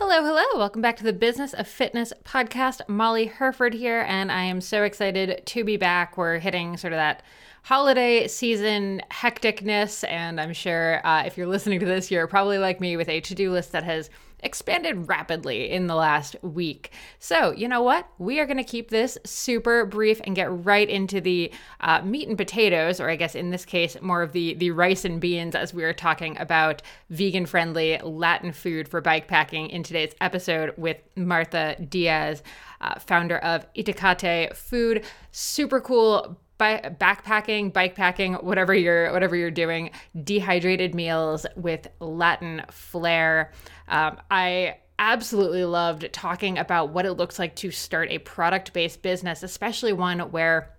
Hello, 0.00 0.22
hello. 0.22 0.44
Welcome 0.56 0.80
back 0.80 0.96
to 0.98 1.02
the 1.02 1.12
Business 1.12 1.52
of 1.52 1.66
Fitness 1.66 2.12
podcast. 2.22 2.88
Molly 2.88 3.26
Hurford 3.26 3.74
here, 3.74 4.06
and 4.06 4.30
I 4.30 4.44
am 4.44 4.60
so 4.60 4.84
excited 4.84 5.42
to 5.44 5.64
be 5.64 5.76
back. 5.76 6.16
We're 6.16 6.38
hitting 6.38 6.76
sort 6.76 6.92
of 6.92 6.98
that 6.98 7.24
holiday 7.64 8.28
season 8.28 9.02
hecticness, 9.10 10.08
and 10.08 10.40
I'm 10.40 10.52
sure 10.52 11.04
uh, 11.04 11.24
if 11.26 11.36
you're 11.36 11.48
listening 11.48 11.80
to 11.80 11.86
this, 11.86 12.12
you're 12.12 12.28
probably 12.28 12.58
like 12.58 12.80
me 12.80 12.96
with 12.96 13.08
a 13.08 13.20
to 13.22 13.34
do 13.34 13.50
list 13.50 13.72
that 13.72 13.82
has 13.82 14.08
expanded 14.40 15.08
rapidly 15.08 15.70
in 15.70 15.86
the 15.86 15.94
last 15.94 16.36
week. 16.42 16.92
So, 17.18 17.52
you 17.52 17.68
know 17.68 17.82
what? 17.82 18.08
We 18.18 18.40
are 18.40 18.46
going 18.46 18.58
to 18.58 18.64
keep 18.64 18.90
this 18.90 19.18
super 19.24 19.84
brief 19.84 20.20
and 20.24 20.36
get 20.36 20.64
right 20.64 20.88
into 20.88 21.20
the 21.20 21.52
uh, 21.80 22.02
meat 22.02 22.28
and 22.28 22.36
potatoes, 22.36 23.00
or 23.00 23.10
I 23.10 23.16
guess 23.16 23.34
in 23.34 23.50
this 23.50 23.64
case, 23.64 23.96
more 24.00 24.22
of 24.22 24.32
the, 24.32 24.54
the 24.54 24.70
rice 24.70 25.04
and 25.04 25.20
beans 25.20 25.54
as 25.54 25.74
we 25.74 25.84
are 25.84 25.92
talking 25.92 26.38
about 26.38 26.82
vegan 27.10 27.46
friendly 27.46 27.98
Latin 27.98 28.52
food 28.52 28.88
for 28.88 29.02
bikepacking 29.02 29.70
in 29.70 29.82
today's 29.82 30.14
episode 30.20 30.74
with 30.76 30.98
Martha 31.16 31.76
Diaz, 31.88 32.42
uh, 32.80 32.98
founder 32.98 33.38
of 33.38 33.66
Itacate 33.74 34.54
Food. 34.56 35.04
Super 35.32 35.80
cool 35.80 36.38
by 36.58 36.94
backpacking, 37.00 37.72
bikepacking, 37.72 38.42
whatever 38.42 38.74
you're 38.74 39.12
whatever 39.12 39.36
you're 39.36 39.50
doing, 39.50 39.90
dehydrated 40.24 40.94
meals 40.94 41.46
with 41.56 41.88
Latin 42.00 42.62
flair. 42.70 43.52
Um, 43.86 44.18
I 44.30 44.78
absolutely 44.98 45.64
loved 45.64 46.12
talking 46.12 46.58
about 46.58 46.90
what 46.90 47.06
it 47.06 47.12
looks 47.12 47.38
like 47.38 47.54
to 47.54 47.70
start 47.70 48.10
a 48.10 48.18
product-based 48.18 49.00
business, 49.00 49.44
especially 49.44 49.92
one 49.92 50.18
where 50.32 50.74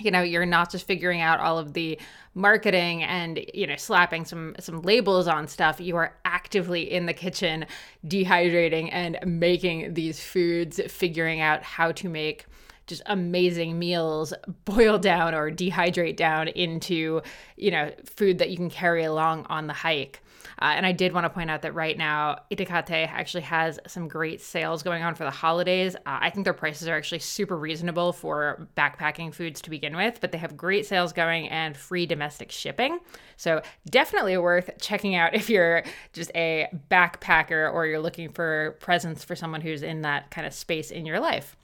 you 0.00 0.10
know 0.10 0.22
you're 0.22 0.46
not 0.46 0.70
just 0.70 0.86
figuring 0.86 1.20
out 1.20 1.38
all 1.38 1.58
of 1.58 1.74
the 1.74 1.98
marketing 2.34 3.02
and 3.02 3.44
you 3.52 3.66
know 3.66 3.76
slapping 3.76 4.24
some 4.24 4.54
some 4.58 4.80
labels 4.82 5.28
on 5.28 5.46
stuff 5.46 5.80
you 5.80 5.96
are 5.96 6.16
actively 6.24 6.90
in 6.90 7.04
the 7.04 7.12
kitchen 7.12 7.66
dehydrating 8.06 8.88
and 8.90 9.18
making 9.26 9.92
these 9.92 10.18
foods 10.18 10.80
figuring 10.88 11.40
out 11.42 11.62
how 11.62 11.92
to 11.92 12.08
make 12.08 12.46
just 12.86 13.02
amazing 13.06 13.78
meals 13.78 14.32
boil 14.64 14.98
down 14.98 15.34
or 15.34 15.50
dehydrate 15.50 16.16
down 16.16 16.48
into 16.48 17.20
you 17.56 17.70
know 17.70 17.90
food 18.04 18.38
that 18.38 18.50
you 18.50 18.56
can 18.56 18.70
carry 18.70 19.04
along 19.04 19.46
on 19.48 19.66
the 19.66 19.72
hike 19.72 20.22
uh, 20.62 20.74
and 20.76 20.86
I 20.86 20.92
did 20.92 21.12
want 21.12 21.24
to 21.24 21.30
point 21.30 21.50
out 21.50 21.62
that 21.62 21.74
right 21.74 21.98
now, 21.98 22.38
Itacate 22.50 23.08
actually 23.08 23.42
has 23.42 23.80
some 23.88 24.06
great 24.06 24.40
sales 24.40 24.84
going 24.84 25.02
on 25.02 25.16
for 25.16 25.24
the 25.24 25.30
holidays. 25.30 25.96
Uh, 25.96 26.18
I 26.20 26.30
think 26.30 26.44
their 26.44 26.54
prices 26.54 26.86
are 26.86 26.96
actually 26.96 27.18
super 27.18 27.56
reasonable 27.56 28.12
for 28.12 28.68
backpacking 28.76 29.34
foods 29.34 29.60
to 29.62 29.70
begin 29.70 29.96
with, 29.96 30.20
but 30.20 30.30
they 30.30 30.38
have 30.38 30.56
great 30.56 30.86
sales 30.86 31.12
going 31.12 31.48
and 31.48 31.76
free 31.76 32.06
domestic 32.06 32.52
shipping. 32.52 33.00
So 33.36 33.62
definitely 33.90 34.36
worth 34.36 34.70
checking 34.80 35.16
out 35.16 35.34
if 35.34 35.50
you're 35.50 35.82
just 36.12 36.30
a 36.36 36.68
backpacker 36.90 37.72
or 37.72 37.86
you're 37.86 38.00
looking 38.00 38.28
for 38.30 38.76
presents 38.80 39.24
for 39.24 39.34
someone 39.34 39.62
who's 39.62 39.82
in 39.82 40.02
that 40.02 40.30
kind 40.30 40.46
of 40.46 40.52
space 40.52 40.92
in 40.92 41.06
your 41.06 41.18
life. 41.18 41.56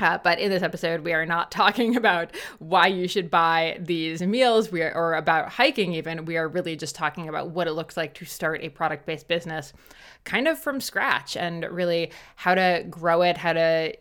Uh, 0.00 0.18
but 0.22 0.38
in 0.38 0.50
this 0.50 0.62
episode, 0.62 1.02
we 1.02 1.12
are 1.12 1.26
not 1.26 1.50
talking 1.62 1.96
about 1.96 2.34
why 2.58 2.86
you 2.86 3.06
should 3.06 3.30
buy 3.30 3.76
these 3.80 4.22
meals 4.22 4.70
we 4.70 4.82
are, 4.82 4.94
or 4.94 5.14
about 5.14 5.50
hiking, 5.50 5.94
even. 5.94 6.24
We 6.24 6.36
are 6.36 6.48
really 6.48 6.76
just 6.76 6.94
talking 6.94 7.28
about 7.28 7.50
what 7.50 7.66
it 7.66 7.72
looks 7.72 7.96
like 7.96 8.14
to 8.14 8.24
start 8.24 8.62
a 8.62 8.68
product 8.68 9.06
based 9.06 9.28
business 9.28 9.72
kind 10.24 10.46
of 10.46 10.58
from 10.58 10.80
scratch 10.80 11.36
and 11.36 11.64
really 11.70 12.12
how 12.36 12.54
to 12.54 12.84
grow 12.88 13.22
it, 13.22 13.36
how 13.36 13.52
to. 13.52 13.94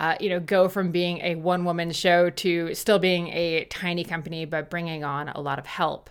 Uh, 0.00 0.14
you 0.20 0.30
know, 0.30 0.38
go 0.38 0.68
from 0.68 0.92
being 0.92 1.18
a 1.22 1.34
one 1.34 1.64
woman 1.64 1.90
show 1.90 2.30
to 2.30 2.72
still 2.72 3.00
being 3.00 3.26
a 3.30 3.64
tiny 3.64 4.04
company, 4.04 4.44
but 4.44 4.70
bringing 4.70 5.02
on 5.02 5.28
a 5.30 5.40
lot 5.40 5.58
of 5.58 5.66
help. 5.66 6.08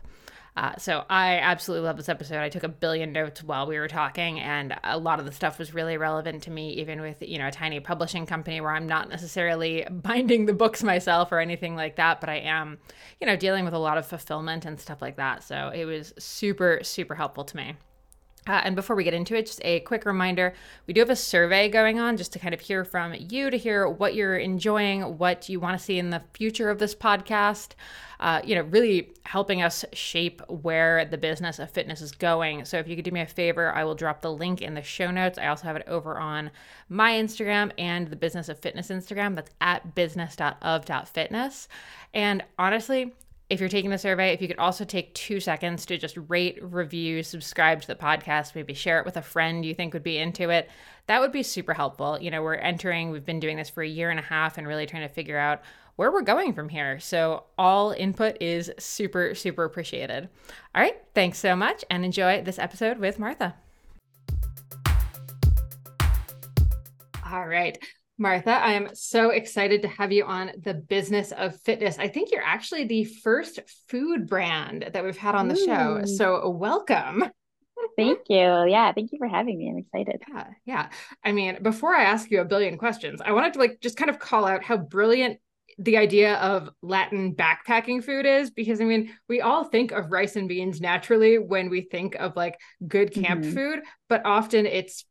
Uh, 0.57 0.75
so 0.79 1.05
I 1.07 1.35
absolutely 1.35 1.85
love 1.85 1.97
this 1.97 2.09
episode. 2.09 2.39
I 2.39 2.49
took 2.49 2.63
a 2.63 2.67
billion 2.67 3.11
notes 3.11 3.43
while 3.43 3.67
we 3.67 3.77
were 3.77 3.87
talking, 3.87 4.39
and 4.39 4.75
a 4.83 4.97
lot 4.97 5.19
of 5.19 5.25
the 5.27 5.31
stuff 5.31 5.59
was 5.59 5.71
really 5.71 5.97
relevant 5.97 6.41
to 6.43 6.51
me, 6.51 6.71
even 6.71 6.99
with 6.99 7.21
you 7.21 7.37
know 7.37 7.47
a 7.47 7.51
tiny 7.51 7.79
publishing 7.79 8.25
company 8.25 8.59
where 8.59 8.71
I'm 8.71 8.87
not 8.87 9.07
necessarily 9.07 9.85
binding 9.91 10.47
the 10.47 10.53
books 10.53 10.81
myself 10.81 11.31
or 11.31 11.39
anything 11.39 11.75
like 11.75 11.97
that, 11.97 12.19
but 12.19 12.29
I 12.29 12.37
am, 12.37 12.79
you 13.21 13.27
know, 13.27 13.35
dealing 13.35 13.65
with 13.65 13.75
a 13.75 13.77
lot 13.77 13.99
of 13.99 14.07
fulfillment 14.07 14.65
and 14.65 14.79
stuff 14.79 14.99
like 14.99 15.17
that. 15.17 15.43
So 15.43 15.69
it 15.69 15.85
was 15.85 16.11
super 16.17 16.79
super 16.81 17.13
helpful 17.13 17.43
to 17.43 17.55
me. 17.55 17.75
Uh, 18.47 18.61
and 18.63 18.75
before 18.75 18.95
we 18.95 19.03
get 19.03 19.13
into 19.13 19.35
it, 19.35 19.45
just 19.45 19.61
a 19.63 19.81
quick 19.81 20.05
reminder 20.05 20.53
we 20.85 20.93
do 20.93 21.01
have 21.01 21.09
a 21.09 21.15
survey 21.15 21.69
going 21.69 21.99
on 21.99 22.17
just 22.17 22.33
to 22.33 22.39
kind 22.39 22.53
of 22.53 22.61
hear 22.61 22.85
from 22.85 23.13
you, 23.17 23.49
to 23.49 23.57
hear 23.57 23.87
what 23.87 24.15
you're 24.15 24.37
enjoying, 24.37 25.17
what 25.17 25.49
you 25.49 25.59
want 25.59 25.77
to 25.77 25.83
see 25.83 25.99
in 25.99 26.09
the 26.09 26.21
future 26.33 26.69
of 26.69 26.79
this 26.79 26.95
podcast. 26.95 27.71
Uh, 28.19 28.41
you 28.43 28.55
know, 28.55 28.63
really 28.63 29.13
helping 29.25 29.61
us 29.61 29.85
shape 29.93 30.41
where 30.47 31.05
the 31.05 31.17
business 31.19 31.59
of 31.59 31.69
fitness 31.69 32.01
is 32.01 32.11
going. 32.11 32.65
So 32.65 32.79
if 32.79 32.87
you 32.87 32.95
could 32.95 33.05
do 33.05 33.11
me 33.11 33.21
a 33.21 33.27
favor, 33.27 33.71
I 33.71 33.83
will 33.83 33.93
drop 33.93 34.21
the 34.21 34.31
link 34.31 34.61
in 34.61 34.73
the 34.73 34.81
show 34.81 35.11
notes. 35.11 35.37
I 35.37 35.45
also 35.47 35.65
have 35.65 35.75
it 35.75 35.87
over 35.87 36.17
on 36.17 36.49
my 36.89 37.11
Instagram 37.11 37.71
and 37.77 38.07
the 38.07 38.15
Business 38.15 38.49
of 38.49 38.57
Fitness 38.57 38.87
Instagram. 38.89 39.35
That's 39.35 39.51
at 39.61 39.93
business.of.fitness. 39.93 41.67
And 42.13 42.43
honestly, 42.57 43.13
if 43.49 43.59
you're 43.59 43.69
taking 43.69 43.91
the 43.91 43.97
survey, 43.97 44.33
if 44.33 44.41
you 44.41 44.47
could 44.47 44.59
also 44.59 44.83
take 44.83 45.13
two 45.13 45.39
seconds 45.39 45.85
to 45.85 45.97
just 45.97 46.17
rate, 46.27 46.59
review, 46.61 47.23
subscribe 47.23 47.81
to 47.81 47.87
the 47.87 47.95
podcast, 47.95 48.55
maybe 48.55 48.73
share 48.73 48.99
it 48.99 49.05
with 49.05 49.15
a 49.15 49.21
friend 49.21 49.65
you 49.65 49.73
think 49.73 49.93
would 49.93 50.03
be 50.03 50.17
into 50.17 50.49
it, 50.49 50.69
that 51.07 51.21
would 51.21 51.31
be 51.31 51.43
super 51.43 51.73
helpful. 51.73 52.19
You 52.19 52.29
know, 52.29 52.41
we're 52.41 52.55
entering, 52.55 53.09
we've 53.09 53.25
been 53.25 53.39
doing 53.39 53.55
this 53.55 53.69
for 53.69 53.81
a 53.81 53.87
year 53.87 54.09
and 54.09 54.19
a 54.19 54.23
half 54.23 54.57
and 54.57 54.67
really 54.67 54.85
trying 54.85 55.07
to 55.07 55.13
figure 55.13 55.37
out 55.37 55.61
where 55.95 56.11
we're 56.11 56.21
going 56.21 56.53
from 56.53 56.67
here. 56.69 56.99
So, 56.99 57.45
all 57.57 57.91
input 57.91 58.37
is 58.41 58.71
super, 58.77 59.33
super 59.33 59.63
appreciated. 59.63 60.29
All 60.75 60.81
right, 60.81 61.01
thanks 61.15 61.39
so 61.39 61.55
much 61.55 61.85
and 61.89 62.03
enjoy 62.03 62.41
this 62.41 62.59
episode 62.59 62.99
with 62.99 63.17
Martha. 63.17 63.55
All 67.31 67.47
right. 67.47 67.77
Martha, 68.17 68.51
I 68.51 68.73
am 68.73 68.89
so 68.93 69.29
excited 69.29 69.83
to 69.83 69.87
have 69.87 70.11
you 70.11 70.25
on 70.25 70.51
the 70.63 70.73
business 70.73 71.31
of 71.31 71.59
fitness. 71.61 71.99
I 71.99 72.07
think 72.07 72.31
you're 72.31 72.43
actually 72.43 72.85
the 72.85 73.03
first 73.03 73.59
food 73.89 74.27
brand 74.27 74.89
that 74.93 75.03
we've 75.03 75.17
had 75.17 75.35
on 75.35 75.47
the 75.47 75.55
Ooh. 75.55 75.65
show. 75.65 76.01
So, 76.05 76.49
welcome. 76.49 77.25
Thank 77.95 78.19
you. 78.29 78.65
Yeah, 78.67 78.91
thank 78.91 79.11
you 79.11 79.17
for 79.19 79.27
having 79.27 79.57
me. 79.57 79.69
I'm 79.69 79.77
excited. 79.77 80.21
Yeah, 80.27 80.47
yeah. 80.65 80.89
I 81.23 81.31
mean, 81.31 81.61
before 81.61 81.95
I 81.95 82.03
ask 82.03 82.29
you 82.31 82.41
a 82.41 82.45
billion 82.45 82.77
questions, 82.77 83.21
I 83.23 83.31
wanted 83.31 83.53
to 83.53 83.59
like 83.59 83.79
just 83.81 83.97
kind 83.97 84.09
of 84.09 84.19
call 84.19 84.45
out 84.45 84.63
how 84.63 84.77
brilliant 84.77 85.39
the 85.79 85.97
idea 85.97 86.35
of 86.35 86.69
Latin 86.81 87.35
backpacking 87.35 88.03
food 88.03 88.25
is 88.25 88.49
because 88.49 88.81
I 88.81 88.85
mean, 88.85 89.11
we 89.29 89.41
all 89.41 89.63
think 89.63 89.91
of 89.91 90.11
rice 90.11 90.35
and 90.35 90.47
beans 90.47 90.81
naturally 90.81 91.37
when 91.37 91.69
we 91.69 91.81
think 91.81 92.15
of 92.15 92.35
like 92.35 92.59
good 92.87 93.13
camp 93.13 93.43
mm-hmm. 93.43 93.53
food, 93.53 93.79
but 94.09 94.25
often 94.25 94.65
it's 94.65 95.05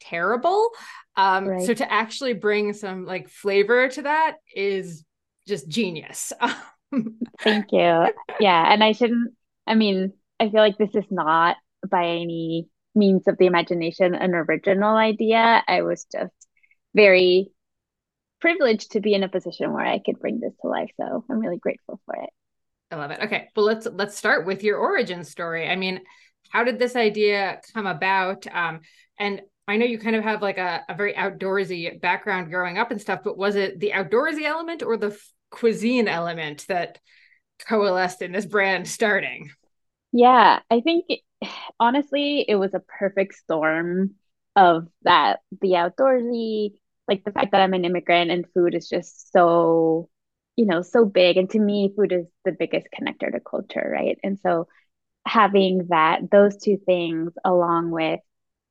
terrible. 0.00 0.70
Um, 1.16 1.46
right. 1.46 1.66
So 1.66 1.74
to 1.74 1.92
actually 1.92 2.34
bring 2.34 2.72
some 2.72 3.04
like 3.04 3.28
flavor 3.28 3.88
to 3.88 4.02
that 4.02 4.36
is 4.54 5.04
just 5.46 5.68
genius. 5.68 6.32
Thank 7.40 7.72
you. 7.72 8.06
Yeah. 8.40 8.72
And 8.72 8.82
I 8.82 8.92
shouldn't, 8.92 9.32
I 9.66 9.74
mean, 9.74 10.12
I 10.38 10.48
feel 10.48 10.60
like 10.60 10.78
this 10.78 10.94
is 10.94 11.04
not 11.10 11.56
by 11.88 12.04
any 12.04 12.68
means 12.94 13.28
of 13.28 13.38
the 13.38 13.46
imagination 13.46 14.14
an 14.14 14.34
original 14.34 14.96
idea. 14.96 15.62
I 15.66 15.82
was 15.82 16.06
just 16.10 16.34
very 16.94 17.50
privileged 18.40 18.92
to 18.92 19.00
be 19.00 19.14
in 19.14 19.22
a 19.22 19.28
position 19.28 19.72
where 19.72 19.84
I 19.84 19.98
could 19.98 20.18
bring 20.18 20.40
this 20.40 20.54
to 20.62 20.68
life. 20.68 20.90
So 20.96 21.24
I'm 21.30 21.38
really 21.38 21.58
grateful 21.58 22.00
for 22.06 22.16
it. 22.16 22.30
I 22.90 22.96
love 22.96 23.10
it. 23.12 23.20
Okay. 23.24 23.48
Well, 23.54 23.66
let's 23.66 23.86
let's 23.86 24.16
start 24.16 24.46
with 24.46 24.64
your 24.64 24.78
origin 24.78 25.22
story. 25.22 25.68
I 25.68 25.76
mean, 25.76 26.00
how 26.50 26.64
did 26.64 26.78
this 26.78 26.96
idea 26.96 27.60
come 27.72 27.86
about? 27.86 28.46
Um, 28.52 28.80
and 29.18 29.42
I 29.70 29.76
know 29.76 29.86
you 29.86 29.98
kind 29.98 30.16
of 30.16 30.24
have 30.24 30.42
like 30.42 30.58
a, 30.58 30.84
a 30.88 30.94
very 30.94 31.14
outdoorsy 31.14 32.00
background 32.00 32.50
growing 32.50 32.78
up 32.78 32.90
and 32.90 33.00
stuff, 33.00 33.20
but 33.24 33.38
was 33.38 33.56
it 33.56 33.80
the 33.80 33.92
outdoorsy 33.94 34.42
element 34.42 34.82
or 34.82 34.96
the 34.96 35.08
f- 35.08 35.32
cuisine 35.50 36.08
element 36.08 36.66
that 36.68 36.98
coalesced 37.66 38.22
in 38.22 38.32
this 38.32 38.46
brand 38.46 38.88
starting? 38.88 39.50
Yeah, 40.12 40.60
I 40.70 40.80
think 40.80 41.06
honestly, 41.78 42.44
it 42.48 42.56
was 42.56 42.74
a 42.74 42.80
perfect 42.80 43.34
storm 43.34 44.14
of 44.56 44.88
that 45.02 45.40
the 45.60 45.70
outdoorsy, 45.72 46.74
like 47.08 47.24
the 47.24 47.32
fact 47.32 47.52
that 47.52 47.60
I'm 47.60 47.74
an 47.74 47.84
immigrant 47.84 48.30
and 48.30 48.46
food 48.52 48.74
is 48.74 48.88
just 48.88 49.32
so, 49.32 50.08
you 50.56 50.66
know, 50.66 50.82
so 50.82 51.04
big. 51.04 51.36
And 51.36 51.48
to 51.50 51.58
me, 51.60 51.92
food 51.96 52.12
is 52.12 52.26
the 52.44 52.52
biggest 52.52 52.88
connector 52.98 53.30
to 53.32 53.40
culture, 53.40 53.88
right? 53.92 54.18
And 54.24 54.38
so 54.40 54.66
having 55.26 55.88
that, 55.90 56.30
those 56.30 56.56
two 56.58 56.78
things 56.86 57.32
along 57.44 57.90
with 57.90 58.20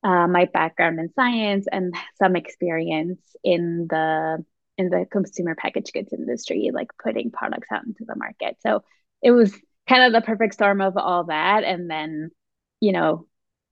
uh, 0.03 0.27
my 0.27 0.45
background 0.45 0.99
in 0.99 1.11
science 1.13 1.67
and 1.71 1.93
some 2.21 2.35
experience 2.35 3.19
in 3.43 3.87
the 3.89 4.43
in 4.77 4.89
the 4.89 5.05
consumer 5.11 5.55
packaged 5.55 5.91
goods 5.93 6.13
industry, 6.13 6.71
like 6.73 6.87
putting 7.03 7.31
products 7.31 7.67
out 7.71 7.85
into 7.85 8.05
the 8.07 8.15
market. 8.15 8.55
So 8.61 8.83
it 9.21 9.31
was 9.31 9.53
kind 9.89 10.03
of 10.03 10.13
the 10.13 10.25
perfect 10.25 10.53
storm 10.53 10.79
of 10.79 10.95
all 10.95 11.25
that. 11.25 11.65
And 11.65 11.91
then, 11.91 12.31
you 12.79 12.93
know, 12.93 13.27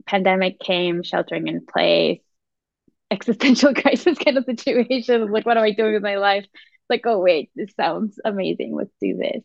pandemic 0.05 0.59
came, 0.59 1.03
sheltering 1.03 1.47
in 1.47 1.65
place, 1.65 2.19
existential 3.11 3.73
crisis 3.73 4.17
kind 4.17 4.37
of 4.37 4.43
situation. 4.43 5.31
Like, 5.31 5.45
what 5.45 5.57
am 5.57 5.63
I 5.63 5.71
doing 5.71 5.93
with 5.93 6.03
my 6.03 6.17
life? 6.17 6.45
Like, 6.89 7.03
oh 7.05 7.19
wait, 7.19 7.51
this 7.55 7.73
sounds 7.75 8.19
amazing. 8.25 8.75
Let's 8.75 8.93
do 8.99 9.15
this. 9.15 9.43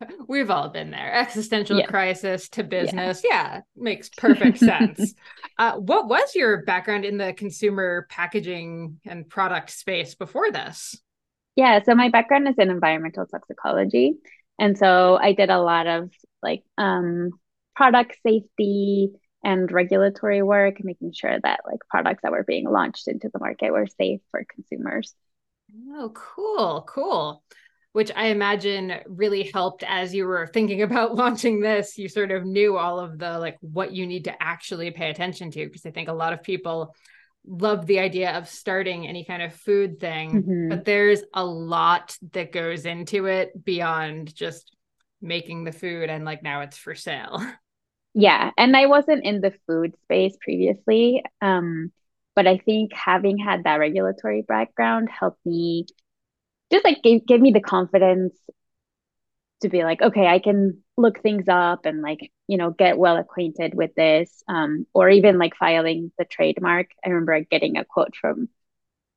We've 0.28 0.50
all 0.50 0.68
been 0.68 0.90
there. 0.90 1.12
Existential 1.14 1.78
yes. 1.78 1.88
crisis 1.88 2.48
to 2.50 2.64
business. 2.64 3.22
Yeah, 3.24 3.30
yeah 3.54 3.60
makes 3.76 4.08
perfect 4.08 4.58
sense. 4.58 5.14
Uh, 5.58 5.76
what 5.76 6.08
was 6.08 6.34
your 6.34 6.62
background 6.64 7.04
in 7.04 7.18
the 7.18 7.32
consumer 7.32 8.06
packaging 8.10 9.00
and 9.04 9.28
product 9.28 9.70
space 9.70 10.14
before 10.14 10.50
this? 10.50 10.96
Yeah, 11.56 11.82
so 11.82 11.94
my 11.94 12.08
background 12.08 12.48
is 12.48 12.54
in 12.58 12.70
environmental 12.70 13.26
toxicology. 13.26 14.14
And 14.58 14.78
so 14.78 15.18
I 15.20 15.32
did 15.32 15.50
a 15.50 15.60
lot 15.60 15.86
of 15.86 16.10
like 16.42 16.62
um, 16.78 17.30
product 17.74 18.16
safety 18.26 19.10
and 19.42 19.70
regulatory 19.70 20.42
work, 20.42 20.82
making 20.84 21.12
sure 21.12 21.38
that 21.42 21.60
like 21.66 21.80
products 21.88 22.20
that 22.22 22.32
were 22.32 22.44
being 22.44 22.70
launched 22.70 23.08
into 23.08 23.30
the 23.32 23.38
market 23.38 23.72
were 23.72 23.86
safe 23.86 24.20
for 24.30 24.44
consumers. 24.54 25.14
Oh, 25.92 26.12
cool, 26.14 26.84
cool 26.88 27.42
which 27.92 28.10
I 28.14 28.26
imagine 28.26 28.94
really 29.06 29.50
helped 29.52 29.82
as 29.82 30.14
you 30.14 30.26
were 30.26 30.46
thinking 30.46 30.82
about 30.90 31.14
launching 31.14 31.60
this. 31.60 31.98
You 31.98 32.08
sort 32.08 32.30
of 32.30 32.44
knew 32.44 32.76
all 32.76 33.00
of 33.00 33.18
the 33.18 33.38
like 33.38 33.56
what 33.60 33.92
you 33.92 34.06
need 34.06 34.24
to 34.24 34.42
actually 34.42 34.90
pay 34.90 35.10
attention 35.10 35.50
to 35.52 35.66
because 35.66 35.86
I 35.86 35.90
think 35.90 36.08
a 36.08 36.14
lot 36.14 36.32
of 36.32 36.42
people 36.42 36.94
love 37.46 37.86
the 37.86 38.00
idea 38.00 38.36
of 38.36 38.48
starting 38.48 39.06
any 39.06 39.24
kind 39.24 39.42
of 39.42 39.54
food 39.54 39.98
thing, 39.98 40.42
mm-hmm. 40.42 40.68
but 40.68 40.84
there's 40.84 41.22
a 41.32 41.44
lot 41.44 42.16
that 42.32 42.52
goes 42.52 42.84
into 42.84 43.26
it 43.26 43.64
beyond 43.64 44.34
just 44.34 44.76
making 45.22 45.64
the 45.64 45.72
food 45.72 46.10
and 46.10 46.24
like 46.24 46.42
now 46.42 46.60
it's 46.60 46.78
for 46.78 46.94
sale. 46.94 47.44
Yeah, 48.12 48.50
and 48.58 48.76
I 48.76 48.86
wasn't 48.86 49.24
in 49.24 49.40
the 49.40 49.54
food 49.68 49.94
space 50.02 50.36
previously. 50.40 51.22
Um 51.40 51.92
but 52.34 52.48
I 52.48 52.58
think 52.58 52.92
having 52.92 53.38
had 53.38 53.62
that 53.62 53.76
regulatory 53.76 54.42
background 54.42 55.08
helped 55.08 55.44
me 55.46 55.86
just 56.70 56.84
like 56.84 57.02
gave, 57.02 57.26
gave 57.26 57.40
me 57.40 57.52
the 57.52 57.60
confidence 57.60 58.34
to 59.62 59.68
be 59.68 59.84
like 59.84 60.00
okay 60.00 60.26
i 60.26 60.38
can 60.38 60.82
look 61.00 61.20
things 61.22 61.46
up 61.48 61.86
and 61.86 62.02
like 62.02 62.30
you 62.46 62.56
know 62.56 62.70
get 62.70 62.98
well 62.98 63.16
acquainted 63.16 63.74
with 63.74 63.94
this 63.94 64.42
um, 64.48 64.86
or 64.92 65.08
even 65.08 65.38
like 65.38 65.56
filing 65.56 66.12
the 66.18 66.24
trademark. 66.24 66.88
I 67.04 67.08
remember 67.08 67.40
getting 67.40 67.76
a 67.76 67.84
quote 67.84 68.14
from 68.14 68.48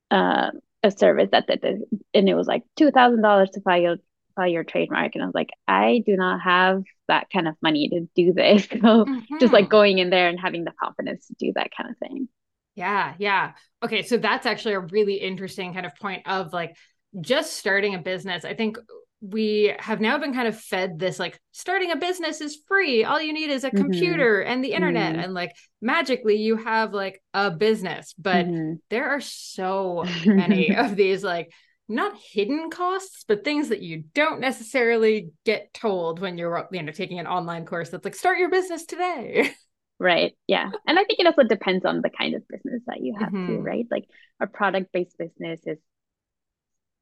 uh, 0.10 0.52
a 0.82 0.92
service 0.92 1.30
that 1.32 1.48
did 1.48 1.62
this 1.62 1.82
and 2.14 2.30
it 2.30 2.36
was 2.36 2.48
like 2.48 2.64
$2000 2.80 3.52
to 3.52 3.62
file 3.62 3.98
file 4.36 4.48
your 4.48 4.64
trademark 4.64 5.14
and 5.14 5.22
i 5.22 5.28
was 5.28 5.36
like 5.36 5.52
i 5.68 6.02
do 6.08 6.16
not 6.16 6.42
have 6.42 6.82
that 7.08 7.28
kind 7.32 7.48
of 7.48 7.56
money 7.62 7.90
to 7.90 8.08
do 8.16 8.34
this. 8.34 8.68
So 8.72 9.06
mm-hmm. 9.06 9.36
just 9.40 9.54
like 9.54 9.70
going 9.70 10.00
in 10.00 10.10
there 10.10 10.28
and 10.28 10.40
having 10.40 10.64
the 10.64 10.74
confidence 10.82 11.28
to 11.28 11.36
do 11.38 11.52
that 11.56 11.70
kind 11.76 11.90
of 11.90 11.98
thing. 11.98 12.28
Yeah 12.76 13.14
yeah. 13.18 13.54
Okay 13.84 14.04
so 14.04 14.18
that's 14.18 14.46
actually 14.46 14.76
a 14.76 14.80
really 14.80 15.16
interesting 15.16 15.74
kind 15.74 15.86
of 15.86 15.96
point 15.96 16.28
of 16.28 16.54
like 16.54 16.76
just 17.22 17.54
starting 17.54 17.96
a 17.96 18.00
business, 18.00 18.46
I 18.46 18.54
think 18.54 18.78
we 19.22 19.74
have 19.80 20.02
now 20.02 20.18
been 20.18 20.34
kind 20.34 20.50
of 20.50 20.60
fed 20.60 21.00
this 21.00 21.18
like 21.18 21.40
starting 21.54 21.92
a 21.92 21.96
business 21.96 22.42
is 22.42 22.60
free. 22.68 23.06
All 23.06 23.22
you 23.22 23.32
need 23.32 23.50
is 23.50 23.64
a 23.64 23.70
mm-hmm. 23.70 23.78
computer 23.78 24.42
and 24.42 24.64
the 24.64 24.74
internet, 24.74 25.14
mm-hmm. 25.14 25.24
and 25.24 25.34
like 25.34 25.56
magically 25.82 26.36
you 26.36 26.58
have 26.58 26.94
like 26.94 27.22
a 27.34 27.50
business. 27.50 28.14
But 28.18 28.48
mm-hmm. 28.48 28.74
there 28.90 29.10
are 29.12 29.22
so 29.22 30.04
many 30.26 30.76
of 30.76 30.96
these 30.98 31.24
like 31.24 31.52
not 31.88 32.18
hidden 32.32 32.70
costs, 32.70 33.24
but 33.26 33.46
things 33.46 33.70
that 33.70 33.82
you 33.82 34.04
don't 34.14 34.42
necessarily 34.42 35.30
get 35.46 35.74
told 35.74 36.20
when 36.20 36.38
you're 36.38 36.68
you 36.72 36.84
know 36.84 36.92
taking 36.92 37.20
an 37.20 37.28
online 37.28 37.66
course 37.66 37.90
that's 37.90 38.04
like 38.04 38.16
start 38.16 38.40
your 38.40 38.50
business 38.50 38.86
today. 38.86 39.52
Right. 40.00 40.36
Yeah. 40.48 40.70
And 40.86 41.00
I 41.00 41.06
think 41.06 41.20
it 41.20 41.28
also 41.28 41.44
depends 41.44 41.86
on 41.86 42.02
the 42.02 42.10
kind 42.10 42.36
of 42.36 42.46
business 42.50 42.82
that 42.88 43.00
you 43.00 43.16
have 43.18 43.30
mm-hmm. 43.30 43.48
too, 43.48 43.60
right? 43.60 43.86
Like 43.90 44.04
a 44.42 44.48
product 44.48 44.92
based 44.92 45.18
business 45.18 45.62
is 45.66 45.78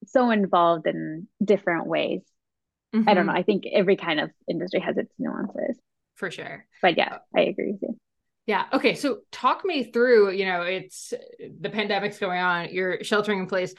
so 0.05 0.31
involved 0.31 0.87
in 0.87 1.27
different 1.43 1.87
ways. 1.87 2.21
Mm-hmm. 2.93 3.07
I 3.07 3.13
don't 3.13 3.25
know. 3.25 3.31
Mm-hmm. 3.31 3.39
I 3.39 3.43
think 3.43 3.63
every 3.71 3.95
kind 3.95 4.19
of 4.19 4.31
industry 4.49 4.79
has 4.81 4.97
its 4.97 5.13
nuances. 5.17 5.79
For 6.15 6.29
sure. 6.29 6.65
But 6.81 6.97
yeah, 6.97 7.19
I 7.35 7.41
agree 7.41 7.71
with 7.71 7.81
you. 7.81 7.97
Yeah. 8.47 8.65
Okay. 8.73 8.95
So 8.95 9.19
talk 9.31 9.63
me 9.63 9.83
through, 9.83 10.31
you 10.31 10.45
know, 10.45 10.63
it's 10.63 11.13
the 11.59 11.69
pandemic's 11.69 12.19
going 12.19 12.41
on, 12.41 12.69
you're 12.73 13.03
sheltering 13.03 13.39
in 13.39 13.47
place. 13.47 13.73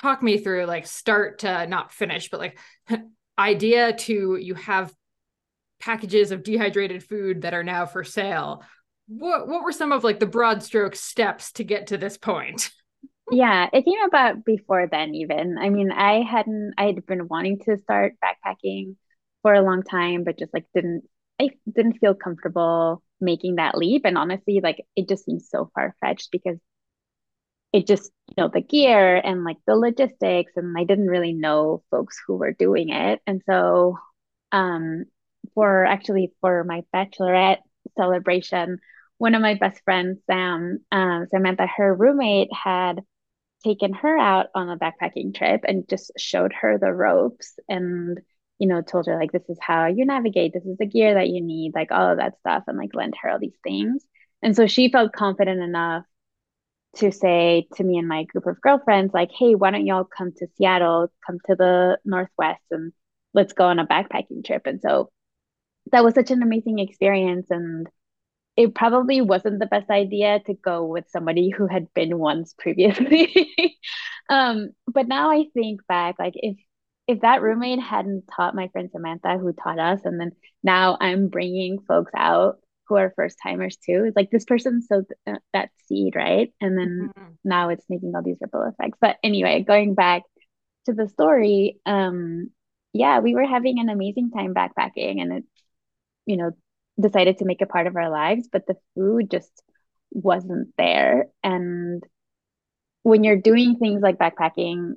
Talk 0.00 0.22
me 0.22 0.38
through 0.38 0.66
like 0.66 0.86
start 0.86 1.40
to 1.40 1.66
not 1.66 1.92
finish, 1.92 2.30
but 2.30 2.40
like 2.40 2.58
idea 3.38 3.94
to 3.94 4.36
you 4.36 4.54
have 4.54 4.92
packages 5.80 6.30
of 6.30 6.42
dehydrated 6.42 7.02
food 7.02 7.42
that 7.42 7.54
are 7.54 7.64
now 7.64 7.86
for 7.86 8.04
sale. 8.04 8.62
What 9.08 9.48
what 9.48 9.64
were 9.64 9.72
some 9.72 9.92
of 9.92 10.04
like 10.04 10.20
the 10.20 10.26
broad 10.26 10.62
stroke 10.62 10.96
steps 10.96 11.52
to 11.52 11.64
get 11.64 11.88
to 11.88 11.98
this 11.98 12.18
point? 12.18 12.70
yeah, 13.30 13.68
it 13.72 13.84
came 13.84 14.02
about 14.06 14.44
before 14.44 14.86
then, 14.90 15.14
even. 15.14 15.58
I 15.58 15.70
mean, 15.70 15.90
I 15.90 16.22
hadn't, 16.22 16.74
I 16.78 16.86
had 16.86 17.06
been 17.06 17.28
wanting 17.28 17.58
to 17.60 17.76
start 17.78 18.14
backpacking 18.22 18.96
for 19.42 19.52
a 19.54 19.62
long 19.62 19.82
time, 19.82 20.24
but 20.24 20.38
just 20.38 20.54
like 20.54 20.66
didn't, 20.74 21.04
I 21.40 21.50
didn't 21.72 21.98
feel 21.98 22.14
comfortable 22.14 23.02
making 23.20 23.56
that 23.56 23.76
leap. 23.76 24.04
And 24.04 24.16
honestly, 24.16 24.60
like 24.62 24.84
it 24.94 25.08
just 25.08 25.24
seems 25.24 25.48
so 25.50 25.70
far 25.74 25.94
fetched 26.00 26.30
because 26.30 26.58
it 27.72 27.86
just, 27.86 28.10
you 28.28 28.34
know, 28.38 28.48
the 28.52 28.60
gear 28.62 29.16
and 29.16 29.44
like 29.44 29.58
the 29.66 29.76
logistics, 29.76 30.52
and 30.56 30.76
I 30.78 30.84
didn't 30.84 31.08
really 31.08 31.32
know 31.32 31.82
folks 31.90 32.16
who 32.26 32.36
were 32.36 32.52
doing 32.52 32.90
it. 32.90 33.20
And 33.26 33.42
so, 33.46 33.98
um, 34.52 35.04
for 35.54 35.84
actually 35.84 36.32
for 36.40 36.64
my 36.64 36.82
bachelorette 36.94 37.58
celebration, 37.96 38.78
one 39.18 39.34
of 39.34 39.42
my 39.42 39.54
best 39.54 39.82
friends, 39.84 40.18
Sam, 40.26 40.80
um, 40.92 41.26
Samantha, 41.30 41.66
her 41.66 41.94
roommate 41.94 42.50
had 42.52 43.00
taken 43.64 43.92
her 43.92 44.18
out 44.18 44.46
on 44.54 44.68
a 44.68 44.76
backpacking 44.76 45.34
trip 45.34 45.62
and 45.66 45.88
just 45.88 46.12
showed 46.18 46.52
her 46.52 46.78
the 46.78 46.92
ropes 46.92 47.58
and 47.68 48.20
you 48.58 48.68
know 48.68 48.80
told 48.82 49.06
her 49.06 49.18
like 49.18 49.32
this 49.32 49.48
is 49.48 49.58
how 49.60 49.86
you 49.86 50.04
navigate 50.06 50.52
this 50.52 50.64
is 50.64 50.78
the 50.78 50.86
gear 50.86 51.14
that 51.14 51.28
you 51.28 51.42
need 51.42 51.72
like 51.74 51.90
all 51.90 52.10
of 52.12 52.18
that 52.18 52.38
stuff 52.38 52.64
and 52.66 52.78
like 52.78 52.94
lend 52.94 53.14
her 53.20 53.30
all 53.30 53.38
these 53.38 53.58
things. 53.62 54.04
And 54.42 54.54
so 54.54 54.66
she 54.66 54.90
felt 54.90 55.12
confident 55.12 55.62
enough 55.62 56.04
to 56.96 57.12
say 57.12 57.66
to 57.74 57.84
me 57.84 57.98
and 57.98 58.08
my 58.08 58.24
group 58.24 58.46
of 58.46 58.60
girlfriends 58.60 59.12
like 59.12 59.30
hey 59.30 59.54
why 59.54 59.70
don't 59.70 59.84
y'all 59.84 60.04
come 60.04 60.32
to 60.32 60.46
seattle 60.56 61.12
come 61.26 61.38
to 61.46 61.54
the 61.54 61.98
northwest 62.06 62.62
and 62.70 62.92
let's 63.36 63.52
go 63.52 63.66
on 63.66 63.78
a 63.78 63.86
backpacking 63.86 64.44
trip. 64.44 64.62
And 64.64 64.80
so 64.80 65.10
that 65.92 66.02
was 66.02 66.14
such 66.14 66.32
an 66.32 66.42
amazing 66.42 66.80
experience 66.80 67.46
and 67.50 67.86
it 68.56 68.74
probably 68.74 69.20
wasn't 69.20 69.58
the 69.58 69.66
best 69.66 69.90
idea 69.90 70.40
to 70.46 70.54
go 70.54 70.84
with 70.84 71.04
somebody 71.08 71.50
who 71.50 71.66
had 71.66 71.92
been 71.94 72.18
once 72.18 72.54
previously. 72.58 73.78
um, 74.30 74.70
but 74.86 75.06
now 75.06 75.30
I 75.30 75.44
think 75.54 75.86
back, 75.86 76.16
like 76.18 76.34
if 76.36 76.56
if 77.06 77.20
that 77.20 77.42
roommate 77.42 77.80
hadn't 77.80 78.24
taught 78.34 78.54
my 78.54 78.68
friend 78.68 78.90
Samantha, 78.90 79.38
who 79.38 79.52
taught 79.52 79.78
us, 79.78 80.00
and 80.04 80.18
then 80.18 80.32
now 80.62 80.96
I'm 81.00 81.28
bringing 81.28 81.78
folks 81.86 82.10
out 82.16 82.56
who 82.88 82.96
are 82.96 83.12
first 83.14 83.36
timers 83.42 83.76
too. 83.76 84.04
It's 84.06 84.16
like 84.16 84.30
this 84.30 84.44
person 84.44 84.80
sowed 84.82 85.06
that 85.52 85.70
seed, 85.86 86.16
right? 86.16 86.52
And 86.60 86.78
then 86.78 87.10
mm-hmm. 87.16 87.32
now 87.44 87.68
it's 87.68 87.84
making 87.88 88.12
all 88.14 88.22
these 88.22 88.38
ripple 88.40 88.62
effects. 88.62 88.98
But 89.00 89.16
anyway, 89.22 89.62
going 89.62 89.94
back 89.94 90.22
to 90.86 90.94
the 90.94 91.08
story, 91.08 91.80
um, 91.84 92.50
yeah, 92.92 93.18
we 93.20 93.34
were 93.34 93.46
having 93.46 93.78
an 93.78 93.88
amazing 93.88 94.30
time 94.30 94.54
backpacking, 94.54 95.20
and 95.20 95.32
it's 95.32 95.48
you 96.24 96.36
know 96.36 96.52
decided 97.00 97.38
to 97.38 97.44
make 97.44 97.62
a 97.62 97.66
part 97.66 97.86
of 97.86 97.96
our 97.96 98.10
lives, 98.10 98.48
but 98.50 98.66
the 98.66 98.76
food 98.94 99.30
just 99.30 99.62
wasn't 100.10 100.68
there. 100.78 101.26
And 101.42 102.02
when 103.02 103.22
you're 103.24 103.40
doing 103.40 103.76
things 103.76 104.02
like 104.02 104.18
backpacking, 104.18 104.94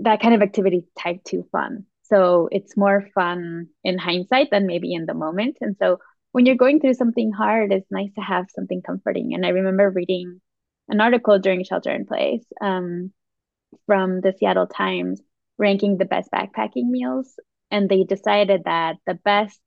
that 0.00 0.20
kind 0.20 0.34
of 0.34 0.42
activity 0.42 0.78
is 0.78 0.88
type 0.98 1.24
two 1.24 1.46
fun. 1.50 1.86
So 2.04 2.48
it's 2.52 2.76
more 2.76 3.08
fun 3.14 3.68
in 3.82 3.98
hindsight 3.98 4.50
than 4.50 4.66
maybe 4.66 4.94
in 4.94 5.06
the 5.06 5.14
moment. 5.14 5.58
And 5.60 5.76
so 5.78 5.98
when 6.32 6.46
you're 6.46 6.56
going 6.56 6.80
through 6.80 6.94
something 6.94 7.32
hard, 7.32 7.72
it's 7.72 7.90
nice 7.90 8.12
to 8.14 8.20
have 8.20 8.46
something 8.54 8.82
comforting. 8.82 9.34
And 9.34 9.44
I 9.44 9.50
remember 9.50 9.90
reading 9.90 10.40
an 10.88 11.00
article 11.00 11.38
during 11.38 11.64
Shelter 11.64 11.90
in 11.90 12.06
Place 12.06 12.44
um, 12.60 13.12
from 13.86 14.20
the 14.20 14.34
Seattle 14.38 14.66
Times 14.66 15.20
ranking 15.58 15.96
the 15.96 16.04
best 16.04 16.30
backpacking 16.30 16.90
meals. 16.90 17.40
And 17.70 17.88
they 17.88 18.04
decided 18.04 18.64
that 18.64 18.96
the 19.06 19.14
best 19.14 19.60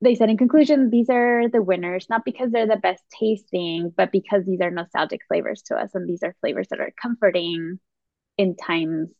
they 0.00 0.14
said 0.14 0.30
in 0.30 0.36
conclusion 0.36 0.90
these 0.90 1.08
are 1.08 1.48
the 1.48 1.62
winners 1.62 2.06
not 2.08 2.24
because 2.24 2.50
they're 2.50 2.66
the 2.66 2.76
best 2.76 3.02
tasting 3.18 3.92
but 3.96 4.12
because 4.12 4.44
these 4.44 4.60
are 4.60 4.70
nostalgic 4.70 5.20
flavors 5.28 5.62
to 5.62 5.74
us 5.74 5.90
and 5.94 6.08
these 6.08 6.22
are 6.22 6.36
flavors 6.40 6.66
that 6.70 6.80
are 6.80 6.92
comforting 7.00 7.78
in 8.36 8.56
times 8.56 9.10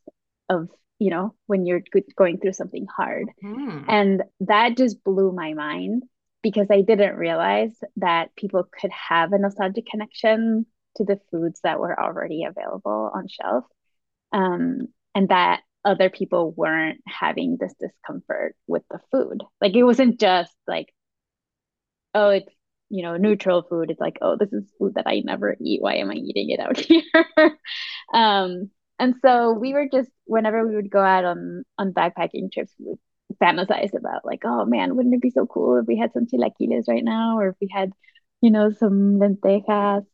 of 0.48 0.68
you 0.98 1.10
know 1.10 1.34
when 1.46 1.66
you're 1.66 1.82
going 2.16 2.38
through 2.38 2.52
something 2.52 2.86
hard 2.94 3.28
mm. 3.42 3.84
and 3.88 4.22
that 4.40 4.76
just 4.76 5.02
blew 5.04 5.32
my 5.32 5.54
mind 5.54 6.02
because 6.42 6.66
i 6.70 6.80
didn't 6.80 7.16
realize 7.16 7.74
that 7.96 8.34
people 8.36 8.64
could 8.80 8.90
have 8.90 9.32
a 9.32 9.38
nostalgic 9.38 9.86
connection 9.86 10.66
to 10.96 11.04
the 11.04 11.20
foods 11.30 11.60
that 11.64 11.80
were 11.80 11.98
already 11.98 12.44
available 12.44 13.10
on 13.14 13.26
shelf 13.28 13.64
um, 14.32 14.88
and 15.14 15.28
that 15.28 15.60
other 15.84 16.10
people 16.10 16.52
weren't 16.56 17.00
having 17.06 17.56
this 17.60 17.74
discomfort 17.80 18.56
with 18.66 18.82
the 18.90 19.00
food. 19.12 19.42
Like 19.60 19.74
it 19.74 19.84
wasn't 19.84 20.20
just 20.20 20.54
like, 20.66 20.88
oh, 22.14 22.30
it's 22.30 22.52
you 22.90 23.02
know 23.02 23.16
neutral 23.16 23.62
food. 23.62 23.90
It's 23.90 24.00
like, 24.00 24.18
oh, 24.22 24.36
this 24.38 24.52
is 24.52 24.64
food 24.78 24.94
that 24.94 25.06
I 25.06 25.22
never 25.24 25.56
eat. 25.60 25.82
Why 25.82 25.96
am 25.96 26.10
I 26.10 26.14
eating 26.14 26.50
it 26.50 26.60
out 26.60 26.78
here? 26.78 27.02
um, 28.14 28.70
And 28.98 29.14
so 29.22 29.52
we 29.52 29.74
were 29.74 29.88
just 29.92 30.10
whenever 30.26 30.66
we 30.66 30.76
would 30.76 30.90
go 30.90 31.00
out 31.00 31.24
on 31.24 31.64
on 31.78 31.92
backpacking 31.92 32.52
trips, 32.52 32.74
we 32.78 32.86
would 32.88 32.98
fantasize 33.42 33.94
about 33.98 34.24
like, 34.24 34.42
oh 34.44 34.64
man, 34.66 34.96
wouldn't 34.96 35.14
it 35.14 35.22
be 35.22 35.30
so 35.30 35.46
cool 35.46 35.78
if 35.78 35.86
we 35.86 35.96
had 35.98 36.12
some 36.12 36.26
chilaquiles 36.26 36.88
right 36.88 37.04
now, 37.04 37.38
or 37.38 37.48
if 37.50 37.56
we 37.60 37.68
had, 37.72 37.92
you 38.40 38.50
know, 38.50 38.70
some 38.70 39.18
lentejas. 39.20 40.04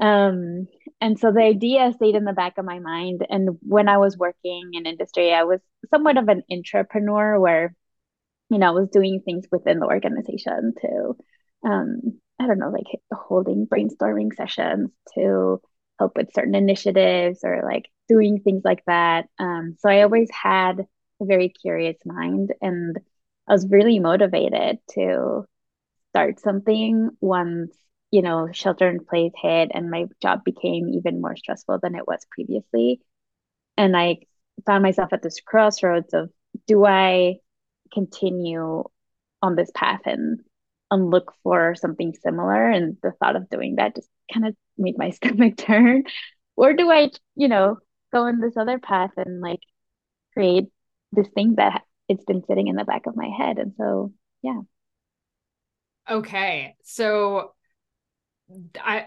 Um, 0.00 0.66
and 1.00 1.18
so 1.18 1.32
the 1.32 1.40
idea 1.40 1.92
stayed 1.94 2.14
in 2.14 2.24
the 2.24 2.32
back 2.32 2.58
of 2.58 2.64
my 2.64 2.78
mind. 2.78 3.26
And 3.28 3.58
when 3.62 3.88
I 3.88 3.98
was 3.98 4.18
working 4.18 4.70
in 4.74 4.86
industry, 4.86 5.32
I 5.32 5.44
was 5.44 5.60
somewhat 5.90 6.18
of 6.18 6.28
an 6.28 6.42
entrepreneur 6.50 7.38
where, 7.40 7.74
you 8.50 8.58
know, 8.58 8.68
I 8.68 8.70
was 8.72 8.90
doing 8.90 9.22
things 9.24 9.46
within 9.50 9.80
the 9.80 9.86
organization 9.86 10.74
to, 10.82 11.16
um, 11.64 12.20
I 12.38 12.46
don't 12.46 12.58
know, 12.58 12.70
like 12.70 13.00
holding 13.12 13.66
brainstorming 13.66 14.34
sessions 14.34 14.90
to 15.14 15.60
help 15.98 16.16
with 16.16 16.34
certain 16.34 16.54
initiatives 16.54 17.40
or 17.44 17.62
like 17.64 17.88
doing 18.08 18.40
things 18.40 18.62
like 18.64 18.82
that. 18.86 19.26
Um, 19.38 19.76
so 19.78 19.88
I 19.88 20.02
always 20.02 20.28
had 20.30 20.80
a 21.20 21.24
very 21.24 21.48
curious 21.48 21.96
mind 22.04 22.52
and 22.60 22.98
I 23.48 23.52
was 23.52 23.68
really 23.68 23.98
motivated 24.00 24.78
to 24.92 25.44
start 26.10 26.40
something 26.40 27.10
once 27.20 27.76
you 28.10 28.22
know, 28.22 28.48
shelter 28.52 28.88
in 28.88 29.04
place 29.04 29.32
hit 29.40 29.70
and 29.72 29.90
my 29.90 30.06
job 30.20 30.42
became 30.44 30.88
even 30.88 31.20
more 31.20 31.36
stressful 31.36 31.78
than 31.82 31.94
it 31.94 32.06
was 32.06 32.26
previously. 32.30 33.00
And 33.76 33.96
I 33.96 34.18
found 34.66 34.82
myself 34.82 35.12
at 35.12 35.22
this 35.22 35.40
crossroads 35.40 36.12
of 36.12 36.30
do 36.66 36.84
I 36.84 37.36
continue 37.92 38.84
on 39.42 39.56
this 39.56 39.70
path 39.74 40.00
and 40.04 40.40
and 40.90 41.10
look 41.10 41.32
for 41.44 41.74
something 41.76 42.14
similar? 42.22 42.68
And 42.68 42.96
the 43.02 43.12
thought 43.12 43.36
of 43.36 43.48
doing 43.48 43.76
that 43.76 43.94
just 43.94 44.08
kind 44.32 44.46
of 44.46 44.56
made 44.76 44.98
my 44.98 45.10
stomach 45.10 45.56
turn. 45.56 46.04
Or 46.56 46.74
do 46.74 46.90
I, 46.90 47.10
you 47.36 47.48
know, 47.48 47.78
go 48.12 48.26
in 48.26 48.40
this 48.40 48.56
other 48.56 48.78
path 48.78 49.12
and 49.16 49.40
like 49.40 49.60
create 50.34 50.66
this 51.12 51.28
thing 51.28 51.54
that 51.56 51.82
it's 52.08 52.24
been 52.24 52.44
sitting 52.44 52.66
in 52.66 52.76
the 52.76 52.84
back 52.84 53.06
of 53.06 53.16
my 53.16 53.28
head? 53.28 53.58
And 53.58 53.72
so 53.78 54.12
yeah. 54.42 54.60
Okay. 56.08 56.74
So 56.82 57.54
I 58.82 59.06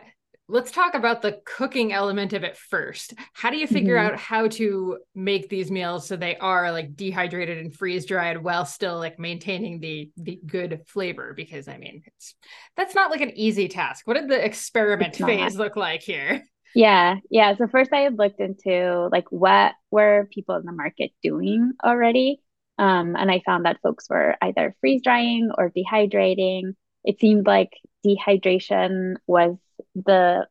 let's 0.50 0.71
talk 0.71 0.93
about 0.93 1.21
the 1.21 1.39
cooking 1.45 1.93
element 1.93 2.33
of 2.33 2.43
it 2.43 2.57
first. 2.57 3.13
How 3.33 3.50
do 3.50 3.57
you 3.57 3.67
figure 3.67 3.95
mm-hmm. 3.95 4.13
out 4.13 4.19
how 4.19 4.47
to 4.50 4.97
make 5.15 5.50
these 5.50 5.71
meals 5.71 6.07
so 6.07 6.15
they 6.15 6.35
are 6.38 6.71
like 6.71 6.95
dehydrated 6.95 7.57
and 7.57 7.73
freeze 7.73 8.05
dried 8.05 8.43
while 8.43 8.65
still 8.65 8.97
like 8.97 9.17
maintaining 9.19 9.79
the 9.79 10.12
the 10.17 10.39
good 10.45 10.81
flavor? 10.88 11.33
Because 11.35 11.67
I 11.67 11.77
mean, 11.77 12.03
it's 12.05 12.35
that's 12.75 12.95
not 12.95 13.12
like 13.12 13.21
an 13.21 13.31
easy 13.35 13.67
task. 13.67 14.05
What 14.05 14.15
did 14.15 14.29
the 14.29 14.43
experiment 14.43 15.15
phase 15.15 15.55
look 15.55 15.75
like 15.75 16.01
here? 16.01 16.43
Yeah, 16.75 17.17
yeah. 17.29 17.55
So 17.55 17.67
first 17.67 17.93
I 17.93 18.00
had 18.00 18.17
looked 18.17 18.39
into 18.39 19.07
like 19.12 19.31
what 19.31 19.73
were 19.91 20.27
people 20.31 20.55
in 20.55 20.65
the 20.65 20.71
market 20.71 21.12
doing 21.21 21.73
already. 21.83 22.39
Um, 22.79 23.15
and 23.15 23.29
I 23.29 23.41
found 23.45 23.65
that 23.65 23.79
folks 23.83 24.09
were 24.09 24.35
either 24.41 24.75
freeze 24.81 25.03
drying 25.03 25.51
or 25.55 25.69
dehydrating 25.69 26.73
it 27.03 27.19
seemed 27.19 27.45
like 27.45 27.71
dehydration 28.05 29.15
was 29.27 29.57
the 29.95 30.48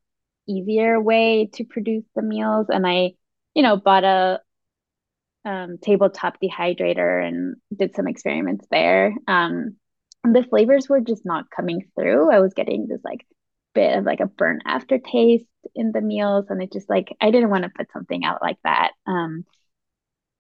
easier 0.49 1.01
way 1.01 1.49
to 1.55 1.65
produce 1.65 2.05
the 2.15 2.23
meals. 2.23 2.67
And 2.69 2.87
I, 2.87 3.13
you 3.55 3.63
know, 3.63 3.77
bought 3.77 4.05
a 4.05 4.41
um, 5.45 5.79
tabletop 5.79 6.39
dehydrator 6.41 7.27
and 7.27 7.57
did 7.77 7.95
some 7.95 8.09
experiments 8.09 8.67
there. 8.71 9.15
Um, 9.27 9.77
the 10.25 10.45
flavors 10.49 10.89
were 10.89 11.01
just 11.01 11.25
not 11.25 11.51
coming 11.51 11.91
through. 11.95 12.31
I 12.31 12.41
was 12.41 12.55
getting 12.55 12.87
this 12.87 13.01
like 13.05 13.27
bit 13.75 13.99
of 13.99 14.05
like 14.05 14.21
a 14.21 14.27
burnt 14.27 14.63
aftertaste 14.67 15.47
in 15.75 15.93
the 15.93 16.01
meals, 16.01 16.47
and 16.49 16.63
it 16.63 16.73
just 16.73 16.89
like 16.89 17.15
I 17.21 17.31
didn't 17.31 17.51
want 17.51 17.65
to 17.65 17.71
put 17.75 17.91
something 17.93 18.25
out 18.25 18.41
like 18.43 18.59
that. 18.65 18.93
Um, 19.07 19.45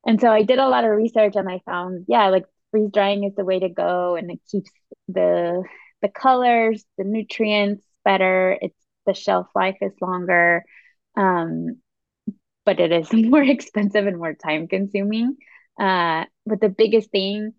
and 0.06 0.20
so 0.20 0.30
I 0.30 0.42
did 0.42 0.58
a 0.58 0.68
lot 0.68 0.84
of 0.84 0.90
research, 0.90 1.34
and 1.36 1.48
I 1.48 1.60
found 1.66 2.04
yeah, 2.08 2.28
like 2.28 2.44
freeze 2.70 2.90
drying 2.92 3.24
is 3.24 3.34
the 3.34 3.44
way 3.44 3.58
to 3.58 3.68
go, 3.68 4.16
and 4.16 4.30
it 4.30 4.40
keeps 4.50 4.70
the 5.08 5.64
the 6.02 6.08
colors, 6.08 6.84
the 6.98 7.04
nutrients 7.04 7.84
better. 8.04 8.58
It's 8.60 8.78
the 9.06 9.14
shelf 9.14 9.48
life 9.54 9.78
is 9.82 9.92
longer, 10.00 10.64
um, 11.16 11.80
but 12.66 12.80
it 12.80 12.92
is 12.92 13.12
more 13.14 13.42
expensive 13.42 14.06
and 14.06 14.18
more 14.18 14.34
time 14.34 14.68
consuming. 14.68 15.36
Uh, 15.80 16.24
but 16.46 16.60
the 16.60 16.68
biggest 16.70 17.10
thing, 17.10 17.54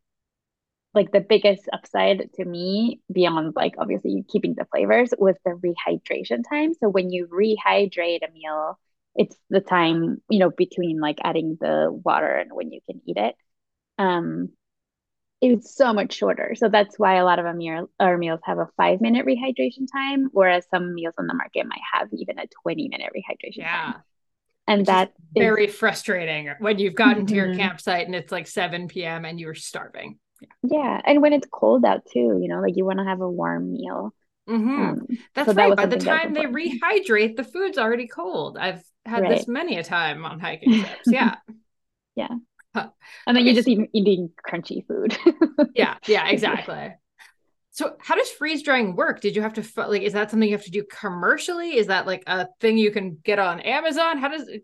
like 0.94 1.12
the 1.12 1.22
biggest 1.22 1.64
upside 1.74 2.32
to 2.34 2.46
me, 2.46 3.02
beyond 3.12 3.54
like 3.56 3.74
obviously 3.80 4.24
keeping 4.30 4.54
the 4.56 4.66
flavors, 4.66 5.14
was 5.18 5.36
the 5.46 5.52
rehydration 5.52 6.44
time. 6.48 6.74
So 6.76 6.90
when 6.90 7.12
you 7.12 7.28
rehydrate 7.28 8.20
a 8.28 8.32
meal, 8.32 8.80
it's 9.16 9.36
the 9.50 9.62
time 9.62 10.22
you 10.30 10.40
know 10.40 10.52
between 10.52 11.00
like 11.00 11.18
adding 11.24 11.58
the 11.60 11.90
water 11.92 12.36
and 12.36 12.52
when 12.54 12.72
you 12.72 12.80
can 12.88 13.02
eat 13.06 13.18
it. 13.18 13.36
Um, 14.00 14.50
it's 15.44 15.76
so 15.76 15.92
much 15.92 16.14
shorter. 16.14 16.56
So 16.56 16.70
that's 16.70 16.98
why 16.98 17.16
a 17.16 17.26
lot 17.26 17.38
of 17.38 17.46
our, 17.46 17.54
meals 18.18 18.40
have 18.44 18.60
a 18.60 18.70
five 18.78 19.02
minute 19.02 19.26
rehydration 19.26 19.88
time, 19.92 20.30
whereas 20.32 20.66
some 20.72 20.94
meals 20.94 21.14
on 21.18 21.28
the 21.28 21.34
market 21.34 21.66
might 21.68 21.82
have 21.94 22.08
even 22.14 22.40
a 22.40 22.46
20 22.62 22.88
minute 22.88 23.12
rehydration 23.16 23.58
yeah. 23.58 23.84
time. 23.84 24.04
And 24.68 24.80
Which 24.80 24.88
that 24.88 25.10
is 25.10 25.42
very 25.42 25.68
is... 25.68 25.76
frustrating 25.76 26.50
when 26.60 26.80
you've 26.80 26.96
gotten 26.96 27.24
mm-hmm. 27.24 27.26
to 27.26 27.36
your 27.36 27.48
mm-hmm. 27.48 27.60
campsite 27.60 28.06
and 28.06 28.16
it's 28.16 28.32
like 28.32 28.48
7 28.48 28.88
p.m. 28.88 29.26
and 29.26 29.38
you're 29.38 29.56
starving. 29.56 30.18
Yeah. 30.42 30.48
yeah. 30.64 31.02
And 31.04 31.22
when 31.22 31.34
it's 31.34 31.48
cold 31.52 31.84
out 31.84 32.06
too, 32.06 32.40
you 32.42 32.48
know, 32.48 32.62
like 32.62 32.78
you 32.78 32.86
want 32.86 33.00
to 33.00 33.06
have 33.06 33.20
a 33.20 33.30
warm 33.30 33.74
meal. 33.74 34.14
Mm-hmm. 34.50 34.82
Um, 34.82 35.08
That's 35.36 35.50
so 35.50 35.54
right. 35.54 35.76
That 35.76 35.76
By 35.76 35.86
the 35.88 35.98
time 35.98 36.34
they 36.34 36.46
rehydrate, 36.46 37.36
the 37.36 37.44
food's 37.44 37.78
already 37.78 38.08
cold. 38.08 38.58
I've 38.58 38.84
had 39.06 39.24
right. 39.24 39.38
this 39.38 39.48
many 39.48 39.78
a 39.78 39.84
time 39.84 40.26
on 40.26 40.40
hiking 40.40 40.80
trips. 40.80 41.02
Yeah. 41.08 41.36
yeah. 42.16 42.30
And 42.76 42.92
then 43.28 43.38
okay. 43.38 43.46
you're 43.46 43.56
just 43.56 43.68
eating, 43.68 43.88
eating 43.94 44.30
crunchy 44.48 44.86
food. 44.88 45.18
yeah, 45.76 45.98
yeah, 46.08 46.28
exactly. 46.30 46.94
So, 47.72 47.96
how 48.00 48.16
does 48.16 48.30
freeze 48.30 48.62
drying 48.62 48.96
work? 48.96 49.22
Did 49.22 49.36
you 49.36 49.42
have 49.42 49.54
to 49.54 49.64
like? 49.88 50.04
Is 50.04 50.14
that 50.14 50.30
something 50.30 50.48
you 50.48 50.56
have 50.56 50.66
to 50.66 50.72
do 50.72 50.84
commercially? 50.84 51.76
Is 51.78 51.88
that 51.88 52.06
like 52.06 52.24
a 52.28 52.48
thing 52.60 52.78
you 52.78 52.92
can 52.92 53.18
get 53.24 53.40
on 53.40 53.60
Amazon? 53.62 54.20
How 54.20 54.28
does 54.28 54.48
it? 54.48 54.64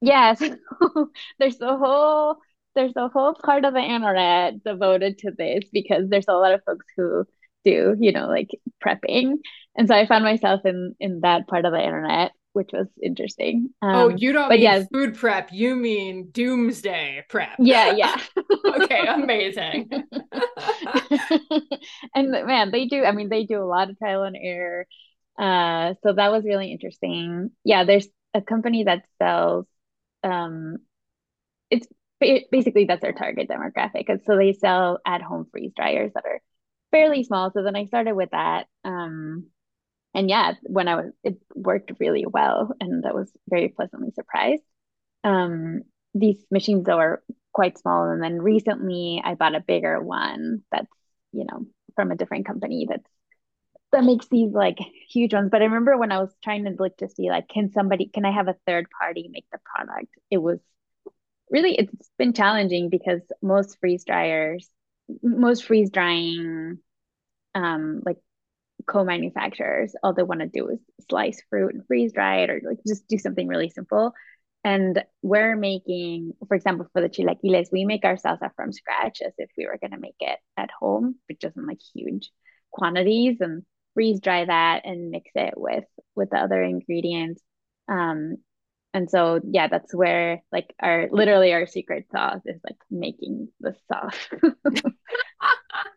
Yes, 0.00 0.42
there's 1.38 1.60
a 1.60 1.76
whole 1.76 2.36
there's 2.74 2.92
a 2.96 3.08
whole 3.08 3.34
part 3.34 3.64
of 3.64 3.72
the 3.72 3.80
internet 3.80 4.62
devoted 4.64 5.18
to 5.18 5.30
this 5.36 5.64
because 5.72 6.08
there's 6.08 6.28
a 6.28 6.34
lot 6.34 6.52
of 6.52 6.62
folks 6.64 6.86
who 6.96 7.24
do 7.64 7.96
you 7.98 8.12
know 8.12 8.26
like 8.26 8.50
prepping, 8.84 9.34
and 9.76 9.88
so 9.88 9.94
I 9.94 10.06
found 10.06 10.24
myself 10.24 10.62
in 10.64 10.94
in 10.98 11.20
that 11.20 11.46
part 11.46 11.64
of 11.64 11.72
the 11.72 11.82
internet 11.82 12.32
which 12.56 12.70
was 12.72 12.86
interesting. 13.02 13.68
Oh, 13.82 13.86
um, 13.86 13.96
oh, 13.96 14.08
you 14.08 14.32
don't 14.32 14.48
mean 14.48 14.62
yeah. 14.62 14.82
food 14.90 15.14
prep. 15.14 15.52
You 15.52 15.76
mean 15.76 16.30
doomsday 16.30 17.22
prep. 17.28 17.56
Yeah, 17.58 17.92
yeah. 17.92 18.18
okay, 18.80 19.06
amazing. 19.06 19.90
and 22.14 22.30
man, 22.30 22.70
they 22.70 22.86
do, 22.86 23.04
I 23.04 23.12
mean, 23.12 23.28
they 23.28 23.44
do 23.44 23.62
a 23.62 23.68
lot 23.68 23.90
of 23.90 23.98
trial 23.98 24.22
and 24.22 24.38
error. 24.40 24.86
Uh, 25.38 25.92
so 26.02 26.14
that 26.14 26.32
was 26.32 26.44
really 26.44 26.72
interesting. 26.72 27.50
Yeah, 27.62 27.84
there's 27.84 28.08
a 28.32 28.40
company 28.40 28.84
that 28.84 29.02
sells, 29.18 29.66
um, 30.24 30.78
it's 31.70 31.86
basically 32.18 32.86
that's 32.86 33.02
their 33.02 33.12
target 33.12 33.50
demographic. 33.50 34.08
And 34.08 34.22
so 34.24 34.38
they 34.38 34.54
sell 34.54 34.98
at 35.06 35.20
home 35.20 35.46
freeze 35.52 35.72
dryers 35.76 36.12
that 36.14 36.24
are 36.24 36.40
fairly 36.90 37.22
small. 37.22 37.52
So 37.52 37.62
then 37.62 37.76
I 37.76 37.84
started 37.84 38.14
with 38.14 38.30
that. 38.30 38.66
Um, 38.82 39.48
and 40.16 40.30
yeah, 40.30 40.54
when 40.64 40.88
I 40.88 40.96
was, 40.96 41.12
it 41.24 41.38
worked 41.54 41.92
really 42.00 42.26
well, 42.26 42.72
and 42.80 43.06
I 43.06 43.12
was 43.12 43.30
very 43.48 43.68
pleasantly 43.68 44.12
surprised. 44.12 44.64
Um, 45.24 45.82
these 46.14 46.44
machines 46.50 46.88
are 46.88 47.22
quite 47.54 47.78
small, 47.78 48.04
and 48.10 48.22
then 48.22 48.42
recently 48.42 49.22
I 49.24 49.34
bought 49.36 49.54
a 49.56 49.60
bigger 49.60 50.02
one 50.02 50.62
that's 50.72 50.88
you 51.32 51.46
know 51.50 51.66
from 51.96 52.12
a 52.12 52.16
different 52.16 52.46
company 52.46 52.86
that's 52.88 53.10
that 53.92 54.04
makes 54.04 54.28
these 54.28 54.52
like 54.52 54.78
huge 55.10 55.34
ones. 55.34 55.50
But 55.50 55.62
I 55.62 55.66
remember 55.66 55.96
when 55.96 56.12
I 56.12 56.20
was 56.20 56.34
trying 56.42 56.64
to 56.64 56.70
look 56.78 56.96
to 56.98 57.08
see 57.08 57.30
like, 57.30 57.48
can 57.48 57.70
somebody, 57.72 58.06
can 58.08 58.24
I 58.24 58.32
have 58.32 58.48
a 58.48 58.56
third 58.66 58.86
party 59.00 59.28
make 59.32 59.46
the 59.52 59.58
product? 59.64 60.12
It 60.30 60.38
was 60.38 60.60
really, 61.50 61.74
it's 61.74 62.10
been 62.18 62.32
challenging 62.32 62.90
because 62.90 63.22
most 63.42 63.78
freeze 63.80 64.04
dryers, 64.04 64.68
most 65.22 65.64
freeze 65.64 65.90
drying, 65.90 66.78
um, 67.54 68.02
like 68.04 68.18
co-manufacturers 68.86 69.94
all 70.02 70.12
they 70.14 70.22
want 70.22 70.40
to 70.40 70.46
do 70.46 70.68
is 70.68 70.78
slice 71.08 71.42
fruit 71.50 71.74
and 71.74 71.86
freeze 71.86 72.12
dry 72.12 72.40
it 72.40 72.50
or 72.50 72.60
like 72.64 72.78
just 72.86 73.06
do 73.08 73.18
something 73.18 73.48
really 73.48 73.68
simple. 73.68 74.12
And 74.64 75.04
we're 75.22 75.56
making 75.56 76.32
for 76.48 76.54
example 76.54 76.88
for 76.92 77.00
the 77.00 77.08
chilaquiles 77.08 77.68
we 77.72 77.84
make 77.84 78.04
our 78.04 78.16
salsa 78.16 78.50
from 78.56 78.72
scratch 78.72 79.20
as 79.24 79.32
if 79.38 79.50
we 79.56 79.66
were 79.66 79.78
going 79.78 79.92
to 79.92 79.98
make 79.98 80.16
it 80.20 80.38
at 80.56 80.70
home 80.70 81.16
but 81.28 81.40
just 81.40 81.56
in 81.56 81.66
like 81.66 81.80
huge 81.94 82.30
quantities 82.72 83.40
and 83.40 83.62
freeze 83.94 84.20
dry 84.20 84.44
that 84.44 84.82
and 84.84 85.10
mix 85.10 85.30
it 85.34 85.54
with 85.56 85.84
with 86.14 86.30
the 86.30 86.38
other 86.38 86.62
ingredients. 86.62 87.42
Um 87.88 88.36
and 88.94 89.10
so 89.10 89.40
yeah 89.44 89.68
that's 89.68 89.94
where 89.94 90.42
like 90.50 90.74
our 90.80 91.08
literally 91.12 91.52
our 91.52 91.66
secret 91.66 92.06
sauce 92.10 92.42
is 92.46 92.60
like 92.64 92.78
making 92.90 93.48
the 93.60 93.74
sauce. 93.88 94.28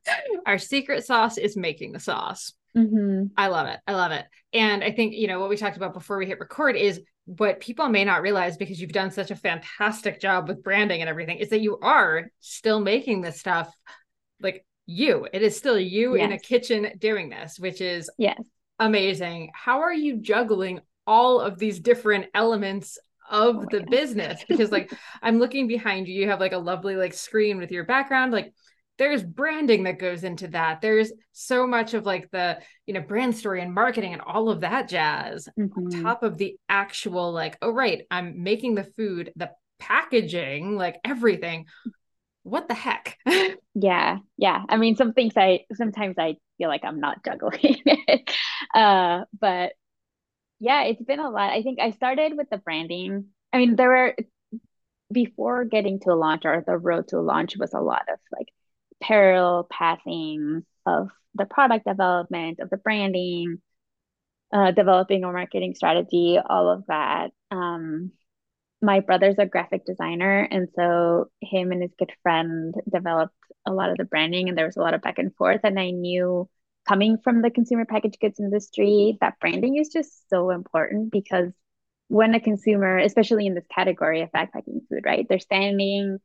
Our 0.45 0.57
secret 0.57 1.05
sauce 1.05 1.37
is 1.37 1.55
making 1.55 1.91
the 1.91 1.99
sauce 1.99 2.53
Mm-hmm. 2.77 3.27
I 3.37 3.47
love 3.47 3.67
it. 3.67 3.79
I 3.87 3.93
love 3.93 4.11
it. 4.11 4.25
And 4.53 4.83
I 4.83 4.91
think, 4.91 5.13
you 5.13 5.27
know, 5.27 5.39
what 5.39 5.49
we 5.49 5.57
talked 5.57 5.77
about 5.77 5.93
before 5.93 6.17
we 6.17 6.25
hit 6.25 6.39
record 6.39 6.75
is 6.75 7.01
what 7.25 7.59
people 7.59 7.87
may 7.89 8.03
not 8.03 8.21
realize 8.21 8.57
because 8.57 8.81
you've 8.81 8.91
done 8.91 9.11
such 9.11 9.29
a 9.29 9.35
fantastic 9.35 10.19
job 10.19 10.47
with 10.47 10.63
branding 10.63 11.01
and 11.01 11.09
everything 11.09 11.37
is 11.37 11.49
that 11.49 11.61
you 11.61 11.77
are 11.79 12.31
still 12.39 12.79
making 12.79 13.21
this 13.21 13.39
stuff 13.39 13.71
like 14.41 14.65
you. 14.87 15.27
It 15.31 15.43
is 15.43 15.55
still 15.55 15.79
you 15.79 16.15
yes. 16.15 16.25
in 16.25 16.31
a 16.31 16.39
kitchen 16.39 16.91
doing 16.97 17.29
this, 17.29 17.59
which 17.59 17.81
is 17.81 18.09
yes. 18.17 18.41
amazing. 18.79 19.51
How 19.53 19.81
are 19.81 19.93
you 19.93 20.17
juggling 20.17 20.79
all 21.05 21.39
of 21.39 21.59
these 21.59 21.79
different 21.79 22.25
elements 22.33 22.97
of 23.29 23.57
oh 23.57 23.65
the 23.69 23.85
business? 23.89 24.43
Because 24.47 24.71
like 24.71 24.91
I'm 25.21 25.37
looking 25.37 25.67
behind 25.67 26.07
you, 26.07 26.15
you 26.15 26.29
have 26.29 26.39
like 26.39 26.53
a 26.53 26.57
lovely 26.57 26.95
like 26.95 27.13
screen 27.13 27.59
with 27.59 27.71
your 27.71 27.83
background. 27.83 28.31
Like 28.31 28.53
there's 28.99 29.23
branding 29.23 29.83
that 29.83 29.97
goes 29.97 30.23
into 30.23 30.49
that. 30.49 30.81
There's 30.81 31.11
so 31.31 31.65
much 31.65 31.95
of 31.95 32.05
like 32.05 32.29
the, 32.29 32.59
you 32.85 32.93
know, 32.93 33.01
brand 33.01 33.35
story 33.35 33.61
and 33.61 33.73
marketing 33.73 34.13
and 34.13 34.21
all 34.21 34.49
of 34.49 34.61
that 34.61 34.87
jazz 34.87 35.49
mm-hmm. 35.59 35.95
on 35.97 36.03
top 36.03 36.21
of 36.21 36.37
the 36.37 36.57
actual 36.69 37.31
like, 37.31 37.57
oh 37.63 37.71
right, 37.71 38.03
I'm 38.11 38.43
making 38.43 38.75
the 38.75 38.83
food, 38.95 39.31
the 39.35 39.49
packaging, 39.79 40.75
like 40.75 40.99
everything 41.03 41.65
what 42.43 42.67
the 42.67 42.73
heck? 42.73 43.17
yeah, 43.75 44.17
yeah. 44.37 44.63
I 44.67 44.77
mean, 44.77 44.95
some 44.95 45.13
things 45.13 45.33
I 45.35 45.61
sometimes 45.73 46.15
I 46.17 46.35
feel 46.57 46.69
like 46.69 46.83
I'm 46.83 46.99
not 46.99 47.23
juggling 47.25 47.81
it, 47.85 48.31
uh, 48.73 49.25
but 49.39 49.73
yeah, 50.59 50.83
it's 50.83 51.03
been 51.03 51.19
a 51.19 51.29
lot. 51.29 51.51
I 51.51 51.61
think 51.61 51.79
I 51.79 51.91
started 51.91 52.35
with 52.35 52.49
the 52.49 52.57
branding. 52.57 53.27
I 53.53 53.57
mean, 53.57 53.75
there 53.75 53.89
were 53.89 54.15
before 55.11 55.63
getting 55.65 55.99
to 56.01 56.11
a 56.11 56.15
launch 56.15 56.45
or 56.45 56.63
the 56.65 56.77
road 56.77 57.07
to 57.07 57.17
a 57.17 57.21
launch 57.21 57.55
was 57.57 57.73
a 57.73 57.79
lot 57.79 58.03
of 58.11 58.19
like 58.31 58.47
parallel 59.01 59.67
pathing 59.71 60.65
of 60.85 61.09
the 61.35 61.45
product 61.45 61.85
development, 61.85 62.59
of 62.59 62.69
the 62.69 62.77
branding, 62.77 63.61
uh, 64.53 64.71
developing 64.71 65.23
a 65.23 65.31
marketing 65.31 65.75
strategy, 65.75 66.39
all 66.43 66.69
of 66.69 66.85
that. 66.87 67.31
Um, 67.51 68.11
my 68.81 68.99
brother's 69.01 69.37
a 69.37 69.45
graphic 69.45 69.85
designer 69.85 70.47
and 70.49 70.69
so 70.75 71.29
him 71.41 71.71
and 71.71 71.81
his 71.81 71.91
good 71.97 72.11
friend 72.23 72.73
developed 72.91 73.35
a 73.65 73.73
lot 73.73 73.89
of 73.89 73.97
the 73.97 74.05
branding 74.05 74.47
and 74.47 74.57
there 74.57 74.65
was 74.65 74.77
a 74.77 74.81
lot 74.81 74.93
of 74.93 75.01
back 75.01 75.19
and 75.19 75.35
forth 75.35 75.61
and 75.63 75.79
i 75.79 75.91
knew 75.91 76.49
coming 76.87 77.17
from 77.23 77.41
the 77.41 77.49
consumer 77.49 77.85
packaged 77.85 78.19
goods 78.19 78.39
industry 78.39 79.17
that 79.21 79.39
branding 79.41 79.77
is 79.77 79.89
just 79.89 80.29
so 80.29 80.49
important 80.49 81.11
because 81.11 81.51
when 82.07 82.33
a 82.33 82.39
consumer 82.39 82.97
especially 82.97 83.45
in 83.45 83.53
this 83.53 83.67
category 83.73 84.21
of 84.21 84.31
backpacking 84.31 84.79
food 84.89 85.03
right 85.05 85.27
they're 85.27 85.39
standing 85.39 86.17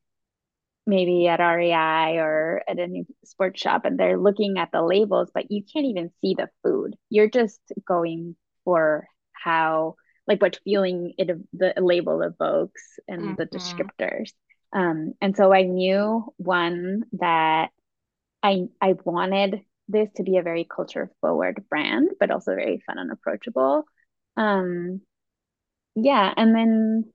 maybe 0.87 1.27
at 1.29 1.41
REI 1.41 2.19
or 2.19 2.63
at 2.69 2.79
any 2.79 3.07
sports 3.25 3.61
shop 3.61 3.85
and 3.85 3.99
they're 3.99 4.19
looking 4.19 4.59
at 4.59 4.71
the 4.73 4.83
labels 4.83 5.31
but 5.33 5.51
you 5.51 5.63
can't 5.73 5.87
even 5.87 6.11
see 6.21 6.35
the 6.35 6.51
food 6.63 6.95
you're 7.09 7.31
just 7.31 7.61
going 7.87 8.37
for 8.65 9.07
how 9.33 9.95
like 10.27 10.41
what 10.41 10.59
feeling 10.65 11.13
it 11.19 11.29
the 11.53 11.75
label 11.77 12.23
evokes 12.23 12.99
and 13.09 13.23
mm-hmm. 13.23 13.35
the 13.37 13.47
descriptors. 13.47 14.33
Um, 14.73 15.13
and 15.21 15.37
so 15.37 15.53
I 15.53 15.63
knew 15.63 16.33
one 16.37 17.05
that 17.13 17.71
I 18.43 18.67
I 18.81 18.95
wanted 19.05 19.61
this 19.89 20.09
to 20.17 20.23
be 20.23 20.39
a 20.39 20.43
very 20.43 20.65
culture 20.65 21.11
forward 21.21 21.65
brand, 21.69 22.11
but 22.19 22.31
also 22.31 22.55
very 22.55 22.83
fun 22.87 22.99
and 22.99 23.13
approachable. 23.13 23.85
Um, 24.37 25.03
yeah, 25.95 26.33
and 26.37 26.55
then 26.55 27.13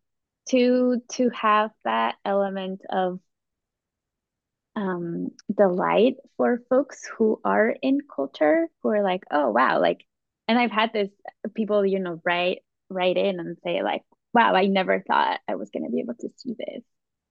to 0.50 1.02
to 1.14 1.30
have 1.30 1.72
that 1.84 2.16
element 2.24 2.82
of 2.90 3.20
um, 4.80 5.32
delight 5.54 6.16
for 6.38 6.62
folks 6.70 7.02
who 7.18 7.42
are 7.44 7.76
in 7.82 8.00
culture 8.14 8.68
who 8.82 8.90
are 8.90 9.04
like, 9.04 9.24
oh 9.30 9.52
wow, 9.52 9.82
like, 9.82 10.06
and 10.48 10.58
I've 10.58 10.72
had 10.72 10.94
this 10.94 11.10
people, 11.54 11.86
you 11.86 12.00
know, 12.00 12.22
write 12.24 12.60
write 12.90 13.18
in 13.18 13.40
and 13.40 13.58
say 13.64 13.84
like, 13.84 14.04
wow, 14.34 14.56
I 14.56 14.68
never 14.68 15.04
thought 15.06 15.42
I 15.48 15.56
was 15.56 15.70
going 15.70 15.84
to 15.84 15.92
be 15.92 16.00
able 16.00 16.16
to 16.16 16.30
see 16.38 16.56
this. 16.58 16.84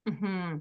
Mm-hmm. 0.08 0.58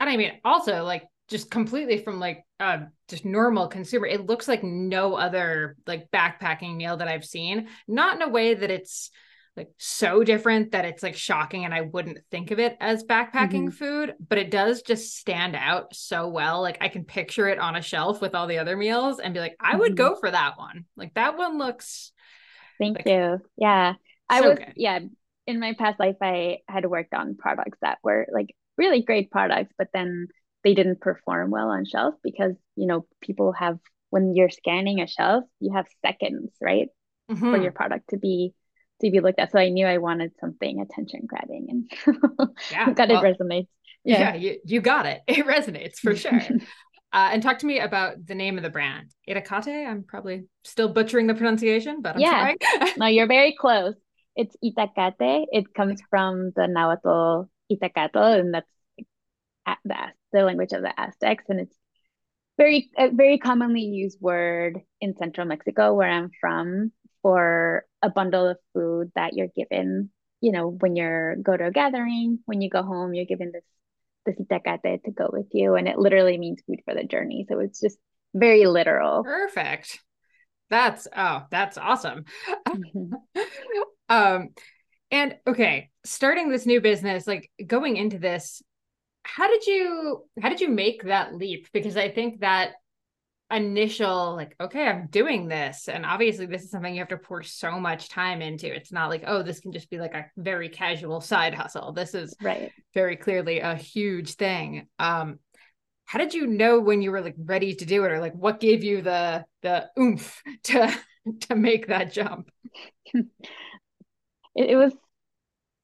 And 0.00 0.10
I 0.10 0.16
mean, 0.16 0.32
also 0.44 0.82
like 0.82 1.04
just 1.28 1.50
completely 1.50 1.98
from 1.98 2.18
like 2.18 2.44
uh 2.58 2.78
just 3.08 3.26
normal 3.26 3.68
consumer, 3.68 4.06
it 4.06 4.26
looks 4.26 4.48
like 4.48 4.64
no 4.64 5.14
other 5.14 5.76
like 5.86 6.10
backpacking 6.10 6.76
meal 6.76 6.96
that 6.96 7.08
I've 7.08 7.24
seen. 7.24 7.68
Not 7.86 8.16
in 8.16 8.22
a 8.22 8.30
way 8.30 8.54
that 8.54 8.70
it's 8.70 9.10
like 9.56 9.70
so 9.78 10.24
different 10.24 10.72
that 10.72 10.86
it's 10.86 11.02
like 11.02 11.14
shocking 11.14 11.64
and 11.64 11.74
I 11.74 11.82
wouldn't 11.82 12.18
think 12.30 12.50
of 12.50 12.58
it 12.58 12.76
as 12.80 13.04
backpacking 13.04 13.66
mm-hmm. 13.66 13.70
food, 13.70 14.14
but 14.26 14.38
it 14.38 14.50
does 14.50 14.80
just 14.82 15.16
stand 15.16 15.54
out 15.54 15.94
so 15.94 16.28
well. 16.28 16.62
Like 16.62 16.78
I 16.80 16.88
can 16.88 17.04
picture 17.04 17.48
it 17.48 17.58
on 17.58 17.76
a 17.76 17.82
shelf 17.82 18.22
with 18.22 18.34
all 18.34 18.46
the 18.46 18.58
other 18.58 18.76
meals 18.76 19.18
and 19.18 19.34
be 19.34 19.40
like, 19.40 19.56
I 19.60 19.76
would 19.76 19.92
mm-hmm. 19.92 20.14
go 20.14 20.16
for 20.16 20.30
that 20.30 20.56
one. 20.56 20.86
Like 20.96 21.12
that 21.14 21.36
one 21.36 21.58
looks 21.58 22.12
Thank 22.78 22.98
like, 22.98 23.06
you. 23.06 23.40
Yeah. 23.58 23.94
I 24.30 24.40
was, 24.40 24.58
good. 24.58 24.72
yeah, 24.76 25.00
in 25.46 25.60
my 25.60 25.74
past 25.74 26.00
life, 26.00 26.16
I 26.22 26.58
had 26.66 26.86
worked 26.86 27.12
on 27.12 27.36
products 27.36 27.78
that 27.82 27.98
were 28.02 28.26
like 28.32 28.54
really 28.78 29.02
great 29.02 29.30
products, 29.30 29.74
but 29.76 29.88
then 29.92 30.28
they 30.64 30.72
didn't 30.72 31.02
perform 31.02 31.50
well 31.50 31.68
on 31.68 31.84
shelf 31.84 32.14
because, 32.22 32.54
you 32.74 32.86
know, 32.86 33.06
people 33.20 33.52
have, 33.52 33.78
when 34.08 34.34
you're 34.34 34.48
scanning 34.48 35.00
a 35.00 35.06
shelf, 35.06 35.44
you 35.60 35.74
have 35.74 35.86
seconds, 36.04 36.50
right? 36.60 36.88
Mm-hmm. 37.30 37.50
For 37.50 37.62
your 37.62 37.72
product 37.72 38.10
to 38.10 38.16
be 38.16 38.54
to 39.04 39.10
be 39.10 39.20
looked 39.20 39.38
at. 39.38 39.52
So 39.52 39.58
I 39.58 39.68
knew 39.68 39.86
I 39.86 39.98
wanted 39.98 40.32
something 40.40 40.80
attention 40.80 41.22
grabbing 41.26 41.66
and 41.68 42.18
yeah, 42.70 42.92
got 42.92 43.08
well, 43.08 43.24
it 43.24 43.38
resonates. 43.38 43.68
Yeah, 44.04 44.20
yeah 44.20 44.34
you, 44.34 44.58
you 44.64 44.80
got 44.80 45.06
it. 45.06 45.22
It 45.28 45.46
resonates 45.46 45.98
for 45.98 46.16
sure. 46.16 46.40
Uh, 47.14 47.28
and 47.30 47.42
talk 47.42 47.58
to 47.58 47.66
me 47.66 47.78
about 47.78 48.24
the 48.24 48.34
name 48.34 48.56
of 48.56 48.62
the 48.62 48.70
brand. 48.70 49.14
Itacate. 49.28 49.86
I'm 49.86 50.02
probably 50.02 50.44
still 50.64 50.88
butchering 50.88 51.26
the 51.26 51.34
pronunciation, 51.34 52.00
but 52.00 52.14
I'm 52.14 52.22
yeah. 52.22 52.54
trying. 52.56 52.92
no, 52.96 53.04
you're 53.04 53.26
very 53.26 53.54
close. 53.54 53.92
It's 54.34 54.56
Itacate. 54.64 55.44
It 55.52 55.74
comes 55.74 56.00
from 56.08 56.52
the 56.56 56.66
Nahuatl 56.66 57.50
Itacatl, 57.70 58.40
and 58.40 58.54
that's 58.54 58.70
the, 59.84 59.94
the 60.32 60.42
language 60.42 60.72
of 60.72 60.80
the 60.80 60.98
Aztecs, 60.98 61.44
and 61.50 61.60
it's 61.60 61.76
very 62.56 62.90
a 62.96 63.10
very 63.10 63.38
commonly 63.38 63.82
used 63.82 64.20
word 64.20 64.80
in 65.00 65.16
central 65.16 65.46
Mexico, 65.46 65.94
where 65.94 66.10
I'm 66.10 66.30
from, 66.40 66.92
for 67.22 67.84
a 68.02 68.10
bundle 68.10 68.48
of 68.48 68.58
food 68.74 69.12
that 69.14 69.34
you're 69.34 69.48
given. 69.54 70.10
You 70.40 70.52
know, 70.52 70.68
when 70.68 70.96
you're 70.96 71.36
go 71.36 71.56
to 71.56 71.66
a 71.66 71.70
gathering, 71.70 72.40
when 72.46 72.60
you 72.60 72.68
go 72.68 72.82
home, 72.82 73.14
you're 73.14 73.26
given 73.26 73.52
this 73.52 73.64
this 74.26 74.36
itacate 74.38 75.04
to 75.04 75.10
go 75.10 75.30
with 75.32 75.46
you. 75.52 75.74
And 75.74 75.88
it 75.88 75.98
literally 75.98 76.38
means 76.38 76.62
food 76.66 76.80
for 76.84 76.94
the 76.94 77.04
journey. 77.04 77.46
So 77.48 77.58
it's 77.60 77.80
just 77.80 77.98
very 78.34 78.66
literal. 78.66 79.24
Perfect. 79.24 79.98
That's 80.70 81.06
oh, 81.16 81.42
that's 81.50 81.78
awesome. 81.78 82.24
Mm-hmm. 82.66 83.40
um 84.08 84.48
and 85.10 85.36
okay, 85.46 85.90
starting 86.04 86.48
this 86.48 86.64
new 86.64 86.80
business, 86.80 87.26
like 87.26 87.50
going 87.66 87.96
into 87.96 88.18
this, 88.18 88.62
how 89.24 89.48
did 89.48 89.66
you 89.66 90.24
how 90.40 90.48
did 90.48 90.60
you 90.60 90.68
make 90.68 91.04
that 91.04 91.34
leap? 91.34 91.68
Because 91.72 91.96
I 91.96 92.10
think 92.10 92.40
that 92.40 92.72
initial 93.52 94.34
like 94.34 94.56
okay 94.60 94.86
i'm 94.86 95.06
doing 95.08 95.48
this. 95.48 95.88
And 95.88 96.06
obviously 96.06 96.46
this 96.46 96.62
is 96.62 96.70
something 96.70 96.94
you 96.94 97.00
have 97.00 97.08
to 97.08 97.16
pour 97.16 97.42
so 97.42 97.78
much 97.78 98.08
time 98.08 98.42
into. 98.42 98.74
It's 98.74 98.92
not 98.92 99.10
like 99.10 99.24
oh 99.26 99.42
this 99.42 99.60
can 99.60 99.72
just 99.72 99.90
be 99.90 99.98
like 99.98 100.14
a 100.14 100.26
very 100.36 100.68
casual 100.68 101.20
side 101.20 101.54
hustle. 101.54 101.92
This 101.92 102.14
is 102.14 102.34
right. 102.40 102.70
very 102.94 103.16
clearly 103.16 103.60
a 103.60 103.74
huge 103.74 104.34
thing. 104.34 104.88
Um 104.98 105.38
how 106.04 106.18
did 106.18 106.34
you 106.34 106.46
know 106.46 106.80
when 106.80 107.00
you 107.00 107.10
were 107.10 107.20
like 107.22 107.36
ready 107.38 107.74
to 107.74 107.84
do 107.84 108.04
it? 108.04 108.12
Or 108.12 108.20
like 108.20 108.34
what 108.34 108.60
gave 108.60 108.84
you 108.84 109.02
the 109.02 109.44
the 109.62 109.88
oomph 109.98 110.42
to 110.64 110.94
to 111.48 111.54
make 111.54 111.88
that 111.88 112.12
jump? 112.12 112.50
It, 114.54 114.70
it 114.70 114.76
was 114.76 114.92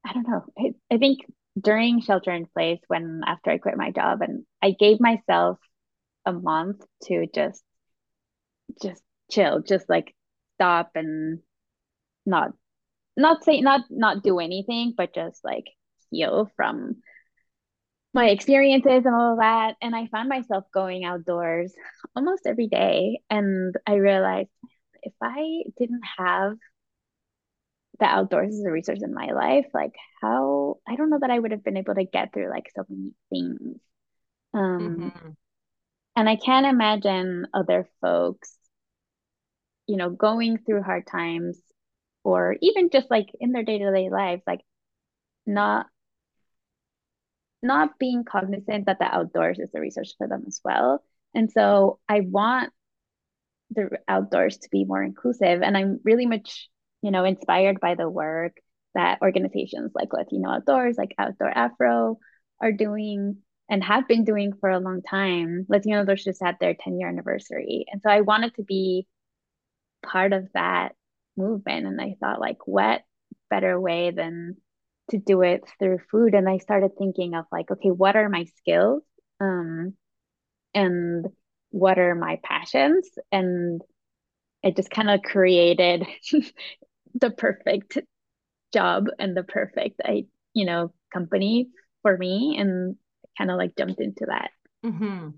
i 0.04 0.12
don't 0.12 0.28
know. 0.28 0.44
I, 0.58 0.94
I 0.94 0.98
think 0.98 1.20
during 1.60 2.00
shelter 2.00 2.30
in 2.32 2.46
place 2.46 2.80
when 2.86 3.22
after 3.26 3.50
i 3.50 3.58
quit 3.58 3.76
my 3.76 3.90
job 3.90 4.22
and 4.22 4.44
i 4.62 4.70
gave 4.78 5.00
myself 5.00 5.58
a 6.26 6.32
month 6.32 6.84
to 7.04 7.26
just 7.34 7.62
just 8.82 9.02
chill 9.30 9.60
just 9.60 9.88
like 9.88 10.14
stop 10.56 10.90
and 10.94 11.40
not 12.26 12.52
not 13.16 13.44
say 13.44 13.60
not 13.60 13.82
not 13.90 14.22
do 14.22 14.38
anything 14.38 14.94
but 14.96 15.14
just 15.14 15.44
like 15.44 15.64
heal 16.10 16.50
from 16.56 16.96
my 18.14 18.30
experiences 18.30 19.04
and 19.04 19.14
all 19.14 19.32
of 19.32 19.38
that. 19.38 19.76
And 19.82 19.94
i 19.94 20.06
found 20.06 20.28
myself 20.28 20.64
going 20.72 21.04
outdoors 21.04 21.72
almost 22.16 22.46
every 22.46 22.68
day. 22.68 23.20
And 23.30 23.74
i 23.86 23.94
realized 23.94 24.48
if 25.02 25.12
i 25.22 25.62
didn't 25.78 26.02
have 26.18 26.54
the 28.00 28.06
outdoors 28.06 28.54
as 28.54 28.64
a 28.64 28.70
resource 28.70 29.02
in 29.02 29.12
my 29.12 29.32
life 29.32 29.66
like 29.74 29.92
how 30.20 30.76
i 30.86 30.94
don't 30.94 31.10
know 31.10 31.18
that 31.20 31.30
i 31.30 31.38
would 31.38 31.50
have 31.50 31.64
been 31.64 31.76
able 31.76 31.96
to 31.96 32.04
get 32.04 32.32
through 32.32 32.48
like 32.48 32.70
so 32.74 32.84
many 32.88 33.12
things. 33.30 33.78
Um 34.54 35.12
mm-hmm. 35.14 35.30
And 36.18 36.28
I 36.28 36.34
can't 36.34 36.66
imagine 36.66 37.46
other 37.54 37.88
folks, 38.00 38.52
you 39.86 39.96
know, 39.96 40.10
going 40.10 40.58
through 40.58 40.82
hard 40.82 41.06
times 41.06 41.60
or 42.24 42.56
even 42.60 42.90
just 42.90 43.08
like 43.08 43.28
in 43.38 43.52
their 43.52 43.62
day-to-day 43.62 44.10
lives, 44.10 44.42
like 44.44 44.62
not 45.46 45.86
not 47.62 48.00
being 48.00 48.24
cognizant 48.24 48.86
that 48.86 48.98
the 48.98 49.04
outdoors 49.04 49.60
is 49.60 49.70
a 49.76 49.80
resource 49.80 50.12
for 50.18 50.26
them 50.26 50.42
as 50.48 50.60
well. 50.64 51.04
And 51.36 51.52
so 51.52 52.00
I 52.08 52.22
want 52.22 52.72
the 53.70 53.90
outdoors 54.08 54.58
to 54.58 54.68
be 54.72 54.84
more 54.84 55.04
inclusive. 55.04 55.62
And 55.62 55.76
I'm 55.76 56.00
really 56.02 56.26
much, 56.26 56.68
you 57.00 57.12
know, 57.12 57.24
inspired 57.24 57.78
by 57.78 57.94
the 57.94 58.10
work 58.10 58.56
that 58.96 59.22
organizations 59.22 59.92
like 59.94 60.12
Latino 60.12 60.50
Outdoors, 60.50 60.96
like 60.98 61.14
Outdoor 61.16 61.56
Afro, 61.56 62.18
are 62.60 62.72
doing 62.72 63.36
and 63.68 63.84
have 63.84 64.08
been 64.08 64.24
doing 64.24 64.52
for 64.60 64.70
a 64.70 64.80
long 64.80 65.02
time. 65.02 65.66
Latino 65.68 66.00
Outdoors 66.00 66.24
just 66.24 66.42
had 66.42 66.56
their 66.60 66.74
10 66.74 66.98
year 66.98 67.08
anniversary. 67.08 67.86
And 67.90 68.00
so 68.02 68.10
I 68.10 68.22
wanted 68.22 68.54
to 68.54 68.62
be 68.62 69.06
part 70.04 70.32
of 70.32 70.48
that 70.54 70.94
movement. 71.36 71.86
And 71.86 72.00
I 72.00 72.16
thought, 72.20 72.40
like, 72.40 72.66
what 72.66 73.02
better 73.50 73.80
way 73.80 74.10
than 74.10 74.56
to 75.10 75.18
do 75.18 75.42
it 75.42 75.62
through 75.78 76.00
food? 76.10 76.34
And 76.34 76.48
I 76.48 76.58
started 76.58 76.92
thinking 76.98 77.34
of, 77.34 77.44
like, 77.52 77.70
okay, 77.70 77.90
what 77.90 78.16
are 78.16 78.28
my 78.28 78.44
skills? 78.56 79.02
Um, 79.40 79.94
and 80.74 81.26
what 81.70 81.98
are 81.98 82.14
my 82.14 82.40
passions? 82.42 83.08
And 83.30 83.82
I 84.64 84.70
just 84.70 84.90
kind 84.90 85.10
of 85.10 85.22
created 85.22 86.06
the 87.14 87.30
perfect 87.30 87.98
job 88.72 89.08
and 89.18 89.36
the 89.36 89.44
perfect, 89.44 90.00
I, 90.04 90.26
you 90.54 90.64
know, 90.64 90.92
company 91.12 91.68
for 92.02 92.16
me 92.16 92.56
and 92.58 92.96
kind 93.38 93.50
of 93.50 93.56
like 93.56 93.76
jumped 93.76 94.00
into 94.00 94.26
that. 94.26 94.50
Mm-hmm. 94.84 95.28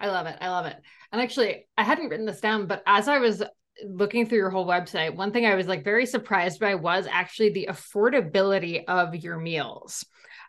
I 0.00 0.06
love 0.06 0.26
it. 0.26 0.36
I 0.40 0.48
love 0.48 0.66
it. 0.66 0.76
And 1.10 1.20
actually, 1.20 1.66
I 1.76 1.82
hadn't 1.82 2.08
written 2.08 2.26
this 2.26 2.40
down, 2.40 2.66
but 2.66 2.82
as 2.86 3.08
I 3.08 3.18
was 3.18 3.42
looking 3.84 4.26
through 4.26 4.38
your 4.38 4.50
whole 4.50 4.66
website, 4.66 5.16
one 5.16 5.32
thing 5.32 5.44
I 5.44 5.56
was 5.56 5.66
like 5.66 5.84
very 5.84 6.06
surprised 6.06 6.60
by 6.60 6.76
was 6.76 7.06
actually 7.10 7.50
the 7.50 7.68
affordability 7.70 8.84
of 8.86 9.16
your 9.16 9.38
meals. 9.38 10.06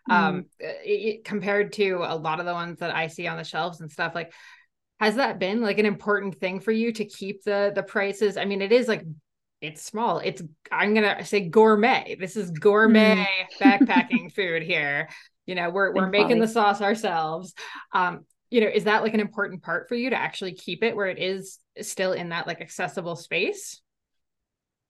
Mm. 0.08 0.14
Um, 0.14 0.46
it, 0.60 1.24
compared 1.24 1.74
to 1.74 2.04
a 2.06 2.16
lot 2.16 2.40
of 2.40 2.46
the 2.46 2.54
ones 2.54 2.78
that 2.78 2.94
I 2.94 3.08
see 3.08 3.26
on 3.26 3.36
the 3.36 3.44
shelves 3.44 3.80
and 3.80 3.90
stuff. 3.90 4.14
Like, 4.14 4.32
has 4.98 5.16
that 5.16 5.38
been 5.38 5.60
like 5.60 5.78
an 5.78 5.86
important 5.86 6.36
thing 6.38 6.60
for 6.60 6.72
you 6.72 6.92
to 6.92 7.04
keep 7.04 7.42
the 7.42 7.72
the 7.74 7.82
prices? 7.82 8.36
I 8.36 8.44
mean, 8.44 8.62
it 8.62 8.72
is 8.72 8.88
like 8.88 9.04
it's 9.60 9.82
small. 9.82 10.18
It's 10.18 10.42
I'm 10.72 10.94
gonna 10.94 11.24
say 11.24 11.48
gourmet. 11.48 12.16
This 12.18 12.36
is 12.36 12.50
gourmet 12.50 13.26
mm. 13.60 13.60
backpacking 13.60 14.32
food 14.34 14.62
here. 14.62 15.08
You 15.46 15.54
know, 15.54 15.70
we're 15.70 15.92
we're 15.94 16.08
making 16.08 16.38
the 16.40 16.48
sauce 16.48 16.80
ourselves. 16.80 17.54
Um, 17.92 18.24
you 18.50 18.60
know, 18.60 18.68
is 18.68 18.84
that 18.84 19.02
like 19.02 19.14
an 19.14 19.20
important 19.20 19.62
part 19.62 19.88
for 19.88 19.94
you 19.94 20.10
to 20.10 20.16
actually 20.16 20.54
keep 20.54 20.82
it 20.82 20.96
where 20.96 21.06
it 21.06 21.18
is 21.18 21.58
still 21.80 22.12
in 22.12 22.30
that 22.30 22.46
like 22.46 22.60
accessible 22.60 23.16
space? 23.16 23.80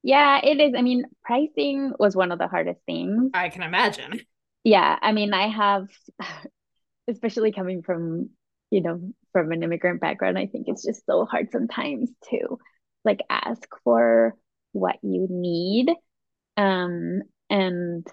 Yeah, 0.02 0.40
it 0.42 0.61
is. 0.61 0.74
I 0.76 0.83
mean, 0.83 1.04
pricing 1.22 1.92
was 1.98 2.16
one 2.16 2.33
of 2.33 2.38
the 2.38 2.48
hardest 2.48 2.80
things. 2.87 3.30
I 3.35 3.50
can 3.50 3.62
imagine. 3.62 4.20
Yeah, 4.64 4.98
I 5.00 5.12
mean, 5.12 5.35
I 5.35 5.48
have 5.48 5.88
especially 7.09 7.52
coming 7.52 7.83
from, 7.83 8.30
you 8.70 8.80
know, 8.80 9.12
from 9.33 9.52
an 9.52 9.62
immigrant 9.62 10.00
background, 10.00 10.38
I 10.38 10.46
think 10.46 10.68
it's 10.68 10.85
just 10.85 11.04
so 11.06 11.24
hard 11.24 11.50
sometimes 11.52 12.11
to 12.30 12.59
like 13.04 13.20
ask 13.28 13.66
for 13.85 14.37
what 14.72 14.96
you 15.02 15.26
need. 15.30 15.90
Um 16.56 17.22
and 17.48 18.06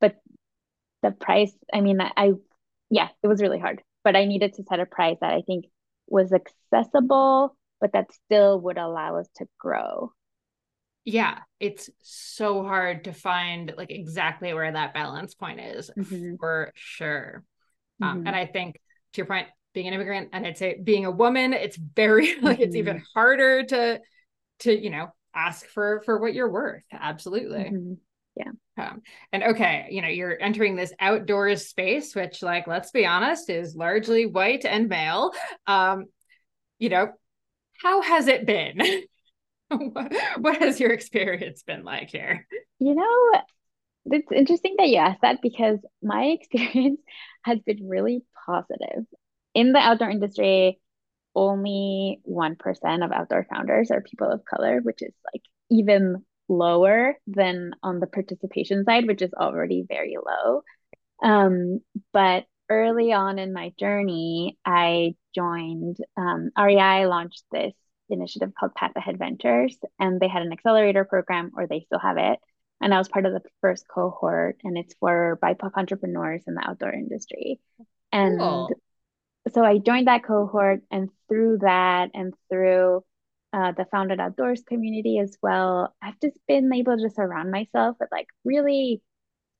but 0.00 0.16
the 1.02 1.10
price, 1.10 1.52
I 1.72 1.80
mean, 1.80 2.00
I, 2.00 2.12
I 2.16 2.32
yeah, 2.90 3.08
it 3.22 3.26
was 3.26 3.42
really 3.42 3.58
hard 3.58 3.82
but 4.04 4.16
I 4.16 4.24
needed 4.24 4.54
to 4.54 4.64
set 4.64 4.80
a 4.80 4.86
price 4.86 5.18
that 5.20 5.32
I 5.32 5.42
think 5.42 5.66
was 6.06 6.32
accessible, 6.32 7.56
but 7.80 7.92
that 7.92 8.12
still 8.12 8.60
would 8.60 8.78
allow 8.78 9.18
us 9.18 9.28
to 9.36 9.46
grow. 9.58 10.12
Yeah, 11.04 11.38
it's 11.58 11.90
so 12.02 12.62
hard 12.62 13.04
to 13.04 13.12
find 13.12 13.72
like 13.76 13.90
exactly 13.90 14.54
where 14.54 14.70
that 14.70 14.94
balance 14.94 15.34
point 15.34 15.60
is 15.60 15.90
mm-hmm. 15.96 16.36
for 16.38 16.72
sure. 16.74 17.44
Um, 18.00 18.08
mm-hmm. 18.08 18.18
Um, 18.18 18.26
and 18.26 18.36
I 18.36 18.46
think 18.46 18.76
to 19.14 19.18
your 19.18 19.26
point, 19.26 19.48
being 19.74 19.88
an 19.88 19.94
immigrant 19.94 20.28
and 20.32 20.46
I'd 20.46 20.58
say 20.58 20.78
being 20.82 21.06
a 21.06 21.10
woman, 21.10 21.54
it's 21.54 21.76
very 21.76 22.34
like 22.40 22.56
mm-hmm. 22.56 22.62
it's 22.62 22.76
even 22.76 22.96
mm-hmm. 22.96 23.04
harder 23.14 23.64
to 23.64 24.00
to 24.60 24.78
you 24.80 24.90
know 24.90 25.08
ask 25.34 25.66
for 25.66 26.02
for 26.04 26.18
what 26.18 26.34
you're 26.34 26.50
worth. 26.50 26.82
Absolutely. 26.92 27.64
Mm-hmm. 27.64 27.94
Yeah. 28.34 28.50
Um, 28.78 29.02
and 29.32 29.42
okay 29.42 29.88
you 29.90 30.00
know 30.00 30.08
you're 30.08 30.40
entering 30.40 30.74
this 30.74 30.94
outdoors 30.98 31.66
space 31.66 32.14
which 32.14 32.42
like 32.42 32.66
let's 32.66 32.90
be 32.90 33.04
honest 33.04 33.50
is 33.50 33.76
largely 33.76 34.26
white 34.26 34.64
and 34.64 34.88
male. 34.88 35.32
Um 35.66 36.06
you 36.78 36.88
know 36.88 37.12
how 37.80 38.02
has 38.02 38.28
it 38.28 38.46
been? 38.46 38.80
What, 39.74 40.12
what 40.36 40.58
has 40.58 40.78
your 40.78 40.90
experience 40.92 41.62
been 41.62 41.82
like 41.82 42.10
here? 42.10 42.46
You 42.78 42.94
know 42.94 43.42
it's 44.06 44.30
interesting 44.32 44.74
that 44.78 44.88
you 44.88 44.96
asked 44.96 45.22
that 45.22 45.40
because 45.42 45.78
my 46.02 46.24
experience 46.40 47.00
has 47.42 47.58
been 47.60 47.88
really 47.88 48.22
positive. 48.46 49.04
In 49.54 49.72
the 49.72 49.78
outdoor 49.78 50.10
industry 50.10 50.80
only 51.34 52.20
1% 52.28 53.04
of 53.04 53.12
outdoor 53.12 53.46
founders 53.50 53.90
are 53.90 54.02
people 54.02 54.30
of 54.30 54.44
color 54.44 54.80
which 54.82 55.02
is 55.02 55.14
like 55.32 55.42
even 55.70 56.24
lower 56.48 57.16
than 57.26 57.72
on 57.82 58.00
the 58.00 58.06
participation 58.06 58.84
side, 58.84 59.06
which 59.06 59.22
is 59.22 59.32
already 59.34 59.84
very 59.88 60.16
low. 60.24 60.62
Um, 61.22 61.80
but 62.12 62.44
early 62.68 63.12
on 63.12 63.38
in 63.38 63.52
my 63.52 63.72
journey, 63.78 64.58
I 64.64 65.14
joined 65.34 65.96
um, 66.16 66.50
REI 66.58 67.06
launched 67.06 67.44
this 67.50 67.72
initiative 68.08 68.52
called 68.58 68.74
Path 68.74 68.92
Ahead 68.96 69.18
Ventures, 69.18 69.76
and 69.98 70.20
they 70.20 70.28
had 70.28 70.42
an 70.42 70.52
accelerator 70.52 71.04
program, 71.04 71.52
or 71.56 71.66
they 71.66 71.80
still 71.80 72.00
have 72.00 72.18
it. 72.18 72.38
And 72.80 72.92
I 72.92 72.98
was 72.98 73.08
part 73.08 73.26
of 73.26 73.32
the 73.32 73.42
first 73.60 73.86
cohort, 73.88 74.58
and 74.64 74.76
it's 74.76 74.94
for 74.98 75.38
BIPOC 75.42 75.70
entrepreneurs 75.76 76.42
in 76.46 76.54
the 76.54 76.68
outdoor 76.68 76.92
industry. 76.92 77.60
And 78.10 78.38
cool. 78.38 78.70
So 79.50 79.64
I 79.64 79.78
joined 79.78 80.06
that 80.08 80.24
cohort, 80.24 80.82
and 80.90 81.10
through 81.28 81.58
that, 81.58 82.10
and 82.14 82.34
through 82.48 83.04
uh, 83.52 83.72
the 83.72 83.86
Founded 83.90 84.20
Outdoors 84.20 84.62
community 84.62 85.18
as 85.18 85.36
well. 85.42 85.94
I've 86.02 86.18
just 86.20 86.38
been 86.48 86.72
able 86.72 86.96
to 86.96 87.10
surround 87.10 87.50
myself 87.50 87.96
with 88.00 88.08
like 88.12 88.28
really 88.44 89.02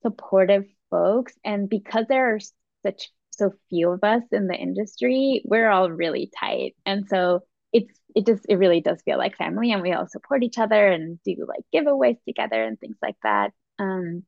supportive 0.03 0.65
folks. 0.91 1.35
And 1.45 1.69
because 1.69 2.07
there 2.09 2.35
are 2.35 2.41
such 2.85 3.11
so 3.31 3.53
few 3.71 3.91
of 3.91 4.05
us 4.05 4.23
in 4.33 4.47
the 4.47 4.55
industry, 4.55 5.43
we're 5.45 5.71
all 5.71 5.91
really 5.91 6.31
tight. 6.39 6.75
And 6.87 7.09
so 7.09 7.43
it's 7.73 7.99
it 8.15 8.27
just 8.27 8.45
it 8.49 8.57
really 8.57 8.81
does 8.81 9.01
feel 9.03 9.19
like 9.19 9.37
family 9.37 9.73
and 9.73 9.83
we 9.83 9.93
all 9.93 10.07
support 10.07 10.43
each 10.43 10.59
other 10.59 10.89
and 10.89 11.19
do 11.25 11.47
like 11.49 11.65
giveaways 11.75 12.19
together 12.27 12.63
and 12.63 12.79
things 12.79 12.97
like 13.03 13.17
that. 13.23 13.53
Um 13.79 14.25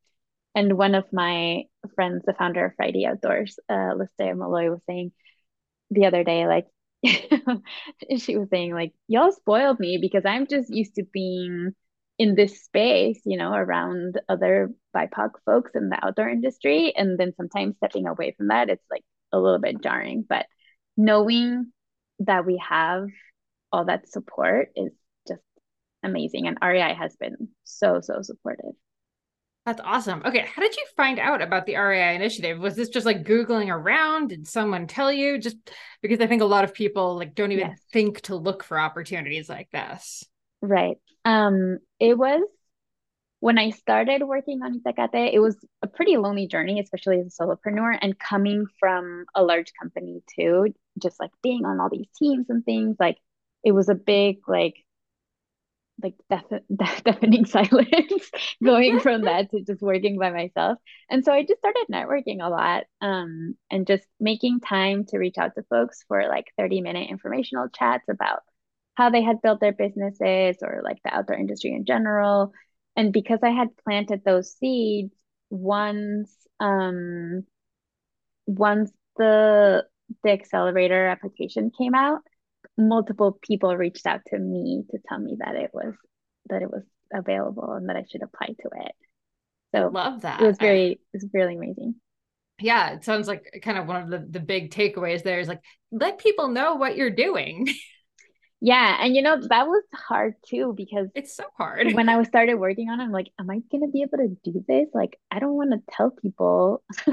and 0.55 0.79
one 0.79 0.95
of 0.95 1.13
my 1.13 1.65
friends, 1.95 2.23
the 2.25 2.33
founder 2.35 2.67
of 2.67 2.75
Friday 2.77 3.07
Outdoors, 3.07 3.59
uh, 3.69 3.95
Malloy, 4.21 4.71
was 4.71 4.81
saying 4.87 5.13
the 5.95 6.07
other 6.07 6.25
day, 6.25 6.47
like, 6.47 6.67
she 8.19 8.37
was 8.37 8.49
saying 8.49 8.73
like 8.73 8.95
y'all 9.09 9.31
spoiled 9.31 9.79
me 9.79 9.99
because 10.01 10.23
i'm 10.25 10.47
just 10.47 10.71
used 10.71 10.95
to 10.95 11.05
being 11.13 11.73
in 12.19 12.35
this 12.35 12.65
space 12.65 13.21
you 13.27 13.37
know 13.37 13.53
around 13.53 14.19
other 14.27 14.71
bipoc 14.95 15.31
folks 15.45 15.73
in 15.75 15.89
the 15.89 16.05
outdoor 16.05 16.29
industry. 16.29 16.93
And 16.97 17.19
then 17.19 17.35
sometimes 17.37 17.77
stepping 17.77 18.07
away 18.07 18.35
from 18.37 18.49
that 18.49 18.71
it's 18.71 18.85
like 18.91 19.05
a 19.33 19.39
little 19.39 19.59
bit 19.59 19.83
jarring. 19.83 20.25
But 20.29 20.47
knowing 20.97 21.73
that 22.21 22.47
we 22.47 22.63
have 22.69 23.07
all 23.73 23.87
that 23.87 24.09
support 24.09 24.69
is 24.77 24.93
just 25.27 25.43
amazing. 26.03 26.47
And 26.47 26.59
rei 26.63 26.95
has 26.95 27.17
been 27.17 27.49
so 27.65 28.01
so 28.01 28.23
supportive 28.23 28.75
that's 29.65 29.81
awesome. 29.83 30.23
Okay, 30.27 30.47
how 30.55 30.61
did 30.61 30.77
you 30.77 30.85
find 30.95 31.19
out 31.19 31.41
about 31.41 31.65
the 31.65 31.77
REI 31.77 32.15
initiative? 32.15 32.59
Was 32.59 32.77
this 32.77 32.91
just 32.91 33.07
like 33.07 33.25
googling 33.25 33.69
around? 33.69 34.29
Did 34.29 34.47
someone 34.47 34.87
tell 34.87 35.11
you? 35.11 35.39
Just 35.39 35.57
because 36.03 36.21
I 36.21 36.27
think 36.27 36.43
a 36.43 36.47
lot 36.47 36.65
of 36.65 36.75
people 36.75 37.17
like 37.17 37.35
don't 37.35 37.53
even 37.53 37.71
yes. 37.71 37.81
think 37.93 38.21
to 38.23 38.37
look 38.37 38.63
for 38.63 38.79
opportunities 38.79 39.49
like 39.49 39.71
this. 39.71 40.25
Right. 40.61 40.97
Um 41.25 41.79
it 41.99 42.19
was 42.19 42.43
when 43.41 43.59
I 43.59 43.71
started 43.71 44.23
working 44.23 44.63
on 44.63 44.81
Itacate, 44.81 45.33
it 45.33 45.39
was 45.39 45.57
a 45.83 45.87
pretty 45.87 46.17
lonely 46.17 46.47
journey, 46.47 46.81
especially 46.81 47.21
as 47.21 47.27
a 47.39 47.43
solopreneur 47.43 47.99
and 48.01 48.19
coming 48.19 48.67
from 48.81 49.27
a 49.35 49.43
large 49.43 49.73
company 49.79 50.23
too, 50.35 50.73
just 50.99 51.21
like 51.21 51.31
being 51.43 51.65
on 51.65 51.81
all 51.81 51.91
these 51.91 52.09
teams 52.19 52.47
and 52.49 52.65
things, 52.65 52.97
like 52.99 53.19
it 53.63 53.73
was 53.73 53.89
a 53.89 53.95
big 53.95 54.39
like 54.47 54.77
like 56.03 56.15
deaf- 56.29 56.63
deafening 57.05 57.45
silence 57.45 58.31
going 58.65 59.01
from 59.01 59.23
that 59.25 59.51
to 59.51 59.63
just 59.63 59.83
working 59.83 60.19
by 60.19 60.31
myself. 60.31 60.79
And 61.11 61.25
so 61.25 61.33
i 61.33 61.43
just 61.43 61.59
started 61.59 61.87
networking 61.91 62.43
a 62.43 62.49
lot 62.49 62.85
um, 63.01 63.57
and 63.71 63.87
just 63.87 64.07
making 64.21 64.61
time 64.61 65.05
to 65.07 65.19
reach 65.19 65.39
out 65.39 65.55
to 65.55 65.63
folks 65.65 66.05
for 66.09 66.27
like 66.29 66.47
30 66.59 66.81
minute 66.81 67.11
informational 67.11 67.69
chats 67.69 68.05
about 68.09 68.41
how 68.97 69.11
they 69.11 69.23
had 69.23 69.43
built 69.43 69.61
their 69.61 69.73
businesses 69.73 70.59
or 70.63 70.81
like 70.85 70.99
the 71.05 71.15
outdoor 71.15 71.37
industry 71.37 71.73
in 71.73 71.85
general. 71.85 72.53
And 72.97 73.13
because 73.13 73.41
i 73.43 73.51
had 73.51 73.77
planted 73.85 74.23
those 74.25 74.53
seeds 74.55 75.15
once 75.51 76.35
um 76.61 77.45
once 78.47 78.91
the 79.17 79.85
the 80.23 80.31
accelerator 80.31 81.07
application 81.07 81.71
came 81.77 81.95
out 81.95 82.21
multiple 82.77 83.39
people 83.43 83.77
reached 83.77 84.07
out 84.07 84.21
to 84.29 84.39
me 84.39 84.85
to 84.91 84.99
tell 85.09 85.19
me 85.19 85.37
that 85.39 85.55
it 85.55 85.71
was 85.73 85.95
that 86.49 86.63
it 86.63 86.71
was 86.71 86.83
available 87.13 87.73
and 87.73 87.89
that 87.89 87.97
I 87.97 88.05
should 88.11 88.23
apply 88.23 88.47
to 88.47 88.69
it. 88.87 88.93
So 89.75 89.91
love 89.93 90.23
that. 90.23 90.41
It 90.41 90.47
was 90.47 90.59
very 90.59 90.93
it 90.93 90.99
was 91.13 91.27
really 91.33 91.57
amazing. 91.57 91.97
Yeah, 92.61 92.91
it 92.93 93.05
sounds 93.05 93.27
like 93.27 93.61
kind 93.63 93.79
of 93.79 93.87
one 93.87 94.03
of 94.03 94.11
the 94.11 94.27
the 94.31 94.41
big 94.41 94.71
takeaways 94.71 95.23
there 95.23 95.41
is 95.41 95.49
like 95.49 95.61
let 95.91 96.19
people 96.19 96.49
know 96.49 96.75
what 96.75 96.97
you're 96.97 97.11
doing. 97.11 97.69
Yeah, 98.65 98.97
and 98.99 99.15
you 99.15 99.21
know 99.21 99.37
that 99.49 99.67
was 99.67 99.83
hard 99.95 100.37
too 100.47 100.73
because 100.75 101.09
it's 101.15 101.37
so 101.37 101.45
hard. 101.59 101.93
when 101.93 102.09
I 102.09 102.17
was 102.17 102.29
started 102.35 102.55
working 102.55 102.89
on 102.89 102.99
it, 102.99 103.05
I'm 103.05 103.13
like, 103.13 103.29
am 103.39 103.51
I 103.51 103.61
gonna 103.71 103.89
be 103.89 104.01
able 104.01 104.17
to 104.19 104.35
do 104.43 104.65
this? 104.67 104.89
Like, 104.95 105.19
I 105.31 105.39
don't 105.39 105.53
want 105.53 105.73
to 105.73 105.83
tell 105.95 106.11
people. 106.11 106.83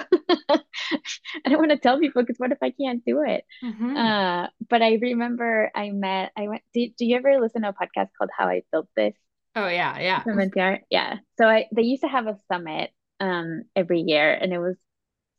I 0.49 1.49
don't 1.49 1.59
want 1.59 1.71
to 1.71 1.77
tell 1.77 1.99
people 1.99 2.21
because 2.23 2.37
what 2.37 2.53
if 2.53 2.57
I 2.61 2.71
can't 2.71 3.03
do 3.03 3.21
it? 3.27 3.43
Mhm. 3.61 3.97
Uh, 3.97 4.47
but 4.69 4.81
I 4.81 4.93
remember 5.01 5.69
I 5.75 5.89
met. 5.91 6.31
I 6.37 6.47
went. 6.47 6.61
Do, 6.73 6.87
do 6.97 7.05
you 7.05 7.17
ever 7.17 7.39
listen 7.41 7.63
to 7.63 7.69
a 7.69 7.73
podcast 7.73 8.07
called 8.17 8.29
How 8.37 8.47
I 8.47 8.61
Built 8.71 8.87
This 8.95 9.15
Oh 9.53 9.67
yeah, 9.67 9.99
yeah. 9.99 10.23
from 10.23 10.37
NPR? 10.39 10.79
Yeah. 10.89 11.17
So 11.37 11.47
I 11.49 11.65
they 11.75 11.81
used 11.83 12.03
to 12.03 12.07
have 12.07 12.27
a 12.27 12.37
summit 12.49 12.91
um 13.19 13.63
every 13.75 13.99
year, 14.07 14.31
and 14.33 14.53
it 14.53 14.59
was 14.59 14.77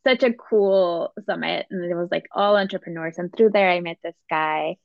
such 0.06 0.22
a 0.24 0.34
cool 0.34 1.14
summit, 1.24 1.66
and 1.70 1.90
it 1.90 1.94
was 1.94 2.10
like 2.10 2.26
all 2.32 2.58
entrepreneurs. 2.58 3.16
And 3.16 3.32
through 3.34 3.50
there, 3.50 3.70
I 3.70 3.80
met 3.80 3.96
this 4.04 4.16
guy 4.28 4.76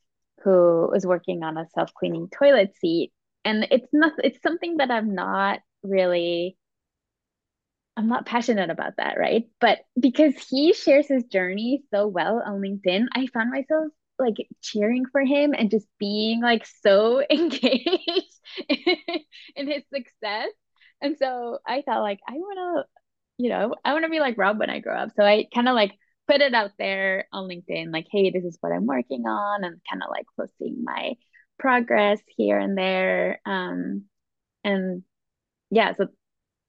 who 0.43 0.89
was 0.91 1.05
working 1.05 1.43
on 1.43 1.57
a 1.57 1.67
self-cleaning 1.75 2.29
toilet 2.37 2.73
seat. 2.79 3.11
And 3.45 3.67
it's 3.71 3.87
not 3.93 4.13
it's 4.23 4.41
something 4.41 4.77
that 4.77 4.91
I'm 4.91 5.15
not 5.15 5.59
really 5.83 6.57
I'm 7.95 8.07
not 8.07 8.27
passionate 8.27 8.69
about 8.69 8.97
that, 8.97 9.17
right? 9.17 9.45
But 9.59 9.79
because 9.99 10.35
he 10.49 10.73
shares 10.73 11.07
his 11.07 11.23
journey 11.23 11.83
so 11.91 12.07
well 12.07 12.41
on 12.45 12.61
LinkedIn, 12.61 13.07
I 13.13 13.27
found 13.27 13.49
myself 13.49 13.87
like 14.19 14.35
cheering 14.61 15.05
for 15.11 15.21
him 15.21 15.53
and 15.57 15.71
just 15.71 15.87
being 15.99 16.41
like 16.41 16.65
so 16.83 17.23
engaged 17.29 18.39
in 19.55 19.67
his 19.67 19.83
success. 19.93 20.49
And 21.01 21.17
so 21.17 21.59
I 21.65 21.81
thought 21.81 22.01
like 22.01 22.19
I 22.27 22.33
want 22.33 22.85
to, 22.87 23.43
you 23.43 23.49
know, 23.49 23.75
I 23.83 23.93
want 23.93 24.05
to 24.05 24.09
be 24.09 24.19
like 24.19 24.37
Rob 24.37 24.59
when 24.59 24.69
I 24.69 24.79
grow 24.79 24.95
up. 24.95 25.09
So 25.15 25.23
I 25.23 25.45
kind 25.53 25.67
of 25.67 25.75
like 25.75 25.93
put 26.27 26.41
it 26.41 26.53
out 26.53 26.71
there 26.77 27.27
on 27.31 27.47
LinkedIn, 27.49 27.91
like, 27.91 28.07
hey, 28.11 28.29
this 28.29 28.43
is 28.43 28.57
what 28.61 28.71
I'm 28.71 28.85
working 28.85 29.23
on, 29.25 29.63
and 29.63 29.79
kind 29.89 30.03
of 30.03 30.09
like 30.09 30.25
posting 30.37 30.83
my 30.83 31.13
progress 31.57 32.19
here 32.35 32.59
and 32.59 32.77
there. 32.77 33.41
Um, 33.45 34.03
and 34.63 35.03
yeah, 35.69 35.93
so 35.95 36.07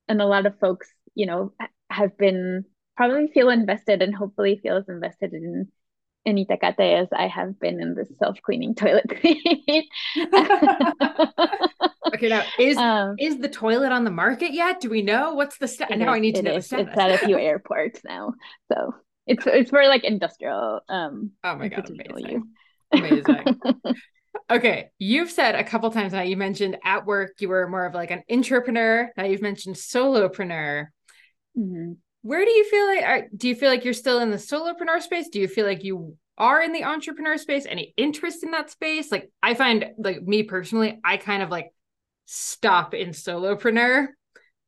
and 0.08 0.22
a 0.22 0.26
lot 0.26 0.46
of 0.46 0.58
folks, 0.58 0.88
you 1.14 1.26
know, 1.26 1.52
have 1.90 2.16
been 2.16 2.64
probably 2.96 3.28
feel 3.28 3.50
invested 3.50 4.02
and 4.02 4.14
hopefully 4.14 4.60
feel 4.62 4.76
as 4.76 4.88
invested 4.88 5.32
in 5.32 5.68
in 6.24 6.36
Itacate 6.36 7.00
as 7.00 7.08
I 7.12 7.26
have 7.28 7.58
been 7.58 7.80
in 7.80 7.94
this 7.94 8.08
self-cleaning 8.18 8.74
toilet 8.76 9.06
okay, 12.14 12.28
now 12.28 12.42
is 12.58 12.76
um, 12.76 13.14
is 13.18 13.38
the 13.38 13.48
toilet 13.48 13.92
on 13.92 14.04
the 14.04 14.10
market 14.10 14.52
yet? 14.52 14.80
Do 14.80 14.90
we 14.90 15.02
know 15.02 15.34
what's 15.34 15.58
the 15.58 15.68
status? 15.68 15.96
Now 15.96 16.12
I 16.12 16.18
need 16.18 16.34
to 16.36 16.42
know 16.42 16.56
is. 16.56 16.68
the 16.68 16.76
status. 16.76 16.88
It's 16.92 16.98
at 16.98 17.10
a 17.10 17.18
few 17.18 17.38
airports 17.38 18.00
now, 18.04 18.34
so 18.70 18.94
it's 19.28 19.46
it's 19.46 19.70
for 19.70 19.84
like 19.86 20.04
industrial. 20.04 20.80
Um, 20.88 21.32
oh 21.44 21.56
my 21.56 21.68
god, 21.68 21.90
amazing, 21.90 22.44
amazing. 22.92 23.60
okay, 24.50 24.88
you've 24.98 25.30
said 25.30 25.54
a 25.54 25.64
couple 25.64 25.90
times 25.90 26.12
now. 26.12 26.22
You 26.22 26.36
mentioned 26.36 26.78
at 26.84 27.06
work 27.06 27.32
you 27.38 27.48
were 27.48 27.68
more 27.68 27.86
of 27.86 27.94
like 27.94 28.10
an 28.10 28.22
entrepreneur. 28.30 29.10
Now 29.16 29.24
you've 29.24 29.42
mentioned 29.42 29.76
solopreneur. 29.76 30.86
Mm-hmm. 31.56 31.92
Where 32.22 32.44
do 32.44 32.50
you 32.50 32.64
feel 32.68 32.86
like? 32.86 33.04
Are, 33.04 33.28
do 33.36 33.48
you 33.48 33.54
feel 33.54 33.70
like 33.70 33.84
you're 33.84 33.94
still 33.94 34.20
in 34.20 34.30
the 34.30 34.38
solopreneur 34.38 35.02
space? 35.02 35.28
Do 35.28 35.40
you 35.40 35.48
feel 35.48 35.66
like 35.66 35.84
you 35.84 36.16
are 36.38 36.62
in 36.62 36.72
the 36.72 36.84
entrepreneur 36.84 37.36
space? 37.36 37.66
Any 37.68 37.92
interest 37.96 38.42
in 38.42 38.52
that 38.52 38.70
space? 38.70 39.12
Like 39.12 39.30
I 39.42 39.54
find, 39.54 39.84
like 39.98 40.22
me 40.22 40.42
personally, 40.42 40.98
I 41.04 41.18
kind 41.18 41.42
of 41.42 41.50
like 41.50 41.72
stop 42.24 42.94
in 42.94 43.10
solopreneur. 43.10 44.08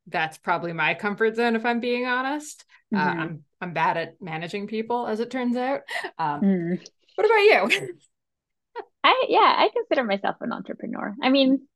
That's 0.07 0.37
probably 0.37 0.73
my 0.73 0.93
comfort 0.93 1.35
zone, 1.35 1.55
if 1.55 1.65
I'm 1.65 1.79
being 1.79 2.05
honest. 2.05 2.65
Uh, 2.93 2.97
mm-hmm. 2.97 3.19
Uh, 3.19 3.23
I'm 3.23 3.43
I'm 3.61 3.73
bad 3.73 3.97
at 3.97 4.21
managing 4.21 4.67
people, 4.67 5.07
as 5.07 5.19
it 5.19 5.31
turns 5.31 5.55
out. 5.55 5.81
Um, 6.17 6.41
mm. 6.41 6.87
What 7.15 7.25
about 7.25 7.71
you? 7.71 7.95
I 9.03 9.25
yeah, 9.29 9.55
I 9.57 9.69
consider 9.73 10.03
myself 10.03 10.37
an 10.41 10.51
entrepreneur. 10.51 11.15
I 11.21 11.29
mean, 11.29 11.67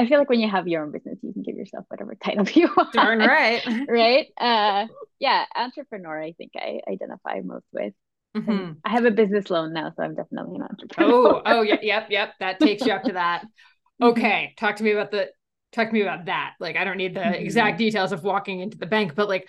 I 0.00 0.06
feel 0.06 0.18
like 0.18 0.30
when 0.30 0.40
you 0.40 0.48
have 0.48 0.66
your 0.66 0.82
own 0.82 0.92
business, 0.92 1.18
you 1.22 1.32
can 1.32 1.42
give 1.42 1.56
yourself 1.56 1.84
whatever 1.88 2.14
title 2.14 2.46
you 2.54 2.70
want. 2.76 2.92
Darn 2.92 3.18
right. 3.18 3.62
right. 3.88 4.26
Uh, 4.38 4.86
yeah, 5.18 5.44
entrepreneur. 5.54 6.22
I 6.22 6.32
think 6.32 6.52
I 6.56 6.80
identify 6.90 7.40
most 7.44 7.66
with. 7.72 7.92
Mm-hmm. 8.36 8.72
I 8.84 8.90
have 8.90 9.04
a 9.04 9.10
business 9.10 9.50
loan 9.50 9.72
now, 9.72 9.92
so 9.96 10.04
I'm 10.04 10.14
definitely 10.14 10.56
an 10.56 10.62
entrepreneur. 10.62 11.12
Oh, 11.12 11.42
oh, 11.44 11.62
yeah, 11.62 11.78
yep, 11.82 12.06
yep. 12.10 12.34
That 12.38 12.60
takes 12.60 12.86
you 12.86 12.92
up 12.92 13.04
to 13.04 13.12
that. 13.12 13.44
Okay, 14.02 14.54
talk 14.56 14.76
to 14.76 14.82
me 14.82 14.92
about 14.92 15.10
the 15.10 15.28
talk 15.72 15.88
to 15.88 15.92
me 15.92 16.00
about 16.00 16.24
that. 16.24 16.54
Like, 16.58 16.76
I 16.76 16.84
don't 16.84 16.96
need 16.96 17.14
the 17.14 17.20
mm-hmm. 17.20 17.34
exact 17.34 17.76
details 17.76 18.12
of 18.12 18.24
walking 18.24 18.60
into 18.60 18.78
the 18.78 18.86
bank, 18.86 19.14
but 19.14 19.28
like, 19.28 19.46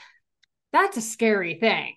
that's 0.71 0.97
a 0.97 1.01
scary 1.01 1.55
thing. 1.55 1.95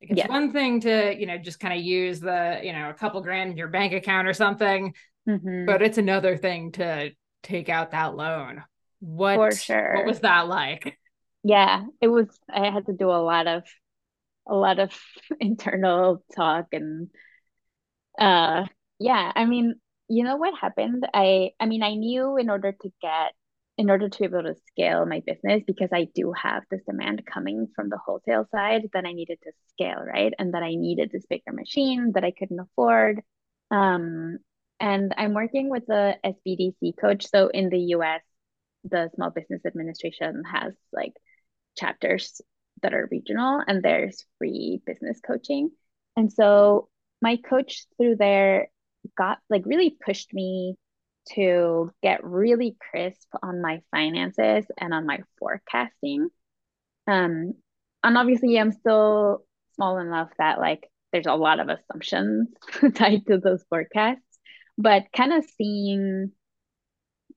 Like 0.00 0.10
it's 0.10 0.18
yeah. 0.18 0.28
one 0.28 0.52
thing 0.52 0.80
to, 0.80 1.14
you 1.18 1.26
know, 1.26 1.38
just 1.38 1.60
kind 1.60 1.78
of 1.78 1.84
use 1.84 2.20
the, 2.20 2.60
you 2.62 2.72
know, 2.72 2.90
a 2.90 2.94
couple 2.94 3.20
grand 3.22 3.52
in 3.52 3.56
your 3.56 3.68
bank 3.68 3.92
account 3.92 4.28
or 4.28 4.34
something, 4.34 4.94
mm-hmm. 5.28 5.66
but 5.66 5.82
it's 5.82 5.98
another 5.98 6.36
thing 6.36 6.72
to 6.72 7.10
take 7.42 7.68
out 7.68 7.92
that 7.92 8.16
loan. 8.16 8.62
What 9.00 9.36
For 9.36 9.52
sure. 9.52 9.94
what 9.96 10.06
was 10.06 10.20
that 10.20 10.48
like? 10.48 10.98
Yeah, 11.42 11.84
it 12.00 12.08
was 12.08 12.26
I 12.50 12.70
had 12.70 12.86
to 12.86 12.92
do 12.92 13.10
a 13.10 13.20
lot 13.22 13.46
of 13.46 13.64
a 14.48 14.54
lot 14.54 14.78
of 14.78 14.90
internal 15.40 16.22
talk 16.34 16.66
and 16.72 17.10
uh 18.18 18.64
yeah, 18.98 19.32
I 19.34 19.44
mean, 19.44 19.74
you 20.08 20.24
know 20.24 20.36
what 20.36 20.58
happened? 20.58 21.06
I 21.12 21.50
I 21.60 21.66
mean, 21.66 21.82
I 21.82 21.94
knew 21.94 22.36
in 22.36 22.48
order 22.48 22.72
to 22.72 22.92
get 23.02 23.32
in 23.76 23.90
order 23.90 24.08
to 24.08 24.18
be 24.18 24.24
able 24.24 24.42
to 24.42 24.54
scale 24.68 25.04
my 25.04 25.20
business 25.26 25.62
because 25.66 25.90
I 25.92 26.06
do 26.14 26.32
have 26.32 26.62
this 26.70 26.82
demand 26.88 27.22
coming 27.26 27.66
from 27.74 27.88
the 27.88 27.98
wholesale 27.98 28.46
side 28.50 28.88
that 28.92 29.04
I 29.04 29.12
needed 29.12 29.38
to 29.42 29.52
scale, 29.70 30.00
right? 30.00 30.32
And 30.38 30.54
that 30.54 30.62
I 30.62 30.74
needed 30.76 31.10
this 31.12 31.26
bigger 31.28 31.52
machine 31.52 32.12
that 32.14 32.24
I 32.24 32.30
couldn't 32.30 32.60
afford. 32.60 33.20
Um, 33.70 34.38
and 34.78 35.12
I'm 35.16 35.34
working 35.34 35.70
with 35.70 35.88
a 35.88 36.14
SBDC 36.24 36.96
coach. 37.00 37.26
So 37.28 37.48
in 37.48 37.68
the 37.68 37.80
US, 37.96 38.22
the 38.84 39.10
Small 39.14 39.30
Business 39.30 39.62
Administration 39.66 40.42
has 40.44 40.74
like 40.92 41.14
chapters 41.76 42.40
that 42.82 42.94
are 42.94 43.08
regional 43.10 43.62
and 43.66 43.82
there's 43.82 44.24
free 44.38 44.80
business 44.86 45.20
coaching. 45.26 45.70
And 46.16 46.32
so 46.32 46.88
my 47.20 47.38
coach 47.38 47.86
through 47.96 48.16
there 48.16 48.68
got 49.16 49.38
like 49.50 49.62
really 49.64 49.96
pushed 50.04 50.32
me 50.32 50.76
to 51.34 51.90
get 52.02 52.24
really 52.24 52.76
crisp 52.90 53.28
on 53.42 53.62
my 53.62 53.80
finances 53.90 54.66
and 54.78 54.92
on 54.92 55.06
my 55.06 55.20
forecasting. 55.38 56.28
Um, 57.06 57.54
and 58.02 58.18
obviously, 58.18 58.58
I'm 58.58 58.72
still 58.72 59.44
small 59.76 59.98
enough 59.98 60.30
that 60.38 60.58
like 60.60 60.88
there's 61.12 61.26
a 61.26 61.34
lot 61.34 61.60
of 61.60 61.68
assumptions 61.68 62.48
tied 62.94 63.26
to 63.26 63.38
those 63.38 63.64
forecasts, 63.68 64.20
but 64.78 65.04
kind 65.16 65.32
of 65.32 65.44
seeing 65.56 66.32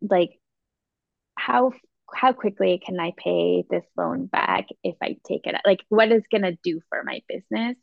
like 0.01 0.39
how 1.35 1.71
how 2.13 2.31
quickly 2.33 2.81
can 2.85 2.99
I 2.99 3.13
pay 3.17 3.65
this 3.69 3.83
loan 3.97 4.27
back 4.27 4.67
if 4.83 4.95
I 5.01 5.17
take 5.27 5.45
it? 5.45 5.55
Like, 5.65 5.81
what 5.89 6.11
is 6.11 6.23
gonna 6.31 6.57
do 6.63 6.81
for 6.89 7.03
my 7.03 7.21
business 7.27 7.77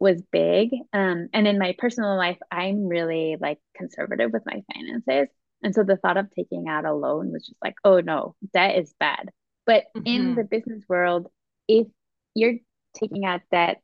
was 0.00 0.22
big. 0.30 0.70
Um, 0.92 1.28
and 1.32 1.46
in 1.46 1.58
my 1.58 1.74
personal 1.78 2.16
life, 2.16 2.38
I'm 2.50 2.86
really 2.86 3.36
like 3.40 3.58
conservative 3.76 4.32
with 4.32 4.42
my 4.46 4.62
finances. 4.72 5.28
And 5.62 5.74
so 5.74 5.82
the 5.82 5.96
thought 5.96 6.16
of 6.16 6.30
taking 6.30 6.68
out 6.68 6.84
a 6.84 6.94
loan 6.94 7.32
was 7.32 7.46
just 7.46 7.58
like, 7.62 7.74
oh 7.84 8.00
no, 8.00 8.36
debt 8.52 8.78
is 8.78 8.94
bad. 9.00 9.30
But 9.66 9.84
mm-hmm. 9.96 10.06
in 10.06 10.34
the 10.34 10.44
business 10.44 10.84
world, 10.88 11.26
if 11.66 11.88
you're 12.34 12.54
taking 12.94 13.24
out 13.24 13.40
debt 13.50 13.80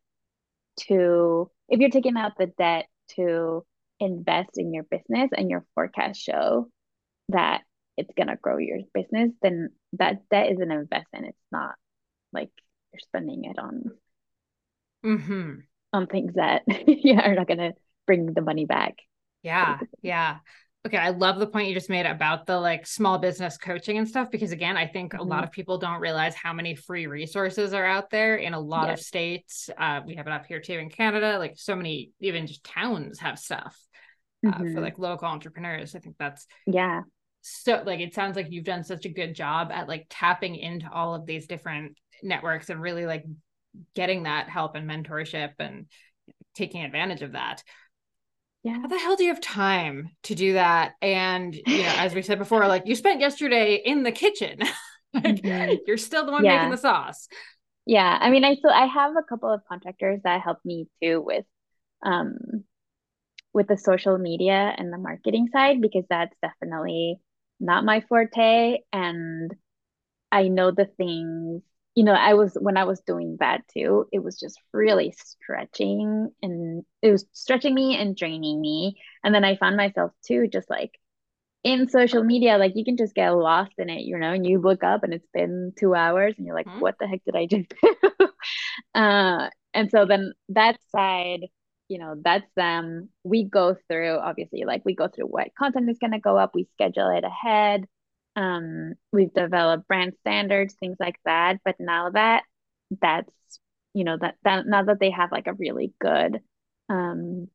to, 0.88 1.50
if 1.68 1.80
you're 1.80 1.90
taking 1.90 2.16
out 2.16 2.32
the 2.38 2.46
debt 2.46 2.86
to 3.16 3.64
invest 3.98 4.50
in 4.56 4.72
your 4.72 4.84
business 4.84 5.30
and 5.36 5.50
your 5.50 5.64
forecast 5.74 6.20
show 6.20 6.68
that 7.30 7.62
it's 7.96 8.12
going 8.16 8.28
to 8.28 8.36
grow 8.36 8.58
your 8.58 8.78
business, 8.92 9.32
then 9.42 9.70
that 9.94 10.28
debt 10.30 10.52
is 10.52 10.60
an 10.60 10.70
investment. 10.70 11.26
It's 11.26 11.38
not 11.50 11.74
like 12.32 12.50
you're 12.92 13.00
spending 13.00 13.44
it 13.44 13.58
on 13.58 13.84
mm-hmm 15.04 15.60
on 15.94 16.06
things 16.06 16.34
that 16.34 16.62
yeah 16.86 17.26
are 17.26 17.34
not 17.34 17.46
going 17.46 17.58
to 17.58 17.72
bring 18.06 18.26
the 18.26 18.42
money 18.42 18.66
back. 18.66 18.98
Yeah, 19.42 19.78
yeah. 20.02 20.38
Okay, 20.86 20.98
I 20.98 21.10
love 21.10 21.38
the 21.38 21.46
point 21.46 21.68
you 21.68 21.74
just 21.74 21.88
made 21.88 22.04
about 22.04 22.44
the 22.44 22.60
like 22.60 22.86
small 22.86 23.18
business 23.18 23.56
coaching 23.56 23.96
and 23.96 24.06
stuff 24.06 24.30
because 24.30 24.52
again, 24.52 24.76
I 24.76 24.86
think 24.86 25.12
mm-hmm. 25.12 25.20
a 25.20 25.24
lot 25.24 25.36
mm-hmm. 25.36 25.44
of 25.44 25.52
people 25.52 25.78
don't 25.78 26.00
realize 26.00 26.34
how 26.34 26.52
many 26.52 26.74
free 26.74 27.06
resources 27.06 27.72
are 27.72 27.86
out 27.86 28.10
there 28.10 28.36
in 28.36 28.52
a 28.52 28.60
lot 28.60 28.88
yes. 28.88 29.00
of 29.00 29.06
states. 29.06 29.70
Uh, 29.78 30.02
we 30.06 30.16
have 30.16 30.26
it 30.26 30.32
up 30.32 30.44
here 30.44 30.60
too 30.60 30.74
in 30.74 30.90
Canada. 30.90 31.38
Like 31.38 31.54
so 31.56 31.74
many, 31.74 32.10
even 32.20 32.46
just 32.46 32.64
towns 32.64 33.20
have 33.20 33.38
stuff 33.38 33.78
uh, 34.46 34.50
mm-hmm. 34.50 34.74
for 34.74 34.80
like 34.82 34.98
local 34.98 35.28
entrepreneurs. 35.28 35.94
I 35.94 36.00
think 36.00 36.16
that's 36.18 36.46
yeah. 36.66 37.02
So 37.40 37.82
like 37.86 38.00
it 38.00 38.14
sounds 38.14 38.36
like 38.36 38.48
you've 38.50 38.64
done 38.64 38.84
such 38.84 39.06
a 39.06 39.10
good 39.10 39.34
job 39.34 39.70
at 39.72 39.88
like 39.88 40.06
tapping 40.10 40.56
into 40.56 40.90
all 40.90 41.14
of 41.14 41.24
these 41.24 41.46
different 41.46 41.96
networks 42.22 42.68
and 42.68 42.80
really 42.80 43.06
like 43.06 43.24
getting 43.94 44.24
that 44.24 44.48
help 44.48 44.74
and 44.74 44.88
mentorship 44.88 45.52
and 45.58 45.86
taking 46.54 46.82
advantage 46.82 47.22
of 47.22 47.32
that. 47.32 47.62
Yeah. 48.62 48.80
How 48.80 48.86
the 48.86 48.98
hell 48.98 49.16
do 49.16 49.24
you 49.24 49.30
have 49.32 49.42
time 49.42 50.10
to 50.24 50.34
do 50.34 50.54
that? 50.54 50.94
And 51.02 51.54
you 51.54 51.82
know 51.82 51.94
as 51.96 52.14
we 52.14 52.22
said 52.22 52.38
before 52.38 52.66
like 52.66 52.86
you 52.86 52.94
spent 52.94 53.20
yesterday 53.20 53.80
in 53.84 54.02
the 54.02 54.12
kitchen. 54.12 54.60
Like, 55.16 55.42
mm-hmm. 55.42 55.76
you're 55.86 55.96
still 55.96 56.26
the 56.26 56.32
one 56.32 56.44
yeah. 56.44 56.56
making 56.56 56.72
the 56.72 56.76
sauce. 56.76 57.28
Yeah. 57.86 58.18
I 58.20 58.30
mean 58.30 58.42
i 58.42 58.56
still 58.56 58.72
i 58.72 58.84
have 58.86 59.12
a 59.12 59.22
couple 59.22 59.48
of 59.48 59.60
contractors 59.68 60.18
that 60.24 60.40
help 60.40 60.58
me 60.64 60.88
too 61.00 61.22
with 61.24 61.44
um 62.04 62.34
with 63.52 63.68
the 63.68 63.78
social 63.78 64.18
media 64.18 64.74
and 64.76 64.92
the 64.92 64.98
marketing 64.98 65.48
side 65.52 65.80
because 65.80 66.02
that's 66.10 66.34
definitely 66.42 67.20
not 67.60 67.84
my 67.84 68.02
forte. 68.08 68.78
And 68.92 69.54
I 70.30 70.48
know 70.48 70.72
the 70.72 70.86
things 70.96 71.62
you 71.94 72.04
know 72.04 72.12
I 72.12 72.34
was 72.34 72.56
when 72.60 72.76
I 72.76 72.84
was 72.84 73.00
doing 73.00 73.36
that 73.40 73.62
too 73.72 74.06
it 74.12 74.22
was 74.22 74.38
just 74.38 74.58
really 74.72 75.14
stretching 75.16 76.30
and 76.42 76.84
it 77.02 77.10
was 77.10 77.24
stretching 77.32 77.74
me 77.74 77.96
and 77.96 78.16
draining 78.16 78.60
me 78.60 78.96
and 79.22 79.34
then 79.34 79.44
I 79.44 79.56
found 79.56 79.76
myself 79.76 80.12
too 80.26 80.48
just 80.48 80.68
like 80.68 80.92
in 81.64 81.88
social 81.88 82.22
media, 82.22 82.58
like 82.58 82.72
you 82.76 82.84
can 82.84 82.98
just 82.98 83.14
get 83.14 83.30
lost 83.30 83.72
in 83.78 83.88
it, 83.88 84.02
you 84.02 84.18
know, 84.18 84.32
and 84.32 84.46
you 84.46 84.60
look 84.60 84.84
up 84.84 85.02
and 85.02 85.14
it's 85.14 85.26
been 85.32 85.72
two 85.78 85.94
hours 85.94 86.34
and 86.36 86.46
you're 86.46 86.54
like, 86.54 86.66
mm-hmm. 86.66 86.80
what 86.80 86.94
the 87.00 87.08
heck 87.08 87.24
did 87.24 87.34
I 87.34 87.46
just 87.46 87.72
do? 87.82 88.28
uh, 88.94 89.48
and 89.72 89.90
so 89.90 90.04
then 90.04 90.34
that 90.50 90.78
side, 90.94 91.40
you 91.88 91.98
know, 91.98 92.16
that's 92.22 92.46
them. 92.54 93.08
We 93.24 93.44
go 93.44 93.76
through, 93.88 94.18
obviously, 94.18 94.64
like 94.66 94.84
we 94.84 94.94
go 94.94 95.08
through 95.08 95.26
what 95.26 95.54
content 95.58 95.88
is 95.88 95.98
going 95.98 96.12
to 96.12 96.20
go 96.20 96.36
up, 96.36 96.54
we 96.54 96.68
schedule 96.74 97.08
it 97.08 97.24
ahead. 97.24 97.86
Um, 98.36 98.94
we've 99.12 99.32
developed 99.32 99.86
brand 99.86 100.14
standards, 100.20 100.74
things 100.74 100.96
like 100.98 101.16
that. 101.24 101.58
But 101.64 101.76
now 101.78 102.10
that 102.10 102.42
that's, 103.00 103.32
you 103.92 104.04
know, 104.04 104.16
that, 104.20 104.36
that 104.44 104.66
now 104.66 104.82
that 104.84 105.00
they 105.00 105.10
have 105.10 105.32
like 105.32 105.46
a 105.46 105.54
really 105.54 105.92
good 106.00 106.40
um 106.88 107.48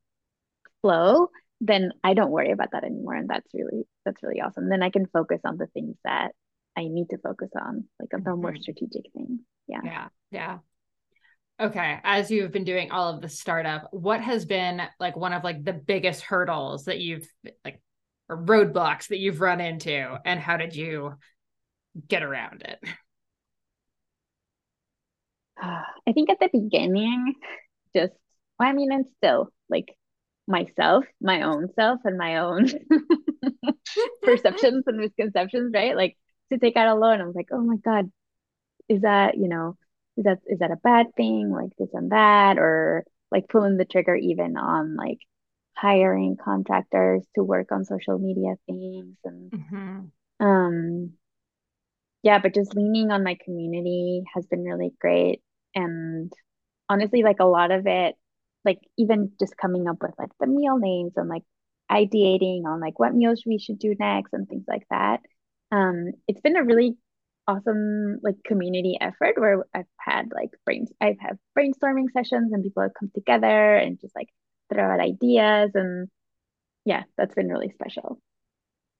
flow, 0.82 1.28
then 1.60 1.92
I 2.02 2.14
don't 2.14 2.30
worry 2.30 2.52
about 2.52 2.72
that 2.72 2.84
anymore. 2.84 3.14
And 3.14 3.28
that's 3.28 3.48
really, 3.52 3.84
that's 4.04 4.22
really 4.22 4.40
awesome. 4.40 4.68
Then 4.68 4.82
I 4.82 4.90
can 4.90 5.06
focus 5.06 5.40
on 5.44 5.58
the 5.58 5.66
things 5.66 5.96
that 6.04 6.32
I 6.76 6.84
need 6.84 7.10
to 7.10 7.18
focus 7.18 7.50
on, 7.54 7.84
like 8.00 8.10
the 8.10 8.16
mm-hmm. 8.16 8.40
more 8.40 8.56
strategic 8.56 9.12
things. 9.12 9.40
Yeah. 9.66 9.80
Yeah. 9.84 10.08
Yeah. 10.30 10.58
Okay. 11.60 11.98
As 12.02 12.30
you've 12.30 12.52
been 12.52 12.64
doing 12.64 12.90
all 12.90 13.14
of 13.14 13.20
the 13.20 13.28
startup, 13.28 13.88
what 13.92 14.22
has 14.22 14.46
been 14.46 14.80
like 14.98 15.16
one 15.16 15.34
of 15.34 15.44
like 15.44 15.62
the 15.62 15.74
biggest 15.74 16.22
hurdles 16.22 16.86
that 16.86 17.00
you've 17.00 17.28
like 17.64 17.82
or 18.30 18.36
roadblocks 18.38 19.08
that 19.08 19.18
you've 19.18 19.40
run 19.40 19.60
into 19.60 20.18
and 20.24 20.38
how 20.38 20.56
did 20.56 20.74
you 20.76 21.14
get 22.08 22.22
around 22.22 22.62
it? 22.62 22.78
I 25.60 26.12
think 26.14 26.30
at 26.30 26.38
the 26.38 26.48
beginning, 26.52 27.34
just 27.94 28.12
I 28.58 28.72
mean, 28.72 28.92
and 28.92 29.06
still 29.18 29.48
like 29.68 29.96
myself, 30.46 31.04
my 31.20 31.42
own 31.42 31.68
self, 31.74 32.00
and 32.04 32.16
my 32.16 32.38
own 32.38 32.68
perceptions 34.22 34.84
and 34.86 34.98
misconceptions, 34.98 35.72
right? 35.74 35.96
Like 35.96 36.16
to 36.52 36.58
take 36.58 36.76
out 36.76 36.88
a 36.88 36.94
loan, 36.94 37.20
I 37.20 37.24
was 37.24 37.34
like, 37.34 37.48
oh 37.52 37.60
my 37.60 37.76
God, 37.76 38.10
is 38.88 39.02
that, 39.02 39.36
you 39.36 39.48
know, 39.48 39.76
is 40.16 40.24
that 40.24 40.38
is 40.46 40.60
that 40.60 40.70
a 40.70 40.76
bad 40.76 41.06
thing? 41.16 41.50
Like 41.50 41.70
this 41.78 41.90
and 41.94 42.12
that, 42.12 42.58
or 42.58 43.04
like 43.32 43.48
pulling 43.48 43.76
the 43.76 43.84
trigger 43.84 44.14
even 44.14 44.56
on 44.56 44.96
like 44.96 45.18
hiring 45.80 46.36
contractors 46.42 47.24
to 47.34 47.42
work 47.42 47.72
on 47.72 47.84
social 47.84 48.18
media 48.18 48.54
things 48.66 49.16
and 49.24 49.50
mm-hmm. 49.50 50.46
um 50.46 51.12
yeah, 52.22 52.38
but 52.38 52.54
just 52.54 52.74
leaning 52.74 53.10
on 53.10 53.24
my 53.24 53.36
community 53.44 54.22
has 54.34 54.46
been 54.46 54.62
really 54.62 54.92
great. 55.00 55.40
And 55.74 56.30
honestly, 56.88 57.22
like 57.22 57.40
a 57.40 57.46
lot 57.46 57.70
of 57.70 57.86
it 57.86 58.14
like 58.64 58.78
even 58.98 59.32
just 59.40 59.56
coming 59.56 59.88
up 59.88 59.96
with 60.02 60.12
like 60.18 60.30
the 60.38 60.46
meal 60.46 60.76
names 60.78 61.12
and 61.16 61.28
like 61.28 61.44
ideating 61.90 62.64
on 62.66 62.80
like 62.80 62.98
what 62.98 63.14
meals 63.14 63.42
we 63.46 63.58
should 63.58 63.78
do 63.78 63.94
next 63.98 64.32
and 64.32 64.48
things 64.48 64.64
like 64.68 64.86
that. 64.90 65.20
Um, 65.72 66.12
it's 66.28 66.40
been 66.40 66.56
a 66.56 66.64
really 66.64 66.96
awesome 67.48 68.18
like 68.22 68.36
community 68.44 68.98
effort 69.00 69.38
where 69.38 69.64
I've 69.74 69.86
had 69.98 70.26
like 70.34 70.50
brains 70.64 70.92
I've 71.00 71.18
had 71.18 71.38
brainstorming 71.58 72.10
sessions 72.12 72.52
and 72.52 72.62
people 72.62 72.82
have 72.82 72.94
come 72.98 73.10
together 73.14 73.76
and 73.76 73.98
just 74.00 74.14
like 74.14 74.28
throw 74.72 74.84
out 74.84 75.00
ideas 75.00 75.70
and 75.74 76.08
yeah, 76.84 77.02
that's 77.16 77.34
been 77.34 77.48
really 77.48 77.70
special. 77.70 78.20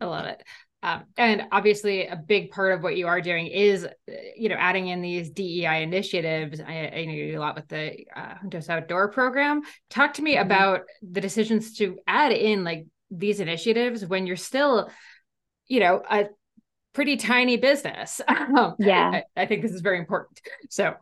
I 0.00 0.06
love 0.06 0.26
it. 0.26 0.42
Um, 0.82 1.04
and 1.18 1.42
obviously, 1.52 2.06
a 2.06 2.16
big 2.16 2.50
part 2.50 2.72
of 2.72 2.82
what 2.82 2.96
you 2.96 3.06
are 3.06 3.20
doing 3.20 3.48
is, 3.48 3.86
you 4.34 4.48
know, 4.48 4.56
adding 4.58 4.88
in 4.88 5.02
these 5.02 5.30
DEI 5.30 5.82
initiatives. 5.82 6.60
I, 6.60 6.90
I 6.94 7.04
know 7.04 7.12
you 7.12 7.32
do 7.32 7.38
a 7.38 7.40
lot 7.40 7.54
with 7.54 7.68
the 7.68 8.06
uh, 8.16 8.36
Juntos 8.42 8.70
Outdoor 8.70 9.10
program. 9.10 9.60
Talk 9.90 10.14
to 10.14 10.22
me 10.22 10.36
mm-hmm. 10.36 10.46
about 10.46 10.82
the 11.02 11.20
decisions 11.20 11.76
to 11.78 11.98
add 12.06 12.32
in 12.32 12.64
like 12.64 12.86
these 13.10 13.40
initiatives 13.40 14.06
when 14.06 14.26
you're 14.26 14.36
still, 14.36 14.90
you 15.68 15.80
know, 15.80 16.02
a 16.10 16.28
pretty 16.94 17.16
tiny 17.16 17.56
business. 17.56 18.20
Um, 18.30 18.74
yeah, 18.78 19.22
I, 19.36 19.42
I 19.42 19.46
think 19.46 19.62
this 19.62 19.72
is 19.72 19.80
very 19.80 19.98
important. 19.98 20.40
So, 20.70 20.94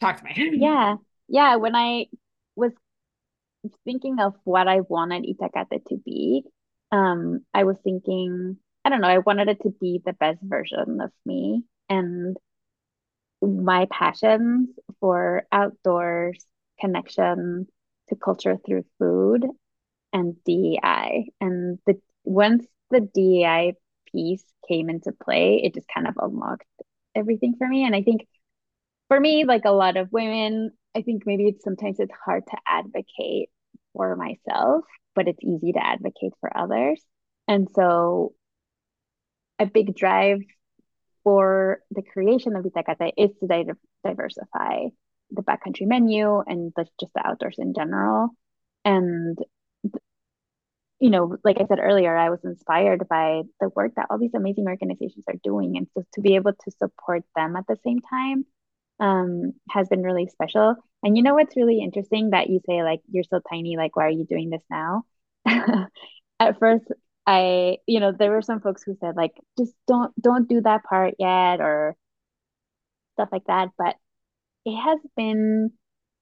talk 0.00 0.18
to 0.18 0.24
me. 0.24 0.52
Yeah, 0.54 0.96
yeah. 1.28 1.56
When 1.56 1.76
I 1.76 2.06
was 2.56 2.72
thinking 3.84 4.18
of 4.20 4.34
what 4.44 4.68
I 4.68 4.80
wanted 4.80 5.24
Itacate 5.24 5.86
to 5.88 5.96
be, 5.96 6.44
um, 6.92 7.44
I 7.52 7.64
was 7.64 7.78
thinking, 7.82 8.58
I 8.84 8.90
don't 8.90 9.00
know, 9.00 9.08
I 9.08 9.18
wanted 9.18 9.48
it 9.48 9.62
to 9.62 9.70
be 9.70 10.02
the 10.04 10.12
best 10.12 10.40
version 10.42 11.00
of 11.00 11.10
me 11.24 11.64
and 11.88 12.36
my 13.42 13.86
passions 13.90 14.70
for 15.00 15.46
outdoors, 15.52 16.44
connection 16.80 17.66
to 18.08 18.16
culture 18.16 18.56
through 18.64 18.84
food 18.98 19.46
and 20.12 20.36
DEI. 20.44 21.30
And 21.40 21.78
the 21.86 22.00
once 22.24 22.66
the 22.90 23.00
DEI 23.00 23.74
piece 24.12 24.44
came 24.68 24.88
into 24.90 25.12
play, 25.12 25.60
it 25.64 25.74
just 25.74 25.88
kind 25.92 26.06
of 26.06 26.14
unlocked 26.18 26.66
everything 27.14 27.54
for 27.58 27.68
me. 27.68 27.84
And 27.84 27.94
I 27.94 28.02
think 28.02 28.26
for 29.08 29.20
me, 29.20 29.44
like 29.44 29.64
a 29.64 29.72
lot 29.72 29.96
of 29.96 30.12
women, 30.12 30.72
I 30.96 31.02
think 31.02 31.24
maybe 31.26 31.48
it's 31.48 31.64
sometimes 31.64 32.00
it's 32.00 32.14
hard 32.24 32.44
to 32.48 32.56
advocate 32.66 33.50
for 33.94 34.16
myself 34.16 34.84
but 35.14 35.28
it's 35.28 35.42
easy 35.42 35.72
to 35.72 35.84
advocate 35.84 36.32
for 36.40 36.56
others. 36.56 37.02
And 37.48 37.68
so 37.74 38.34
a 39.58 39.66
big 39.66 39.94
drive 39.94 40.40
for 41.22 41.80
the 41.90 42.02
creation 42.02 42.56
of 42.56 42.64
Itacate 42.64 43.12
is 43.16 43.30
to 43.40 43.46
di- 43.46 43.64
diversify 44.04 44.88
the 45.30 45.42
backcountry 45.42 45.86
menu 45.86 46.40
and 46.40 46.72
the, 46.76 46.86
just 47.00 47.12
the 47.14 47.26
outdoors 47.26 47.56
in 47.58 47.74
general. 47.74 48.30
And 48.84 49.38
you 51.00 51.10
know, 51.10 51.36
like 51.44 51.60
I 51.60 51.66
said 51.66 51.80
earlier, 51.80 52.16
I 52.16 52.30
was 52.30 52.38
inspired 52.44 53.06
by 53.08 53.42
the 53.60 53.68
work 53.74 53.92
that 53.96 54.06
all 54.08 54.18
these 54.18 54.34
amazing 54.34 54.66
organizations 54.66 55.24
are 55.28 55.34
doing, 55.42 55.76
and 55.76 55.86
so 55.92 56.04
to 56.14 56.20
be 56.20 56.36
able 56.36 56.52
to 56.52 56.70
support 56.70 57.24
them 57.36 57.56
at 57.56 57.66
the 57.66 57.76
same 57.84 57.98
time 58.00 58.46
um, 59.00 59.52
has 59.70 59.88
been 59.88 60.02
really 60.02 60.28
special. 60.28 60.76
And 61.04 61.16
you 61.16 61.22
know 61.22 61.34
what's 61.34 61.56
really 61.56 61.80
interesting 61.80 62.30
that 62.30 62.48
you 62.48 62.60
say 62.66 62.82
like 62.82 63.00
you're 63.10 63.24
so 63.24 63.40
tiny, 63.50 63.76
like 63.76 63.94
why 63.96 64.06
are 64.06 64.10
you 64.10 64.24
doing 64.24 64.50
this 64.50 64.62
now? 64.70 65.04
At 66.40 66.58
first, 66.58 66.86
I 67.26 67.78
you 67.86 68.00
know 68.00 68.12
there 68.12 68.30
were 68.32 68.42
some 68.42 68.60
folks 68.60 68.82
who 68.82 68.96
said 69.00 69.16
like 69.16 69.32
just 69.58 69.74
don't 69.86 70.12
don't 70.20 70.48
do 70.48 70.62
that 70.62 70.84
part 70.84 71.14
yet 71.18 71.60
or 71.60 71.96
stuff 73.14 73.28
like 73.32 73.44
that. 73.46 73.68
But 73.78 73.96
it 74.64 74.76
has 74.76 75.00
been 75.16 75.72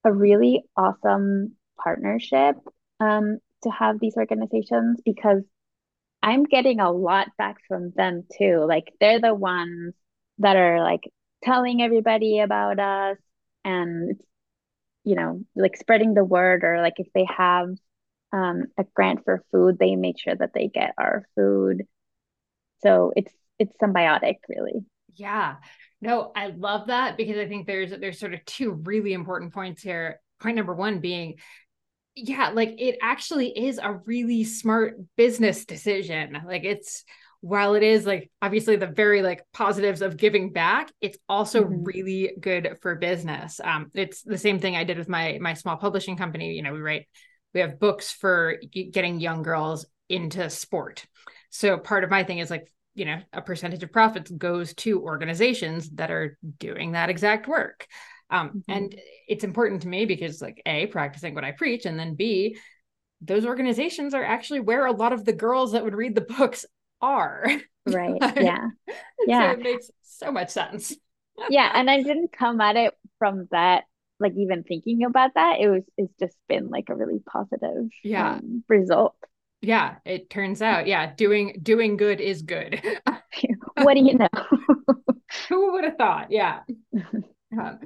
a 0.05 0.11
really 0.13 0.63
awesome 0.77 1.55
partnership 1.81 2.55
um, 2.99 3.39
to 3.63 3.69
have 3.69 3.99
these 3.99 4.17
organizations 4.17 4.99
because 5.05 5.43
I'm 6.21 6.43
getting 6.45 6.79
a 6.79 6.91
lot 6.91 7.29
back 7.37 7.57
from 7.67 7.91
them 7.95 8.23
too. 8.37 8.65
Like 8.67 8.93
they're 8.99 9.21
the 9.21 9.33
ones 9.35 9.93
that 10.39 10.55
are 10.57 10.81
like 10.81 11.03
telling 11.43 11.81
everybody 11.81 12.39
about 12.39 12.79
us 12.79 13.17
and 13.65 14.19
you 15.03 15.15
know 15.15 15.41
like 15.55 15.77
spreading 15.77 16.13
the 16.13 16.23
word 16.23 16.63
or 16.63 16.81
like 16.81 16.95
if 16.97 17.07
they 17.13 17.25
have 17.25 17.69
um, 18.31 18.65
a 18.77 18.85
grant 18.95 19.23
for 19.23 19.43
food 19.51 19.77
they 19.79 19.95
make 19.95 20.19
sure 20.19 20.35
that 20.35 20.53
they 20.53 20.67
get 20.67 20.93
our 20.97 21.27
food. 21.35 21.83
So 22.81 23.13
it's 23.15 23.33
it's 23.59 23.75
symbiotic 23.81 24.37
really. 24.49 24.85
Yeah. 25.15 25.57
No 26.01 26.31
i 26.35 26.47
love 26.47 26.87
that 26.87 27.15
because 27.17 27.37
i 27.37 27.47
think 27.47 27.65
there's 27.65 27.91
there's 27.91 28.19
sort 28.19 28.33
of 28.33 28.43
two 28.45 28.71
really 28.71 29.13
important 29.13 29.53
points 29.53 29.81
here. 29.81 30.19
Point 30.39 30.57
number 30.57 30.73
one 30.73 30.99
being 30.99 31.35
yeah 32.15 32.49
like 32.49 32.75
it 32.79 32.97
actually 33.01 33.47
is 33.47 33.79
a 33.81 33.99
really 34.05 34.43
smart 34.43 34.97
business 35.15 35.65
decision. 35.65 36.41
Like 36.45 36.63
it's 36.63 37.03
while 37.43 37.75
it 37.75 37.83
is 37.83 38.05
like 38.05 38.31
obviously 38.41 38.77
the 38.77 38.87
very 38.87 39.21
like 39.21 39.43
positives 39.51 40.01
of 40.01 40.15
giving 40.15 40.53
back 40.53 40.89
it's 41.01 41.17
also 41.27 41.61
mm-hmm. 41.61 41.83
really 41.83 42.31
good 42.39 42.77
for 42.81 42.95
business 42.95 43.59
um 43.61 43.91
it's 43.93 44.21
the 44.21 44.37
same 44.37 44.59
thing 44.59 44.77
i 44.77 44.85
did 44.85 44.97
with 44.97 45.09
my 45.09 45.37
my 45.41 45.53
small 45.53 45.75
publishing 45.75 46.15
company 46.15 46.53
you 46.53 46.61
know 46.61 46.71
we 46.71 46.79
write 46.79 47.05
we 47.53 47.59
have 47.59 47.81
books 47.81 48.13
for 48.13 48.55
getting 48.71 49.19
young 49.19 49.43
girls 49.43 49.85
into 50.07 50.49
sport 50.49 51.05
so 51.49 51.77
part 51.77 52.05
of 52.05 52.09
my 52.09 52.23
thing 52.23 52.37
is 52.37 52.49
like 52.49 52.71
you 52.95 53.03
know 53.03 53.19
a 53.33 53.41
percentage 53.41 53.83
of 53.83 53.91
profits 53.91 54.31
goes 54.31 54.73
to 54.75 55.01
organizations 55.01 55.89
that 55.89 56.11
are 56.11 56.37
doing 56.59 56.93
that 56.93 57.09
exact 57.09 57.45
work 57.45 57.85
um 58.29 58.51
mm-hmm. 58.51 58.71
and 58.71 58.95
it's 59.27 59.43
important 59.43 59.81
to 59.81 59.89
me 59.89 60.05
because 60.05 60.41
like 60.41 60.61
a 60.65 60.85
practicing 60.87 61.35
what 61.35 61.43
i 61.43 61.51
preach 61.51 61.85
and 61.85 61.99
then 61.99 62.15
b 62.15 62.55
those 63.19 63.45
organizations 63.45 64.13
are 64.13 64.23
actually 64.23 64.59
where 64.59 64.85
a 64.85 64.91
lot 64.91 65.13
of 65.13 65.23
the 65.23 65.33
girls 65.33 65.71
that 65.71 65.83
would 65.83 65.95
read 65.95 66.15
the 66.15 66.21
books 66.37 66.65
are. 67.03 67.47
Right. 67.85 68.17
Yeah. 68.37 68.69
Yeah. 69.27 69.51
so 69.51 69.59
it 69.59 69.63
makes 69.63 69.91
so 70.03 70.31
much 70.31 70.51
sense. 70.51 70.95
yeah. 71.49 71.69
And 71.73 71.89
I 71.89 72.01
didn't 72.01 72.31
come 72.31 72.61
at 72.61 72.77
it 72.77 72.93
from 73.19 73.49
that 73.51 73.83
like 74.21 74.33
even 74.37 74.63
thinking 74.63 75.03
about 75.03 75.31
that, 75.35 75.59
it 75.59 75.67
was 75.67 75.83
it's 75.97 76.13
just 76.19 76.37
been 76.47 76.69
like 76.69 76.89
a 76.89 76.95
really 76.95 77.19
positive 77.19 77.89
yeah 78.03 78.35
um, 78.35 78.63
result. 78.69 79.15
Yeah, 79.61 79.95
it 80.05 80.29
turns 80.29 80.61
out, 80.61 80.87
yeah, 80.87 81.13
doing 81.13 81.59
doing 81.61 81.97
good 81.97 82.19
is 82.19 82.41
good. 82.41 82.81
what 83.81 83.93
do 83.93 83.99
you 83.99 84.17
know? 84.17 84.27
Who 85.49 85.73
would 85.73 85.83
have 85.83 85.97
thought? 85.97 86.31
Yeah. 86.31 86.59
Um, 87.59 87.79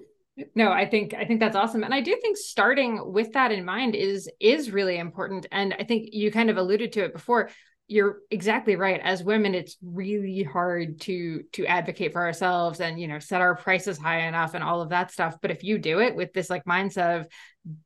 no, 0.56 0.72
I 0.72 0.86
think 0.88 1.14
I 1.14 1.26
think 1.26 1.40
that's 1.40 1.56
awesome. 1.56 1.84
And 1.84 1.94
I 1.94 2.02
do 2.02 2.18
think 2.22 2.38
starting 2.38 3.12
with 3.12 3.34
that 3.34 3.52
in 3.52 3.66
mind 3.66 3.96
is 3.96 4.30
is 4.40 4.72
really 4.72 4.98
important. 4.98 5.48
And 5.52 5.76
I 5.80 5.84
think 5.84 6.10
you 6.14 6.32
kind 6.32 6.50
of 6.50 6.58
alluded 6.58 6.94
to 6.94 7.04
it 7.06 7.14
before 7.14 7.50
you're 7.88 8.18
exactly 8.32 8.76
right 8.76 9.00
as 9.02 9.24
women 9.24 9.56
it's 9.56 9.78
really 9.82 10.44
hard 10.44 11.00
to 11.00 11.44
to 11.54 11.66
advocate 11.66 12.12
for 12.12 12.22
ourselves 12.22 12.82
and 12.82 13.00
you 13.00 13.08
know 13.08 13.20
set 13.20 13.40
our 13.40 13.56
prices 13.56 13.98
high 13.98 14.28
enough 14.28 14.54
and 14.54 14.64
all 14.64 14.82
of 14.82 14.90
that 14.90 15.12
stuff 15.12 15.38
but 15.42 15.52
if 15.52 15.64
you 15.64 15.78
do 15.78 16.00
it 16.00 16.16
with 16.16 16.34
this 16.34 16.50
like 16.50 16.66
mindset 16.66 17.22
of 17.22 17.28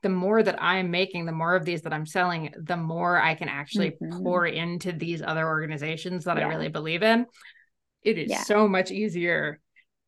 the 0.02 0.10
more 0.10 0.41
that 0.41 0.62
i'm 0.62 0.89
making 0.89 1.26
the 1.26 1.32
more 1.32 1.56
of 1.56 1.66
these 1.66 1.84
that 1.84 1.93
i'm 1.93 2.06
selling 2.06 2.52
the 2.64 2.78
more 2.78 3.22
i 3.22 3.36
can 3.36 3.47
actually 3.47 3.91
mm-hmm. 3.91 4.24
pour 4.24 4.45
into 4.45 4.91
these 4.91 5.22
other 5.22 5.47
organizations 5.47 6.26
that 6.26 6.38
yeah. 6.38 6.45
i 6.45 6.49
really 6.49 6.70
believe 6.70 7.04
in 7.04 7.26
it 8.02 8.18
is 8.18 8.30
yeah. 8.30 8.41
so 8.41 8.68
much 8.68 8.89
easier 8.89 9.60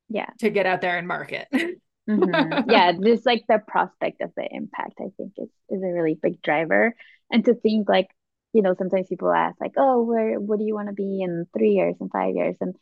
yeah 0.09 0.29
to 0.39 0.49
get 0.49 0.65
out 0.65 0.81
there 0.81 0.97
and 0.97 1.07
market 1.07 1.47
mm-hmm. 1.53 2.69
yeah 2.69 2.91
just 3.03 3.27
like 3.27 3.43
the 3.47 3.59
prospect 3.67 4.21
of 4.21 4.31
the 4.35 4.47
impact 4.49 4.95
i 4.99 5.09
think 5.17 5.33
is 5.37 5.49
is 5.69 5.83
a 5.83 5.93
really 5.93 6.17
big 6.19 6.41
driver 6.41 6.95
and 7.31 7.45
to 7.45 7.53
think 7.53 7.87
like 7.87 8.07
you 8.53 8.61
know, 8.61 8.75
sometimes 8.77 9.07
people 9.07 9.31
ask 9.31 9.59
like, 9.59 9.73
oh, 9.77 10.03
where, 10.03 10.39
what 10.39 10.59
do 10.59 10.65
you 10.65 10.75
want 10.75 10.87
to 10.87 10.93
be 10.93 11.21
in 11.21 11.47
three 11.57 11.71
years 11.71 11.95
and 11.99 12.11
five 12.11 12.35
years? 12.35 12.55
And 12.61 12.75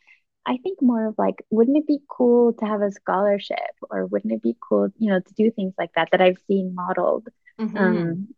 I 0.44 0.58
think 0.58 0.82
more 0.82 1.06
of 1.08 1.14
like, 1.18 1.44
wouldn't 1.50 1.78
it 1.78 1.86
be 1.86 2.00
cool 2.08 2.52
to 2.54 2.64
have 2.66 2.82
a 2.82 2.92
scholarship 2.92 3.58
or 3.90 4.06
wouldn't 4.06 4.32
it 4.32 4.42
be 4.42 4.56
cool, 4.60 4.88
you 4.98 5.10
know, 5.10 5.20
to 5.20 5.34
do 5.34 5.50
things 5.50 5.72
like 5.78 5.92
that 5.94 6.08
that 6.12 6.20
I've 6.20 6.38
seen 6.46 6.74
modeled? 6.74 7.28
Mm-hmm. 7.58 7.76
Um, 7.76 8.28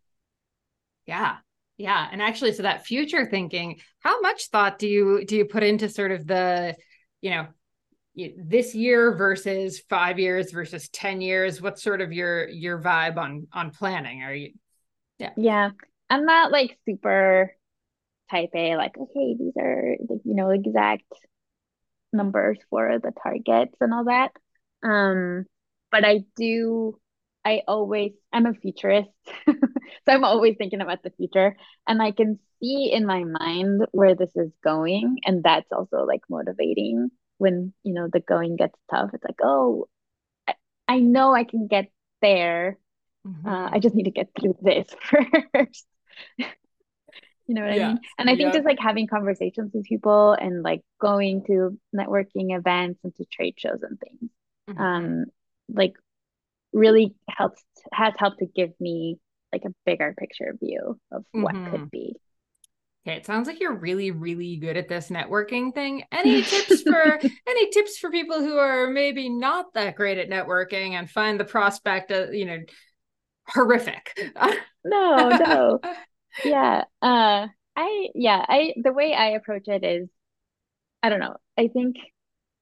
yeah. 1.05 1.37
Yeah. 1.77 2.07
And 2.09 2.21
actually, 2.21 2.53
so 2.53 2.63
that 2.63 2.85
future 2.85 3.25
thinking, 3.25 3.79
how 3.99 4.21
much 4.21 4.47
thought 4.47 4.79
do 4.79 4.87
you, 4.87 5.25
do 5.25 5.35
you 5.35 5.45
put 5.45 5.63
into 5.63 5.89
sort 5.89 6.11
of 6.11 6.25
the, 6.25 6.75
you 7.21 7.31
know, 7.31 7.47
this 8.37 8.73
year 8.73 9.13
versus 9.13 9.81
five 9.89 10.19
years 10.19 10.51
versus 10.51 10.87
10 10.89 11.19
years? 11.19 11.61
What's 11.61 11.83
sort 11.83 11.99
of 11.99 12.13
your, 12.13 12.47
your 12.47 12.81
vibe 12.81 13.17
on, 13.17 13.47
on 13.51 13.71
planning? 13.71 14.23
Are 14.23 14.33
you, 14.33 14.53
yeah. 15.19 15.31
Yeah. 15.35 15.71
I'm 16.09 16.25
not 16.25 16.51
like 16.51 16.77
super 16.87 17.55
type 18.29 18.49
A, 18.55 18.75
like, 18.75 18.97
okay, 18.97 19.35
these 19.37 19.53
are 19.59 19.95
the, 19.99 20.19
you 20.23 20.35
know, 20.35 20.49
exact 20.49 21.03
numbers 22.13 22.57
for 22.69 22.99
the 22.99 23.11
targets 23.23 23.75
and 23.81 23.93
all 23.93 24.05
that. 24.05 24.31
Um, 24.83 25.45
but 25.91 26.05
I 26.05 26.25
do, 26.35 26.99
I 27.43 27.61
always, 27.67 28.13
I'm 28.33 28.45
a 28.45 28.53
futurist. 28.53 29.09
so 29.47 29.53
I'm 30.07 30.23
always 30.23 30.55
thinking 30.57 30.81
about 30.81 31.03
the 31.03 31.11
future. 31.11 31.55
And 31.87 32.01
I 32.01 32.11
can 32.11 32.39
see 32.61 32.91
in 32.91 33.05
my 33.05 33.23
mind 33.23 33.85
where 33.91 34.15
this 34.15 34.31
is 34.35 34.51
going. 34.63 35.19
And 35.25 35.43
that's 35.43 35.71
also 35.71 36.05
like 36.05 36.21
motivating 36.29 37.09
when, 37.37 37.73
you 37.83 37.93
know, 37.93 38.07
the 38.11 38.19
going 38.19 38.55
gets 38.55 38.77
tough. 38.89 39.11
It's 39.13 39.23
like, 39.23 39.39
oh, 39.43 39.87
I, 40.47 40.55
I 40.87 40.99
know 40.99 41.33
I 41.33 41.43
can 41.43 41.67
get 41.67 41.91
there. 42.21 42.77
Mm-hmm. 43.27 43.47
Uh, 43.47 43.69
I 43.71 43.79
just 43.79 43.95
need 43.95 44.03
to 44.03 44.11
get 44.11 44.29
through 44.39 44.57
this 44.61 44.87
first. 45.53 45.85
you 46.37 46.45
know 47.47 47.65
what 47.65 47.75
yeah. 47.75 47.85
I 47.85 47.87
mean? 47.89 47.99
And 48.17 48.29
I 48.29 48.35
think 48.35 48.53
just 48.53 48.65
like 48.65 48.79
having 48.79 49.07
conversations 49.07 49.71
with 49.73 49.85
people 49.85 50.33
and 50.33 50.63
like 50.63 50.81
going 50.99 51.43
to 51.45 51.77
networking 51.95 52.57
events 52.57 52.99
and 53.03 53.15
to 53.15 53.25
trade 53.25 53.55
shows 53.57 53.81
and 53.81 53.99
things, 53.99 54.31
mm-hmm. 54.69 54.81
um, 54.81 55.25
like 55.69 55.93
really 56.73 57.15
helps 57.29 57.63
has 57.93 58.13
helped 58.17 58.39
to 58.39 58.45
give 58.45 58.71
me 58.79 59.17
like 59.51 59.63
a 59.65 59.73
bigger 59.85 60.13
picture 60.17 60.53
view 60.59 60.99
of 61.11 61.23
what 61.31 61.55
mm-hmm. 61.55 61.71
could 61.71 61.91
be. 61.91 62.15
Okay, 63.07 63.17
it 63.17 63.25
sounds 63.25 63.47
like 63.47 63.59
you're 63.59 63.75
really, 63.75 64.09
really 64.09 64.55
good 64.57 64.77
at 64.77 64.87
this 64.87 65.09
networking 65.09 65.73
thing. 65.73 66.03
Any 66.11 66.41
tips 66.41 66.81
for 66.81 67.19
any 67.47 67.69
tips 67.69 67.97
for 67.99 68.09
people 68.09 68.39
who 68.39 68.57
are 68.57 68.89
maybe 68.89 69.29
not 69.29 69.73
that 69.75 69.95
great 69.95 70.17
at 70.17 70.29
networking 70.29 70.93
and 70.93 71.09
find 71.09 71.39
the 71.39 71.45
prospect, 71.45 72.09
of, 72.09 72.33
you 72.33 72.45
know, 72.45 72.57
horrific? 73.47 74.17
no, 74.83 75.29
no. 75.29 75.79
Yeah. 76.43 76.83
Uh 77.01 77.47
I 77.77 78.09
yeah, 78.13 78.45
I 78.47 78.73
the 78.83 78.91
way 78.91 79.13
I 79.13 79.29
approach 79.29 79.69
it 79.69 79.85
is 79.85 80.09
I 81.01 81.09
don't 81.09 81.19
know. 81.21 81.37
I 81.57 81.69
think 81.69 81.95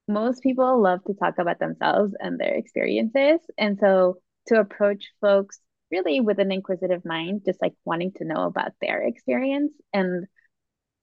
most 0.08 0.44
people 0.44 0.82
love 0.82 1.04
to 1.06 1.14
talk 1.16 1.40
about 1.40 1.60
themselves 1.60 2.14
and 2.20 2.40
their 2.40 2.56
experiences. 2.56 3.40
And 3.58 3.80
so 3.80 4.18
to 4.48 4.60
approach 4.60 5.06
folks 5.22 5.60
really 5.92 6.20
with 6.20 6.40
an 6.40 6.52
inquisitive 6.52 7.06
mind, 7.06 7.44
just 7.46 7.62
like 7.62 7.74
wanting 7.86 8.12
to 8.18 8.26
know 8.26 8.46
about 8.46 8.74
their 8.82 9.02
experience. 9.04 9.74
And 9.94 10.28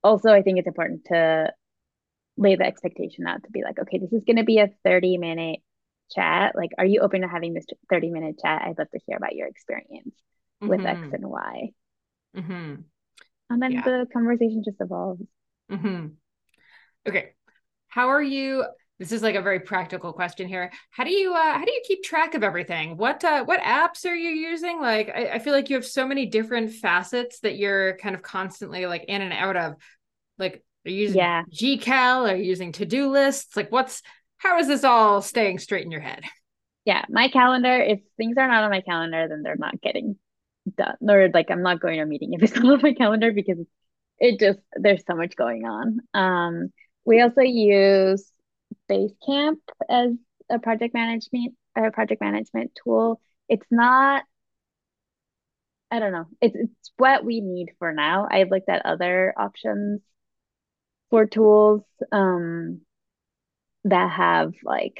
also 0.04 0.32
I 0.32 0.42
think 0.42 0.58
it's 0.58 0.68
important 0.68 1.06
to 1.06 1.52
lay 2.36 2.56
the 2.56 2.64
expectation 2.66 3.26
out 3.26 3.42
to 3.44 3.50
be 3.50 3.62
like, 3.62 3.78
okay, 3.78 3.98
this 3.98 4.12
is 4.12 4.24
gonna 4.26 4.44
be 4.44 4.58
a 4.58 4.70
30 4.84 5.18
minute 5.18 5.60
chat. 6.10 6.54
Like, 6.54 6.70
are 6.78 6.84
you 6.84 7.00
open 7.00 7.22
to 7.22 7.28
having 7.28 7.54
this 7.54 7.66
30 7.88 8.10
minute 8.10 8.36
chat? 8.40 8.62
I'd 8.62 8.78
love 8.78 8.90
to 8.90 9.00
hear 9.06 9.16
about 9.16 9.34
your 9.34 9.48
experience 9.48 10.14
with 10.60 10.80
mm-hmm. 10.80 11.04
X 11.04 11.12
and 11.12 11.26
Y. 11.26 11.70
Mm-hmm. 12.36 12.74
And 13.50 13.62
then 13.62 13.72
yeah. 13.72 13.82
the 13.82 14.06
conversation 14.12 14.62
just 14.64 14.80
evolves. 14.80 15.22
Mm-hmm. 15.70 16.06
Okay. 17.08 17.30
How 17.88 18.08
are 18.08 18.22
you? 18.22 18.64
This 18.98 19.12
is 19.12 19.22
like 19.22 19.34
a 19.34 19.42
very 19.42 19.60
practical 19.60 20.12
question 20.12 20.46
here. 20.46 20.70
How 20.90 21.04
do 21.04 21.10
you 21.10 21.32
uh, 21.32 21.54
how 21.54 21.64
do 21.64 21.72
you 21.72 21.82
keep 21.86 22.04
track 22.04 22.34
of 22.34 22.44
everything? 22.44 22.96
What 22.96 23.24
uh, 23.24 23.44
what 23.44 23.60
apps 23.60 24.04
are 24.04 24.14
you 24.14 24.28
using? 24.28 24.80
Like 24.80 25.08
I, 25.08 25.30
I 25.30 25.38
feel 25.38 25.54
like 25.54 25.70
you 25.70 25.76
have 25.76 25.86
so 25.86 26.06
many 26.06 26.26
different 26.26 26.72
facets 26.74 27.40
that 27.40 27.56
you're 27.56 27.96
kind 27.96 28.14
of 28.14 28.22
constantly 28.22 28.86
like 28.86 29.04
in 29.08 29.22
and 29.22 29.32
out 29.32 29.56
of. 29.56 29.74
Like 30.38 30.62
are 30.86 30.90
you 30.90 31.02
using 31.02 31.18
yeah. 31.18 31.42
GCal? 31.52 32.30
Are 32.30 32.36
you 32.36 32.44
using 32.44 32.72
to-do 32.72 33.10
lists? 33.10 33.56
Like 33.56 33.72
what's 33.72 34.02
how 34.40 34.58
is 34.58 34.66
this 34.66 34.84
all 34.84 35.20
staying 35.20 35.58
straight 35.58 35.84
in 35.84 35.90
your 35.90 36.00
head? 36.00 36.24
Yeah, 36.86 37.04
my 37.10 37.28
calendar, 37.28 37.76
if 37.76 38.00
things 38.16 38.36
are 38.38 38.48
not 38.48 38.64
on 38.64 38.70
my 38.70 38.80
calendar, 38.80 39.28
then 39.28 39.42
they're 39.42 39.56
not 39.56 39.80
getting 39.82 40.16
done 40.76 40.96
or 41.08 41.28
like 41.32 41.50
I'm 41.50 41.62
not 41.62 41.80
going 41.80 41.96
to 41.96 42.02
a 42.02 42.06
meeting 42.06 42.32
if 42.32 42.42
it's 42.42 42.54
not 42.56 42.72
on 42.72 42.80
my 42.82 42.94
calendar 42.94 43.32
because 43.32 43.58
it 44.18 44.40
just 44.40 44.58
there's 44.74 45.04
so 45.06 45.14
much 45.14 45.36
going 45.36 45.64
on. 45.66 46.00
Um, 46.14 46.72
we 47.04 47.20
also 47.20 47.42
use 47.42 48.30
Basecamp 48.90 49.58
as 49.88 50.12
a 50.50 50.58
project 50.58 50.94
management 50.94 51.54
a 51.76 51.90
project 51.90 52.20
management 52.20 52.72
tool. 52.82 53.20
It's 53.48 53.66
not 53.70 54.24
I 55.90 55.98
don't 55.98 56.12
know. 56.12 56.26
It's 56.40 56.56
it's 56.56 56.92
what 56.96 57.24
we 57.24 57.40
need 57.42 57.72
for 57.78 57.92
now. 57.92 58.26
I've 58.30 58.50
looked 58.50 58.68
at 58.70 58.86
other 58.86 59.34
options 59.36 60.00
for 61.10 61.26
tools 61.26 61.82
um 62.10 62.80
that 63.84 64.10
have 64.10 64.52
like 64.64 64.98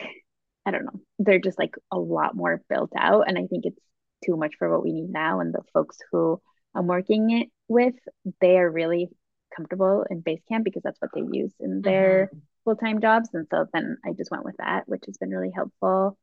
I 0.66 0.72
don't 0.72 0.84
know. 0.84 1.00
They're 1.18 1.40
just 1.40 1.58
like 1.58 1.74
a 1.90 1.98
lot 1.98 2.36
more 2.36 2.62
built 2.68 2.92
out 2.96 3.24
and 3.28 3.38
I 3.38 3.46
think 3.46 3.64
it's 3.64 3.80
too 4.24 4.36
much 4.36 4.54
for 4.58 4.70
what 4.70 4.82
we 4.82 4.92
need 4.92 5.10
now. 5.10 5.40
And 5.40 5.54
the 5.54 5.62
folks 5.72 5.96
who 6.12 6.40
I'm 6.74 6.86
working 6.86 7.30
it 7.30 7.48
with, 7.68 7.94
they 8.40 8.58
are 8.58 8.70
really 8.70 9.08
comfortable 9.54 10.04
in 10.10 10.22
Basecamp 10.22 10.64
because 10.64 10.82
that's 10.82 11.00
what 11.00 11.10
they 11.14 11.22
use 11.32 11.52
in 11.60 11.80
their 11.82 12.26
mm-hmm. 12.26 12.38
full 12.64 12.76
time 12.76 13.00
jobs. 13.00 13.30
And 13.32 13.46
so 13.50 13.66
then 13.72 13.96
I 14.04 14.12
just 14.12 14.30
went 14.30 14.44
with 14.44 14.56
that, 14.58 14.88
which 14.88 15.04
has 15.06 15.16
been 15.16 15.30
really 15.30 15.52
helpful. 15.54 16.18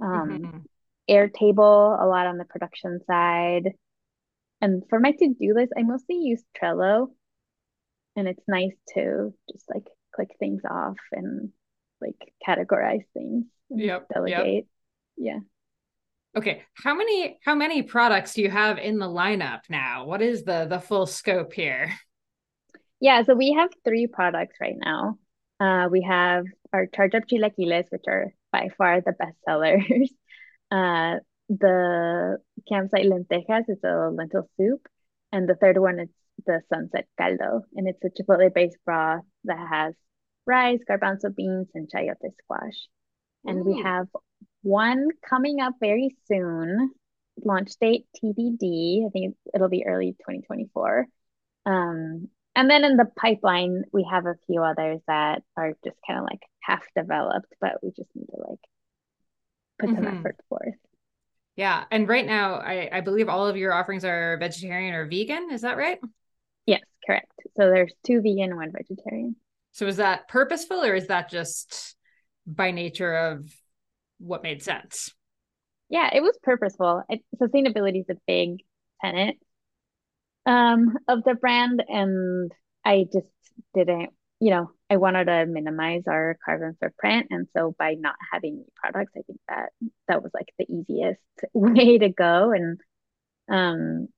Um, 0.00 0.28
mm-hmm. 0.30 0.58
Airtable, 1.08 2.02
a 2.02 2.06
lot 2.06 2.26
on 2.26 2.38
the 2.38 2.44
production 2.44 3.00
side. 3.06 3.72
And 4.60 4.82
for 4.88 4.98
my 4.98 5.12
to 5.12 5.34
do 5.38 5.54
list, 5.54 5.72
I 5.76 5.82
mostly 5.82 6.16
use 6.16 6.42
Trello. 6.60 7.08
And 8.16 8.26
it's 8.26 8.42
nice 8.48 8.74
to 8.94 9.34
just 9.52 9.66
like 9.72 9.86
click 10.14 10.30
things 10.38 10.62
off 10.68 10.96
and 11.12 11.50
like 12.00 12.16
categorize 12.46 13.04
things. 13.14 13.44
Yep. 13.70 14.08
Delegate. 14.12 14.54
Yep. 14.54 14.64
Yeah. 15.16 15.38
Okay, 16.36 16.62
how 16.74 16.94
many 16.94 17.38
how 17.42 17.54
many 17.54 17.82
products 17.82 18.34
do 18.34 18.42
you 18.42 18.50
have 18.50 18.76
in 18.78 18.98
the 18.98 19.06
lineup 19.06 19.60
now? 19.70 20.04
What 20.04 20.20
is 20.20 20.42
the 20.42 20.66
the 20.68 20.78
full 20.78 21.06
scope 21.06 21.54
here? 21.54 21.94
Yeah, 23.00 23.22
so 23.22 23.34
we 23.34 23.52
have 23.52 23.70
three 23.84 24.06
products 24.06 24.56
right 24.60 24.76
now. 24.76 25.18
Uh, 25.58 25.88
we 25.90 26.02
have 26.02 26.44
our 26.72 26.86
charge 26.86 27.14
up 27.14 27.22
chilaquiles, 27.26 27.86
which 27.90 28.04
are 28.06 28.34
by 28.52 28.68
far 28.76 29.00
the 29.00 29.12
best 29.12 29.36
sellers. 29.44 30.10
Uh, 30.68 31.20
the 31.48 32.38
campsite 32.68 33.06
lentejas 33.06 33.68
is 33.68 33.78
a 33.84 34.10
lentil 34.10 34.50
soup, 34.56 34.88
and 35.30 35.48
the 35.48 35.54
third 35.54 35.78
one 35.78 36.00
is 36.00 36.08
the 36.44 36.60
sunset 36.72 37.06
caldo, 37.16 37.62
and 37.76 37.86
it's 37.86 38.02
a 38.02 38.10
chipotle 38.10 38.52
based 38.52 38.76
broth 38.84 39.22
that 39.44 39.68
has 39.70 39.94
rice, 40.46 40.80
garbanzo 40.88 41.34
beans, 41.34 41.68
and 41.74 41.88
chayote 41.90 42.32
squash. 42.42 42.88
And 43.44 43.60
Ooh. 43.60 43.64
we 43.64 43.82
have 43.82 44.08
one 44.62 45.08
coming 45.28 45.60
up 45.60 45.74
very 45.80 46.16
soon. 46.26 46.90
Launch 47.44 47.72
date 47.80 48.06
TBD. 48.22 49.06
I 49.06 49.10
think 49.10 49.36
it'll 49.54 49.68
be 49.68 49.86
early 49.86 50.12
2024. 50.12 51.06
Um, 51.66 52.28
and 52.54 52.70
then 52.70 52.84
in 52.84 52.96
the 52.96 53.04
pipeline, 53.04 53.84
we 53.92 54.06
have 54.10 54.24
a 54.24 54.36
few 54.46 54.62
others 54.62 55.00
that 55.06 55.42
are 55.56 55.74
just 55.84 55.96
kind 56.06 56.18
of 56.18 56.24
like 56.24 56.40
half 56.60 56.82
developed, 56.96 57.54
but 57.60 57.78
we 57.82 57.90
just 57.90 58.08
need 58.14 58.26
to 58.26 58.40
like 58.48 58.58
put 59.78 59.90
some 59.90 60.04
mm-hmm. 60.04 60.18
effort 60.18 60.36
forth. 60.48 60.74
Yeah. 61.56 61.84
And 61.90 62.08
right 62.08 62.26
now, 62.26 62.54
I, 62.54 62.88
I 62.92 63.00
believe 63.00 63.28
all 63.28 63.46
of 63.46 63.56
your 63.56 63.72
offerings 63.72 64.04
are 64.04 64.36
vegetarian 64.38 64.94
or 64.94 65.06
vegan. 65.06 65.50
Is 65.50 65.62
that 65.62 65.76
right? 65.76 65.98
Yes, 66.66 66.82
correct. 67.06 67.32
So 67.56 67.70
there's 67.70 67.92
two 68.04 68.20
vegan 68.20 68.56
one 68.56 68.72
vegetarian. 68.72 69.36
So 69.76 69.86
is 69.86 69.98
that 69.98 70.26
purposeful 70.26 70.82
or 70.82 70.94
is 70.94 71.08
that 71.08 71.28
just 71.28 71.96
by 72.46 72.70
nature 72.70 73.14
of 73.14 73.52
what 74.16 74.42
made 74.42 74.62
sense? 74.62 75.12
Yeah, 75.90 76.08
it 76.14 76.22
was 76.22 76.34
purposeful. 76.42 77.02
It, 77.10 77.20
sustainability 77.38 78.00
is 78.00 78.06
a 78.08 78.16
big 78.26 78.62
tenet 79.04 79.36
um, 80.46 80.96
of 81.08 81.24
the 81.24 81.34
brand, 81.34 81.84
and 81.86 82.50
I 82.86 83.04
just 83.12 83.26
didn't, 83.74 84.14
you 84.40 84.48
know, 84.48 84.70
I 84.88 84.96
wanted 84.96 85.26
to 85.26 85.44
minimize 85.44 86.04
our 86.08 86.38
carbon 86.42 86.78
footprint, 86.80 87.26
and 87.28 87.46
so 87.54 87.74
by 87.78 87.96
not 87.98 88.14
having 88.32 88.64
products, 88.76 89.12
I 89.14 89.20
think 89.26 89.40
that 89.50 89.72
that 90.08 90.22
was 90.22 90.32
like 90.32 90.48
the 90.58 90.64
easiest 90.72 91.20
way 91.52 91.98
to 91.98 92.08
go. 92.08 92.50
And 92.52 92.80
um, 93.50 94.08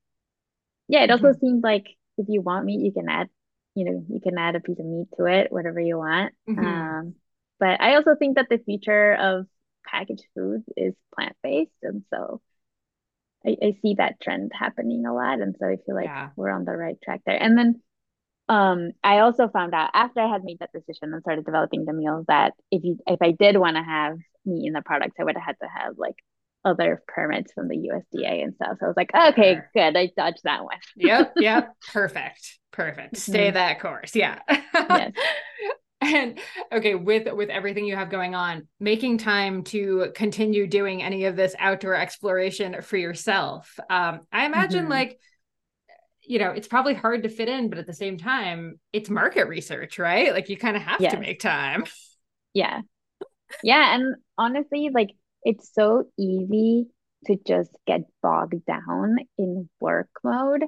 yeah, 0.86 1.02
it 1.02 1.10
also 1.10 1.30
mm-hmm. 1.30 1.40
seemed 1.40 1.64
like 1.64 1.88
if 2.16 2.26
you 2.28 2.42
want 2.42 2.64
meat, 2.64 2.84
you 2.84 2.92
can 2.92 3.08
add, 3.08 3.28
you 3.78 3.84
know, 3.84 4.04
you 4.08 4.20
can 4.20 4.36
add 4.36 4.56
a 4.56 4.60
piece 4.60 4.80
of 4.80 4.86
meat 4.86 5.06
to 5.16 5.26
it, 5.26 5.52
whatever 5.52 5.78
you 5.78 5.98
want. 5.98 6.34
Mm-hmm. 6.48 6.66
Um, 6.66 7.14
but 7.60 7.80
I 7.80 7.94
also 7.94 8.16
think 8.18 8.36
that 8.36 8.48
the 8.50 8.58
future 8.58 9.14
of 9.14 9.46
packaged 9.86 10.26
foods 10.34 10.64
is 10.76 10.94
plant 11.14 11.36
based, 11.44 11.70
and 11.84 12.02
so 12.12 12.40
I, 13.46 13.56
I 13.62 13.76
see 13.80 13.94
that 13.98 14.20
trend 14.20 14.50
happening 14.52 15.06
a 15.06 15.14
lot, 15.14 15.40
and 15.40 15.54
so 15.60 15.66
I 15.66 15.76
feel 15.86 15.94
like 15.94 16.06
yeah. 16.06 16.30
we're 16.34 16.50
on 16.50 16.64
the 16.64 16.76
right 16.76 17.00
track 17.00 17.20
there. 17.24 17.40
And 17.40 17.56
then 17.56 17.80
um, 18.48 18.90
I 19.04 19.20
also 19.20 19.48
found 19.48 19.74
out 19.74 19.90
after 19.94 20.20
I 20.20 20.28
had 20.28 20.42
made 20.42 20.58
that 20.58 20.72
decision 20.72 21.12
and 21.12 21.22
started 21.22 21.44
developing 21.44 21.84
the 21.84 21.92
meals 21.92 22.24
that 22.26 22.54
if 22.72 22.82
you 22.82 22.98
if 23.06 23.22
I 23.22 23.30
did 23.30 23.56
want 23.56 23.76
to 23.76 23.82
have 23.82 24.18
meat 24.44 24.66
in 24.66 24.72
the 24.72 24.82
products, 24.82 25.16
I 25.20 25.24
would 25.24 25.36
have 25.36 25.44
had 25.44 25.56
to 25.62 25.68
have 25.68 25.98
like 25.98 26.16
other 26.64 27.02
permits 27.06 27.52
from 27.52 27.68
the 27.68 27.76
USDA 27.76 28.42
and 28.42 28.54
stuff. 28.54 28.78
So 28.80 28.86
I 28.86 28.88
was 28.88 28.96
like, 28.96 29.10
okay, 29.14 29.54
sure. 29.54 29.70
good. 29.74 29.96
I 29.96 30.10
dodged 30.16 30.40
that 30.44 30.64
one. 30.64 30.78
yep, 30.96 31.32
yep. 31.36 31.74
Perfect. 31.92 32.58
Perfect. 32.72 33.16
Stay 33.16 33.46
mm-hmm. 33.46 33.54
that 33.54 33.80
course. 33.80 34.14
Yeah. 34.14 34.38
yes. 34.48 35.12
and 36.00 36.38
okay 36.72 36.94
with 36.94 37.32
with 37.32 37.48
everything 37.48 37.84
you 37.84 37.96
have 37.96 38.08
going 38.08 38.34
on 38.34 38.68
making 38.78 39.18
time 39.18 39.64
to 39.64 40.12
continue 40.14 40.66
doing 40.66 41.02
any 41.02 41.24
of 41.24 41.34
this 41.34 41.56
outdoor 41.58 41.94
exploration 41.94 42.80
for 42.82 42.96
yourself 42.96 43.78
um 43.90 44.20
i 44.32 44.46
imagine 44.46 44.82
mm-hmm. 44.82 44.92
like 44.92 45.18
you 46.22 46.38
know 46.38 46.50
it's 46.50 46.68
probably 46.68 46.94
hard 46.94 47.24
to 47.24 47.28
fit 47.28 47.48
in 47.48 47.68
but 47.68 47.78
at 47.78 47.86
the 47.86 47.92
same 47.92 48.16
time 48.16 48.78
it's 48.92 49.10
market 49.10 49.48
research 49.48 49.98
right 49.98 50.32
like 50.32 50.48
you 50.48 50.56
kind 50.56 50.76
of 50.76 50.82
have 50.82 51.00
yes. 51.00 51.12
to 51.12 51.18
make 51.18 51.40
time 51.40 51.84
yeah 52.54 52.80
yeah 53.64 53.96
and 53.96 54.14
honestly 54.36 54.90
like 54.92 55.10
it's 55.42 55.72
so 55.74 56.04
easy 56.18 56.86
to 57.26 57.36
just 57.46 57.70
get 57.86 58.02
bogged 58.22 58.64
down 58.66 59.16
in 59.36 59.68
work 59.80 60.10
mode 60.22 60.64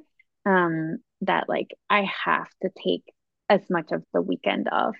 um 0.46 0.98
that 1.20 1.48
like 1.48 1.68
i 1.88 2.08
have 2.24 2.48
to 2.62 2.70
take 2.82 3.04
as 3.48 3.60
much 3.68 3.92
of 3.92 4.02
the 4.12 4.22
weekend 4.22 4.68
off 4.70 4.96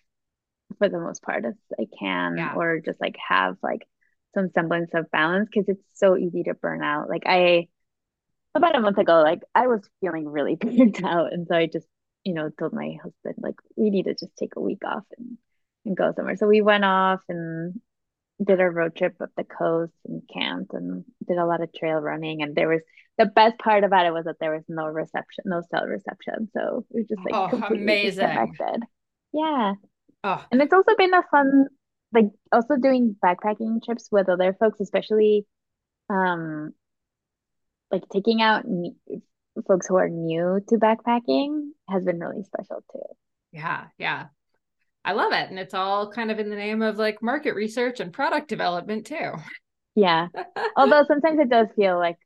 for 0.79 0.89
the 0.89 0.99
most 0.99 1.23
part 1.23 1.45
as 1.45 1.55
I 1.79 1.87
can, 1.99 2.37
yeah. 2.37 2.55
or 2.55 2.81
just 2.81 3.01
like 3.01 3.17
have 3.29 3.57
like 3.63 3.87
some 4.35 4.51
semblance 4.55 4.91
of 4.95 5.11
balance 5.11 5.49
because 5.53 5.69
it's 5.69 5.83
so 5.95 6.17
easy 6.17 6.45
to 6.45 6.55
burn 6.55 6.83
out. 6.83 7.09
Like 7.09 7.23
I 7.27 7.69
about 8.55 8.77
a 8.77 8.81
month 8.81 8.99
ago, 8.99 9.21
like 9.23 9.41
I 9.55 9.67
was 9.67 9.81
feeling 10.01 10.29
really 10.29 10.57
burnt 10.61 11.03
out, 11.03 11.33
and 11.33 11.47
so 11.49 11.57
I 11.57 11.67
just 11.67 11.87
you 12.25 12.35
know 12.35 12.51
told 12.59 12.73
my 12.73 12.97
husband 13.03 13.37
like 13.39 13.57
we 13.77 13.91
need 13.91 14.05
to 14.05 14.15
just 14.15 14.37
take 14.39 14.57
a 14.57 14.61
week 14.61 14.83
off 14.85 15.05
and 15.19 15.39
and 15.85 15.97
go 15.97 16.13
somewhere. 16.15 16.37
So 16.37 16.47
we 16.47 16.61
went 16.61 16.85
off 16.85 17.23
and 17.29 17.81
did 18.45 18.61
a 18.61 18.71
road 18.71 18.97
trip 18.97 19.15
up 19.21 19.31
the 19.37 19.45
coast 19.45 19.93
and 20.07 20.23
camped 20.33 20.73
and 20.73 21.05
did 21.27 21.37
a 21.37 21.47
lot 21.47 21.63
of 21.63 21.73
trail 21.73 21.99
running. 21.99 22.43
And 22.43 22.55
there 22.55 22.69
was 22.69 22.81
the 23.19 23.27
best 23.27 23.59
part 23.59 23.85
about 23.85 24.07
it 24.07 24.13
was 24.13 24.25
that 24.25 24.37
there 24.41 24.55
was 24.55 24.65
no 24.69 24.87
reception, 24.87 25.45
no 25.47 25.63
cell 25.71 25.87
reception. 25.87 26.49
So 26.55 26.87
it 26.91 26.97
was 26.97 27.09
just 27.09 27.21
like 27.25 27.35
oh, 27.35 27.49
completely 27.49 27.83
amazing. 27.83 28.27
disconnected. 28.27 28.83
Yeah. 29.33 29.75
Oh. 30.25 30.45
And 30.51 30.63
it's 30.63 30.73
also 30.73 30.95
been 30.97 31.15
a 31.15 31.23
fun, 31.31 31.67
like 32.13 32.27
also 32.51 32.77
doing 32.77 33.17
backpacking 33.23 33.83
trips 33.85 34.09
with 34.11 34.29
other 34.29 34.57
folks, 34.59 34.81
especially 34.81 35.47
um 36.09 36.73
like 37.91 38.03
taking 38.13 38.41
out 38.41 38.65
folks 39.67 39.87
who 39.87 39.97
are 39.97 40.09
new 40.09 40.61
to 40.69 40.77
backpacking 40.77 41.71
has 41.89 42.05
been 42.05 42.19
really 42.19 42.43
special 42.45 42.83
too. 42.93 43.01
Yeah, 43.53 43.87
yeah. 43.99 44.27
I 45.05 45.13
love 45.13 45.33
it. 45.33 45.49
And 45.51 45.59
it's 45.59 45.75
all 45.75 46.11
kind 46.11 46.31
of 46.31 46.39
in 46.39 46.51
the 46.51 46.57
name 46.57 46.83
of 46.83 46.97
like 46.97 47.23
market 47.23 47.55
research 47.55 48.01
and 48.01 48.13
product 48.13 48.49
development 48.49 49.07
too. 49.07 49.33
Yeah. 49.95 50.29
Although 50.77 51.05
sometimes 51.07 51.39
it 51.39 51.49
does 51.49 51.69
feel 51.77 51.99
like 51.99 52.19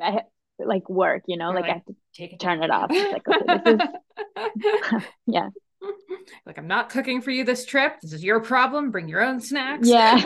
I 0.00 0.22
like 0.58 0.88
work, 0.88 1.22
you 1.26 1.36
know, 1.36 1.50
like, 1.50 1.62
like, 1.62 1.70
I 1.70 1.74
have 1.74 1.84
to 1.86 1.96
take 2.14 2.32
it 2.32 2.40
turn 2.40 2.62
it 2.62 2.70
off. 2.70 2.90
Like, 2.90 3.28
okay, 3.28 3.72
is 3.72 5.02
yeah. 5.26 5.48
like 6.46 6.58
i'm 6.58 6.66
not 6.66 6.88
cooking 6.88 7.20
for 7.20 7.30
you 7.30 7.44
this 7.44 7.64
trip 7.64 8.00
this 8.00 8.12
is 8.12 8.24
your 8.24 8.40
problem 8.40 8.90
bring 8.90 9.08
your 9.08 9.22
own 9.22 9.40
snacks 9.40 9.86
yeah 9.86 10.22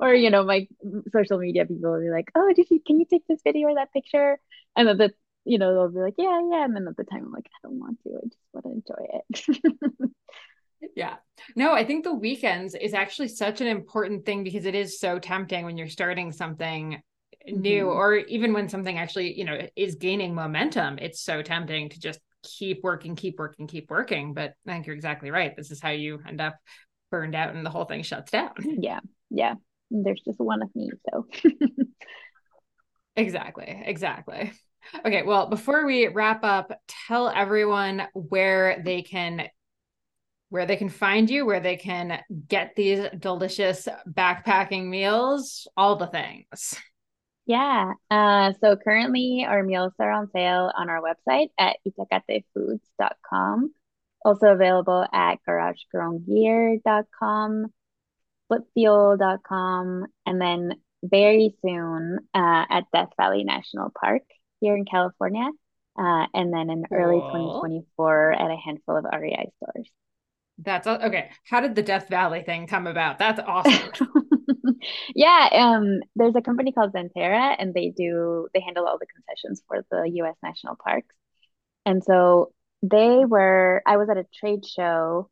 or 0.00 0.14
you 0.14 0.30
know 0.30 0.44
my 0.44 0.66
social 1.12 1.38
media 1.38 1.64
people 1.66 1.92
will 1.92 2.00
be 2.00 2.10
like 2.10 2.30
oh 2.34 2.52
did 2.54 2.66
you 2.70 2.80
can 2.84 2.98
you 2.98 3.06
take 3.08 3.26
this 3.28 3.40
video 3.44 3.68
or 3.68 3.74
that 3.74 3.92
picture 3.92 4.38
and 4.76 4.88
then 4.88 4.96
the 4.96 5.10
you 5.44 5.58
know 5.58 5.74
they'll 5.74 5.90
be 5.90 6.00
like 6.00 6.14
yeah 6.18 6.40
yeah 6.50 6.64
and 6.64 6.74
then 6.74 6.86
at 6.88 6.96
the 6.96 7.04
time 7.04 7.24
i'm 7.24 7.32
like 7.32 7.46
i 7.46 7.68
don't 7.68 7.78
want 7.78 7.98
to 8.02 8.10
i 8.10 8.26
just 8.26 8.38
want 8.52 8.64
to 8.64 8.72
enjoy 8.72 9.60
it 10.00 10.10
yeah 10.96 11.16
no 11.56 11.72
i 11.72 11.84
think 11.84 12.04
the 12.04 12.14
weekends 12.14 12.74
is 12.74 12.94
actually 12.94 13.28
such 13.28 13.60
an 13.60 13.66
important 13.66 14.24
thing 14.24 14.44
because 14.44 14.66
it 14.66 14.74
is 14.74 15.00
so 15.00 15.18
tempting 15.18 15.64
when 15.64 15.76
you're 15.76 15.88
starting 15.88 16.32
something 16.32 17.00
new 17.46 17.86
mm-hmm. 17.86 17.96
or 17.96 18.16
even 18.16 18.52
when 18.52 18.68
something 18.68 18.98
actually 18.98 19.36
you 19.38 19.44
know 19.44 19.58
is 19.76 19.96
gaining 19.96 20.34
momentum 20.34 20.98
it's 20.98 21.20
so 21.20 21.42
tempting 21.42 21.88
to 21.88 21.98
just 21.98 22.20
keep 22.44 22.82
working, 22.82 23.16
keep 23.16 23.38
working, 23.38 23.66
keep 23.66 23.90
working. 23.90 24.34
But 24.34 24.54
I 24.66 24.72
think 24.72 24.86
you're 24.86 24.94
exactly 24.94 25.30
right. 25.30 25.56
This 25.56 25.70
is 25.70 25.80
how 25.80 25.90
you 25.90 26.20
end 26.26 26.40
up 26.40 26.56
burned 27.10 27.34
out 27.34 27.54
and 27.54 27.64
the 27.64 27.70
whole 27.70 27.84
thing 27.84 28.02
shuts 28.02 28.30
down. 28.30 28.52
Yeah. 28.80 29.00
Yeah. 29.30 29.54
There's 29.90 30.22
just 30.24 30.38
one 30.38 30.62
of 30.62 30.74
me. 30.74 30.90
So 31.10 31.26
exactly. 33.16 33.82
Exactly. 33.84 34.52
Okay. 35.04 35.22
Well, 35.22 35.48
before 35.48 35.86
we 35.86 36.08
wrap 36.08 36.44
up, 36.44 36.72
tell 37.06 37.28
everyone 37.28 38.02
where 38.14 38.82
they 38.84 39.02
can 39.02 39.48
where 40.50 40.66
they 40.66 40.76
can 40.76 40.88
find 40.88 41.28
you, 41.28 41.44
where 41.44 41.58
they 41.58 41.76
can 41.76 42.20
get 42.46 42.76
these 42.76 43.04
delicious 43.18 43.88
backpacking 44.08 44.86
meals, 44.86 45.66
all 45.76 45.96
the 45.96 46.06
things. 46.06 46.78
Yeah. 47.46 47.94
Uh, 48.10 48.54
so 48.60 48.76
currently 48.76 49.44
our 49.46 49.62
meals 49.64 49.92
are 49.98 50.12
on 50.12 50.30
sale 50.30 50.72
on 50.76 50.88
our 50.88 51.02
website 51.02 51.48
at 51.58 51.76
itacatefoods.com. 51.86 53.74
Also 54.24 54.46
available 54.46 55.06
at 55.12 55.38
garagegrowngear.com, 55.46 57.66
flipfuel.com, 58.50 60.06
and 60.24 60.40
then 60.40 60.72
very 61.02 61.54
soon 61.62 62.20
uh, 62.32 62.64
at 62.70 62.84
Death 62.92 63.10
Valley 63.18 63.44
National 63.44 63.92
Park 64.00 64.22
here 64.64 64.76
in 64.76 64.86
California. 64.86 65.46
Uh, 65.96 66.26
and 66.34 66.52
then 66.52 66.70
in 66.70 66.84
cool. 66.84 66.98
early 66.98 67.20
2024 67.20 68.32
at 68.32 68.50
a 68.50 68.56
handful 68.56 68.96
of 68.96 69.04
REI 69.04 69.52
stores. 69.62 69.88
That's 70.58 70.86
okay. 70.86 71.30
How 71.48 71.60
did 71.60 71.74
the 71.74 71.82
Death 71.82 72.08
Valley 72.08 72.42
thing 72.42 72.66
come 72.66 72.86
about? 72.86 73.18
That's 73.18 73.40
awesome. 73.44 74.08
yeah, 75.14 75.48
um, 75.52 76.00
there's 76.16 76.34
a 76.36 76.40
company 76.40 76.72
called 76.72 76.92
Xanterra, 76.92 77.56
and 77.58 77.74
they 77.74 77.90
do 77.90 78.48
they 78.54 78.60
handle 78.60 78.86
all 78.86 78.98
the 78.98 79.06
concessions 79.06 79.62
for 79.66 79.84
the 79.90 80.10
U.S. 80.14 80.36
national 80.42 80.76
parks. 80.76 81.14
And 81.84 82.02
so 82.02 82.52
they 82.82 83.24
were. 83.24 83.82
I 83.86 83.96
was 83.96 84.08
at 84.10 84.16
a 84.16 84.26
trade 84.32 84.64
show 84.64 85.28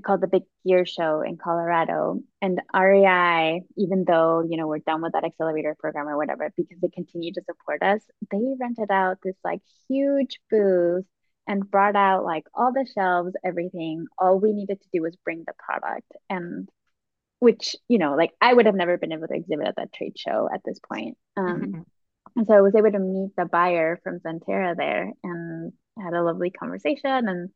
called 0.00 0.20
the 0.20 0.28
Big 0.28 0.42
Gear 0.66 0.86
Show 0.86 1.22
in 1.22 1.36
Colorado, 1.36 2.20
and 2.40 2.60
REI, 2.74 3.62
even 3.76 4.04
though 4.04 4.42
you 4.48 4.56
know 4.56 4.66
we're 4.66 4.78
done 4.78 5.02
with 5.02 5.12
that 5.12 5.24
accelerator 5.24 5.76
program 5.78 6.08
or 6.08 6.16
whatever, 6.16 6.52
because 6.56 6.78
they 6.80 6.88
continue 6.88 7.32
to 7.32 7.42
support 7.44 7.82
us, 7.82 8.02
they 8.30 8.40
rented 8.60 8.90
out 8.90 9.18
this 9.22 9.36
like 9.44 9.60
huge 9.88 10.38
booth 10.50 11.04
and 11.46 11.70
brought 11.70 11.96
out 11.96 12.24
like 12.24 12.44
all 12.54 12.72
the 12.72 12.86
shelves, 12.94 13.34
everything. 13.44 14.06
All 14.18 14.38
we 14.38 14.52
needed 14.52 14.80
to 14.80 14.88
do 14.92 15.02
was 15.02 15.16
bring 15.24 15.44
the 15.46 15.54
product 15.58 16.12
and 16.30 16.68
which 17.42 17.74
you 17.88 17.98
know 17.98 18.14
like 18.14 18.30
i 18.40 18.54
would 18.54 18.66
have 18.66 18.74
never 18.76 18.96
been 18.96 19.10
able 19.10 19.26
to 19.26 19.34
exhibit 19.34 19.66
at 19.66 19.74
that 19.74 19.92
trade 19.92 20.16
show 20.16 20.48
at 20.54 20.60
this 20.64 20.78
point 20.78 21.18
um, 21.36 21.60
mm-hmm. 21.60 21.80
and 22.36 22.46
so 22.46 22.54
i 22.54 22.60
was 22.60 22.76
able 22.76 22.92
to 22.92 23.00
meet 23.00 23.34
the 23.36 23.44
buyer 23.44 23.98
from 24.04 24.20
Xanterra 24.20 24.76
there 24.76 25.10
and 25.24 25.72
had 26.00 26.14
a 26.14 26.22
lovely 26.22 26.50
conversation 26.50 27.28
and 27.28 27.50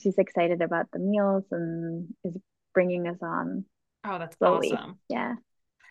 she's 0.00 0.18
excited 0.18 0.62
about 0.62 0.86
the 0.92 0.98
meals 0.98 1.44
and 1.50 2.08
is 2.24 2.36
bringing 2.74 3.08
us 3.08 3.18
on 3.22 3.64
oh 4.04 4.18
that's 4.18 4.36
slowly. 4.36 4.72
awesome 4.72 4.98
yeah 5.08 5.34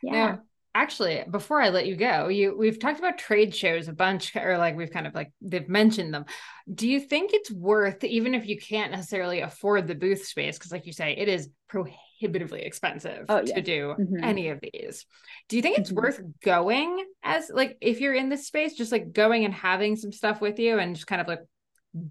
yeah 0.01 0.11
now, 0.11 0.41
actually 0.75 1.23
before 1.29 1.61
i 1.61 1.69
let 1.69 1.87
you 1.87 1.95
go 1.95 2.27
you 2.27 2.55
we've 2.57 2.79
talked 2.79 2.99
about 2.99 3.17
trade 3.17 3.55
shows 3.55 3.87
a 3.87 3.93
bunch 3.93 4.35
or 4.35 4.57
like 4.57 4.75
we've 4.75 4.91
kind 4.91 5.07
of 5.07 5.15
like 5.15 5.31
they've 5.41 5.69
mentioned 5.69 6.13
them 6.13 6.25
do 6.73 6.87
you 6.87 6.99
think 6.99 7.33
it's 7.33 7.51
worth 7.51 8.03
even 8.03 8.33
if 8.33 8.45
you 8.47 8.57
can't 8.57 8.91
necessarily 8.91 9.41
afford 9.41 9.87
the 9.87 9.95
booth 9.95 10.25
space 10.25 10.57
because 10.57 10.71
like 10.71 10.85
you 10.85 10.93
say 10.93 11.13
it 11.17 11.27
is 11.27 11.49
prohibitively 11.67 12.61
expensive 12.61 13.25
oh, 13.29 13.41
yeah. 13.43 13.55
to 13.55 13.61
do 13.61 13.95
mm-hmm. 13.99 14.23
any 14.23 14.49
of 14.49 14.59
these 14.61 15.05
do 15.49 15.55
you 15.55 15.61
think 15.61 15.77
it's 15.77 15.89
mm-hmm. 15.89 16.03
worth 16.03 16.21
going 16.43 17.03
as 17.23 17.49
like 17.53 17.77
if 17.81 17.99
you're 17.99 18.15
in 18.15 18.29
this 18.29 18.47
space 18.47 18.73
just 18.73 18.91
like 18.91 19.11
going 19.11 19.45
and 19.45 19.53
having 19.53 19.95
some 19.95 20.11
stuff 20.11 20.41
with 20.41 20.59
you 20.59 20.77
and 20.77 20.95
just 20.95 21.07
kind 21.07 21.21
of 21.21 21.27
like 21.27 21.41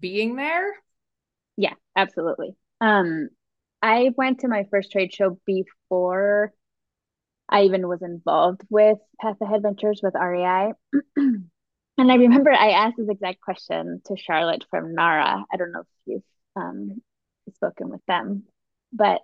being 0.01 0.37
there 0.37 0.73
yeah 1.57 1.75
absolutely 1.95 2.57
um 2.81 3.29
i 3.83 4.11
went 4.17 4.41
to 4.41 4.49
my 4.49 4.65
first 4.71 4.93
trade 4.93 5.13
show 5.13 5.39
before 5.47 6.53
I 7.49 7.63
even 7.63 7.87
was 7.89 8.03
involved 8.03 8.63
with 8.71 8.99
Path 9.21 9.37
Ahead 9.41 9.63
Ventures 9.63 10.01
with 10.03 10.15
REI. 10.15 10.73
and 11.17 11.51
I 11.99 12.15
remember 12.17 12.53
I 12.53 12.71
asked 12.71 12.97
this 12.97 13.09
exact 13.09 13.41
question 13.41 14.03
to 14.07 14.17
Charlotte 14.17 14.65
from 14.71 14.95
NARA. 14.95 15.45
I 15.53 15.57
don't 15.57 15.73
know 15.73 15.81
if 15.81 15.87
you've 16.07 16.23
um, 16.57 17.03
spoken 17.55 17.89
with 17.89 18.05
them, 18.07 18.45
but 18.93 19.21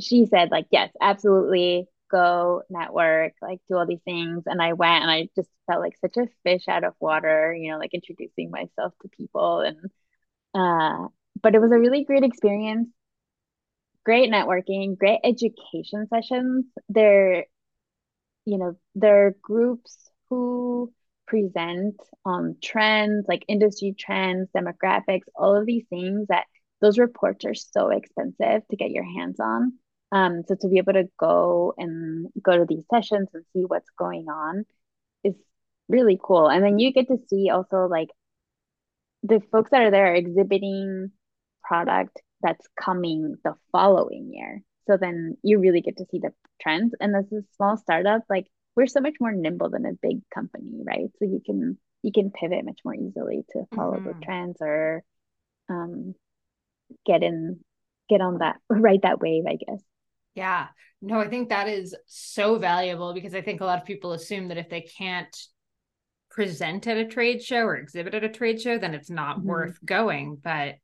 she 0.00 0.26
said, 0.26 0.50
like, 0.50 0.66
yes, 0.70 0.90
absolutely 1.00 1.86
go 2.08 2.62
network, 2.70 3.32
like 3.42 3.60
do 3.68 3.76
all 3.76 3.86
these 3.86 4.02
things. 4.04 4.44
And 4.46 4.62
I 4.62 4.74
went 4.74 5.02
and 5.02 5.10
I 5.10 5.28
just 5.34 5.48
felt 5.66 5.80
like 5.80 5.96
such 6.00 6.16
a 6.16 6.28
fish 6.44 6.68
out 6.68 6.84
of 6.84 6.94
water, 7.00 7.52
you 7.52 7.72
know, 7.72 7.78
like 7.78 7.94
introducing 7.94 8.50
myself 8.50 8.92
to 9.02 9.08
people. 9.08 9.60
And, 9.60 9.78
uh, 10.54 11.08
but 11.42 11.54
it 11.54 11.60
was 11.60 11.72
a 11.72 11.78
really 11.78 12.04
great 12.04 12.24
experience 12.24 12.88
great 14.06 14.30
networking, 14.30 14.96
great 14.96 15.18
education 15.24 16.06
sessions. 16.08 16.64
There 16.88 17.44
you 18.46 18.58
know, 18.58 18.76
there 18.94 19.26
are 19.26 19.36
groups 19.42 20.08
who 20.30 20.92
present 21.26 21.96
on 22.24 22.56
trends 22.62 23.26
like 23.28 23.44
industry 23.48 23.94
trends, 23.98 24.48
demographics, 24.56 25.26
all 25.34 25.56
of 25.56 25.66
these 25.66 25.84
things 25.90 26.28
that 26.28 26.44
those 26.80 26.98
reports 26.98 27.44
are 27.44 27.54
so 27.54 27.88
expensive 27.88 28.62
to 28.70 28.76
get 28.76 28.92
your 28.92 29.04
hands 29.04 29.40
on. 29.40 29.72
Um, 30.12 30.44
so 30.46 30.54
to 30.54 30.68
be 30.68 30.78
able 30.78 30.92
to 30.92 31.08
go 31.18 31.74
and 31.76 32.28
go 32.40 32.56
to 32.56 32.64
these 32.64 32.84
sessions 32.88 33.28
and 33.34 33.44
see 33.52 33.64
what's 33.64 33.90
going 33.98 34.28
on 34.28 34.64
is 35.24 35.34
really 35.88 36.18
cool. 36.22 36.48
And 36.48 36.64
then 36.64 36.78
you 36.78 36.92
get 36.92 37.08
to 37.08 37.18
see 37.28 37.50
also 37.50 37.88
like 37.90 38.10
the 39.24 39.40
folks 39.50 39.72
that 39.72 39.82
are 39.82 39.90
there 39.90 40.14
exhibiting 40.14 41.10
product 41.66 42.20
that's 42.42 42.66
coming 42.80 43.36
the 43.44 43.54
following 43.72 44.30
year. 44.32 44.62
So 44.86 44.96
then 44.96 45.36
you 45.42 45.58
really 45.58 45.80
get 45.80 45.96
to 45.98 46.06
see 46.10 46.18
the 46.18 46.32
trends. 46.60 46.94
And 47.00 47.14
as 47.16 47.30
a 47.32 47.42
small 47.56 47.76
startup, 47.76 48.22
like 48.28 48.46
we're 48.76 48.86
so 48.86 49.00
much 49.00 49.14
more 49.20 49.32
nimble 49.32 49.70
than 49.70 49.86
a 49.86 49.92
big 50.00 50.20
company, 50.32 50.82
right? 50.84 51.10
So 51.18 51.24
you 51.24 51.40
can 51.44 51.78
you 52.02 52.12
can 52.12 52.30
pivot 52.30 52.64
much 52.64 52.80
more 52.84 52.94
easily 52.94 53.44
to 53.52 53.64
follow 53.74 53.96
mm-hmm. 53.96 54.06
the 54.06 54.24
trends 54.24 54.56
or 54.60 55.02
um 55.68 56.14
get 57.04 57.22
in 57.22 57.60
get 58.08 58.20
on 58.20 58.38
that 58.38 58.56
ride 58.70 59.02
that 59.02 59.20
wave, 59.20 59.44
I 59.48 59.56
guess. 59.56 59.82
Yeah. 60.34 60.68
No, 61.02 61.20
I 61.20 61.28
think 61.28 61.48
that 61.48 61.68
is 61.68 61.94
so 62.06 62.58
valuable 62.58 63.12
because 63.12 63.34
I 63.34 63.42
think 63.42 63.60
a 63.60 63.64
lot 63.64 63.78
of 63.78 63.86
people 63.86 64.12
assume 64.12 64.48
that 64.48 64.58
if 64.58 64.68
they 64.68 64.82
can't 64.82 65.34
present 66.30 66.86
at 66.86 66.96
a 66.96 67.06
trade 67.06 67.42
show 67.42 67.62
or 67.62 67.76
exhibit 67.76 68.14
at 68.14 68.24
a 68.24 68.28
trade 68.28 68.60
show, 68.60 68.78
then 68.78 68.94
it's 68.94 69.10
not 69.10 69.38
mm-hmm. 69.38 69.48
worth 69.48 69.78
going. 69.84 70.38
But 70.42 70.76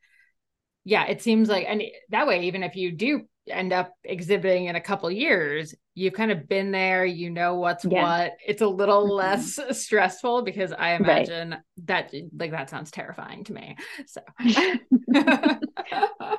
yeah, 0.84 1.06
it 1.06 1.22
seems 1.22 1.48
like, 1.48 1.66
and 1.68 1.82
that 2.10 2.26
way, 2.26 2.46
even 2.46 2.62
if 2.62 2.76
you 2.76 2.92
do 2.92 3.26
end 3.48 3.72
up 3.72 3.92
exhibiting 4.04 4.66
in 4.66 4.76
a 4.76 4.80
couple 4.80 5.10
years 5.10 5.74
you've 5.94 6.12
kind 6.12 6.30
of 6.30 6.48
been 6.48 6.70
there 6.70 7.04
you 7.04 7.28
know 7.28 7.56
what's 7.56 7.84
yeah. 7.84 8.02
what 8.02 8.32
it's 8.46 8.62
a 8.62 8.66
little 8.66 9.02
mm-hmm. 9.02 9.14
less 9.14 9.58
stressful 9.72 10.42
because 10.42 10.72
i 10.72 10.92
imagine 10.92 11.50
right. 11.50 11.60
that 11.84 12.14
like 12.38 12.52
that 12.52 12.70
sounds 12.70 12.90
terrifying 12.90 13.42
to 13.42 13.52
me 13.52 13.76
so 14.06 14.20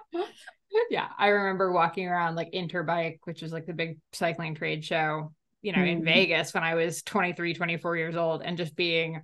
yeah 0.89 1.07
i 1.17 1.27
remember 1.27 1.71
walking 1.73 2.07
around 2.07 2.35
like 2.35 2.51
interbike 2.53 3.19
which 3.25 3.41
was 3.41 3.51
like 3.51 3.65
the 3.65 3.73
big 3.73 3.97
cycling 4.13 4.55
trade 4.55 4.85
show 4.85 5.33
you 5.61 5.73
know 5.73 5.79
mm-hmm. 5.79 5.99
in 5.99 6.05
vegas 6.05 6.53
when 6.53 6.63
i 6.63 6.75
was 6.75 7.03
23 7.03 7.53
24 7.53 7.97
years 7.97 8.15
old 8.15 8.41
and 8.41 8.57
just 8.57 8.77
being 8.77 9.21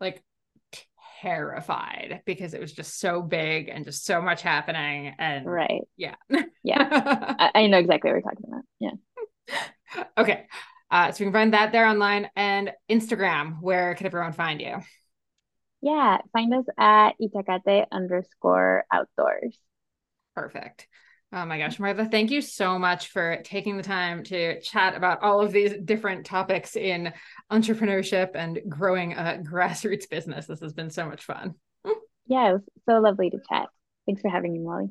like 0.00 0.22
terrified 1.24 2.20
because 2.26 2.52
it 2.52 2.60
was 2.60 2.72
just 2.72 3.00
so 3.00 3.22
big 3.22 3.68
and 3.68 3.84
just 3.84 4.04
so 4.04 4.20
much 4.20 4.42
happening. 4.42 5.14
And 5.18 5.46
right. 5.46 5.82
Yeah. 5.96 6.16
Yeah. 6.62 6.88
I, 7.38 7.50
I 7.54 7.66
know 7.66 7.78
exactly 7.78 8.10
what 8.10 8.22
we're 8.22 8.30
talking 8.30 8.46
about. 8.48 8.62
Yeah. 8.80 10.02
okay. 10.18 10.46
Uh, 10.90 11.10
so 11.10 11.24
you 11.24 11.30
can 11.30 11.32
find 11.32 11.54
that 11.54 11.72
there 11.72 11.86
online 11.86 12.28
and 12.36 12.72
Instagram. 12.90 13.60
Where 13.60 13.94
can 13.94 14.06
everyone 14.06 14.32
find 14.32 14.60
you? 14.60 14.76
Yeah, 15.80 16.18
find 16.32 16.52
us 16.54 16.64
at 16.78 17.12
Itacate 17.20 17.86
underscore 17.90 18.84
outdoors. 18.92 19.58
Perfect. 20.34 20.88
Oh 21.36 21.44
my 21.44 21.58
gosh, 21.58 21.80
Martha, 21.80 22.04
thank 22.04 22.30
you 22.30 22.40
so 22.40 22.78
much 22.78 23.08
for 23.08 23.38
taking 23.42 23.76
the 23.76 23.82
time 23.82 24.22
to 24.22 24.60
chat 24.60 24.96
about 24.96 25.20
all 25.20 25.40
of 25.40 25.50
these 25.50 25.74
different 25.84 26.24
topics 26.24 26.76
in 26.76 27.12
entrepreneurship 27.50 28.36
and 28.36 28.60
growing 28.68 29.14
a 29.14 29.42
grassroots 29.44 30.08
business. 30.08 30.46
This 30.46 30.60
has 30.60 30.72
been 30.72 30.90
so 30.90 31.06
much 31.06 31.24
fun. 31.24 31.56
Yeah, 32.28 32.50
it 32.50 32.52
was 32.52 32.62
so 32.88 33.00
lovely 33.00 33.30
to 33.30 33.38
chat. 33.50 33.66
Thanks 34.06 34.22
for 34.22 34.28
having 34.28 34.52
me, 34.52 34.60
Molly. 34.60 34.90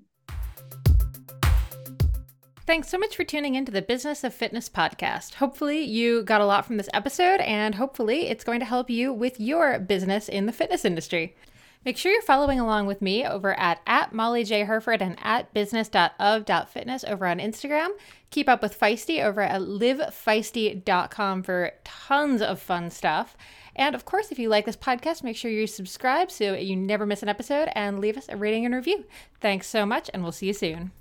Thanks 2.68 2.89
so 2.89 2.98
much 2.98 3.16
for 3.16 3.24
tuning 3.24 3.56
into 3.56 3.72
the 3.72 3.82
Business 3.82 4.26
of 4.26 4.34
Fitness 4.34 4.68
podcast. 4.68 5.36
Hopefully, 5.36 5.82
you 5.82 6.24
got 6.24 6.41
a 6.41 6.46
lot 6.46 6.66
from 6.66 6.76
this 6.76 6.89
episode, 6.94 7.39
and 7.39 7.76
hopefully, 7.76 8.28
it's 8.28 8.44
going 8.44 8.60
to 8.60 8.66
help 8.66 8.89
you 8.89 9.14
with 9.14 9.39
your 9.39 9.80
business 9.80 10.28
in 10.28 10.46
the 10.46 10.52
fitness 10.52 10.84
industry. 10.84 11.38
Make 11.86 11.98
sure 11.98 12.12
you're 12.12 12.22
following 12.22 12.60
along 12.60 12.88
with 12.88 13.02
me 13.02 13.26
over 13.26 13.58
at, 13.60 13.82
at 13.86 14.14
Molly 14.14 14.44
J. 14.44 14.64
Hurford 14.64 15.02
and 15.02 15.18
at 15.22 15.54
business.of.fitness 15.54 17.04
over 17.04 17.28
on 17.28 17.40
Instagram. 17.40 17.90
Keep 18.30 18.48
up 18.48 18.62
with 18.62 18.80
Feisty 18.80 19.24
over 19.24 19.42
at 19.42 19.62
livefeisty.com 19.62 21.44
for 21.44 21.72
tons 21.84 22.42
of 22.42 22.62
fun 22.62 22.90
stuff. 22.90 23.36
And 23.76 23.96
of 23.96 24.06
course, 24.06 24.32
if 24.32 24.40
you 24.40 24.50
like 24.50 24.66
this 24.66 24.78
podcast, 24.78 25.24
make 25.24 25.36
sure 25.36 25.52
you 25.52 25.68
subscribe 25.68 26.32
so 26.32 26.54
you 26.54 26.76
never 26.76 27.06
miss 27.06 27.24
an 27.24 27.30
episode 27.30 27.70
and 27.74 28.00
leave 28.00 28.18
us 28.18 28.28
a 28.30 28.38
rating 28.38 28.66
and 28.66 28.74
review. 28.74 29.06
Thanks 29.42 29.68
so 29.68 29.86
much, 29.86 30.10
and 30.14 30.24
we'll 30.24 30.32
see 30.32 30.48
you 30.48 30.54
soon. 30.54 30.92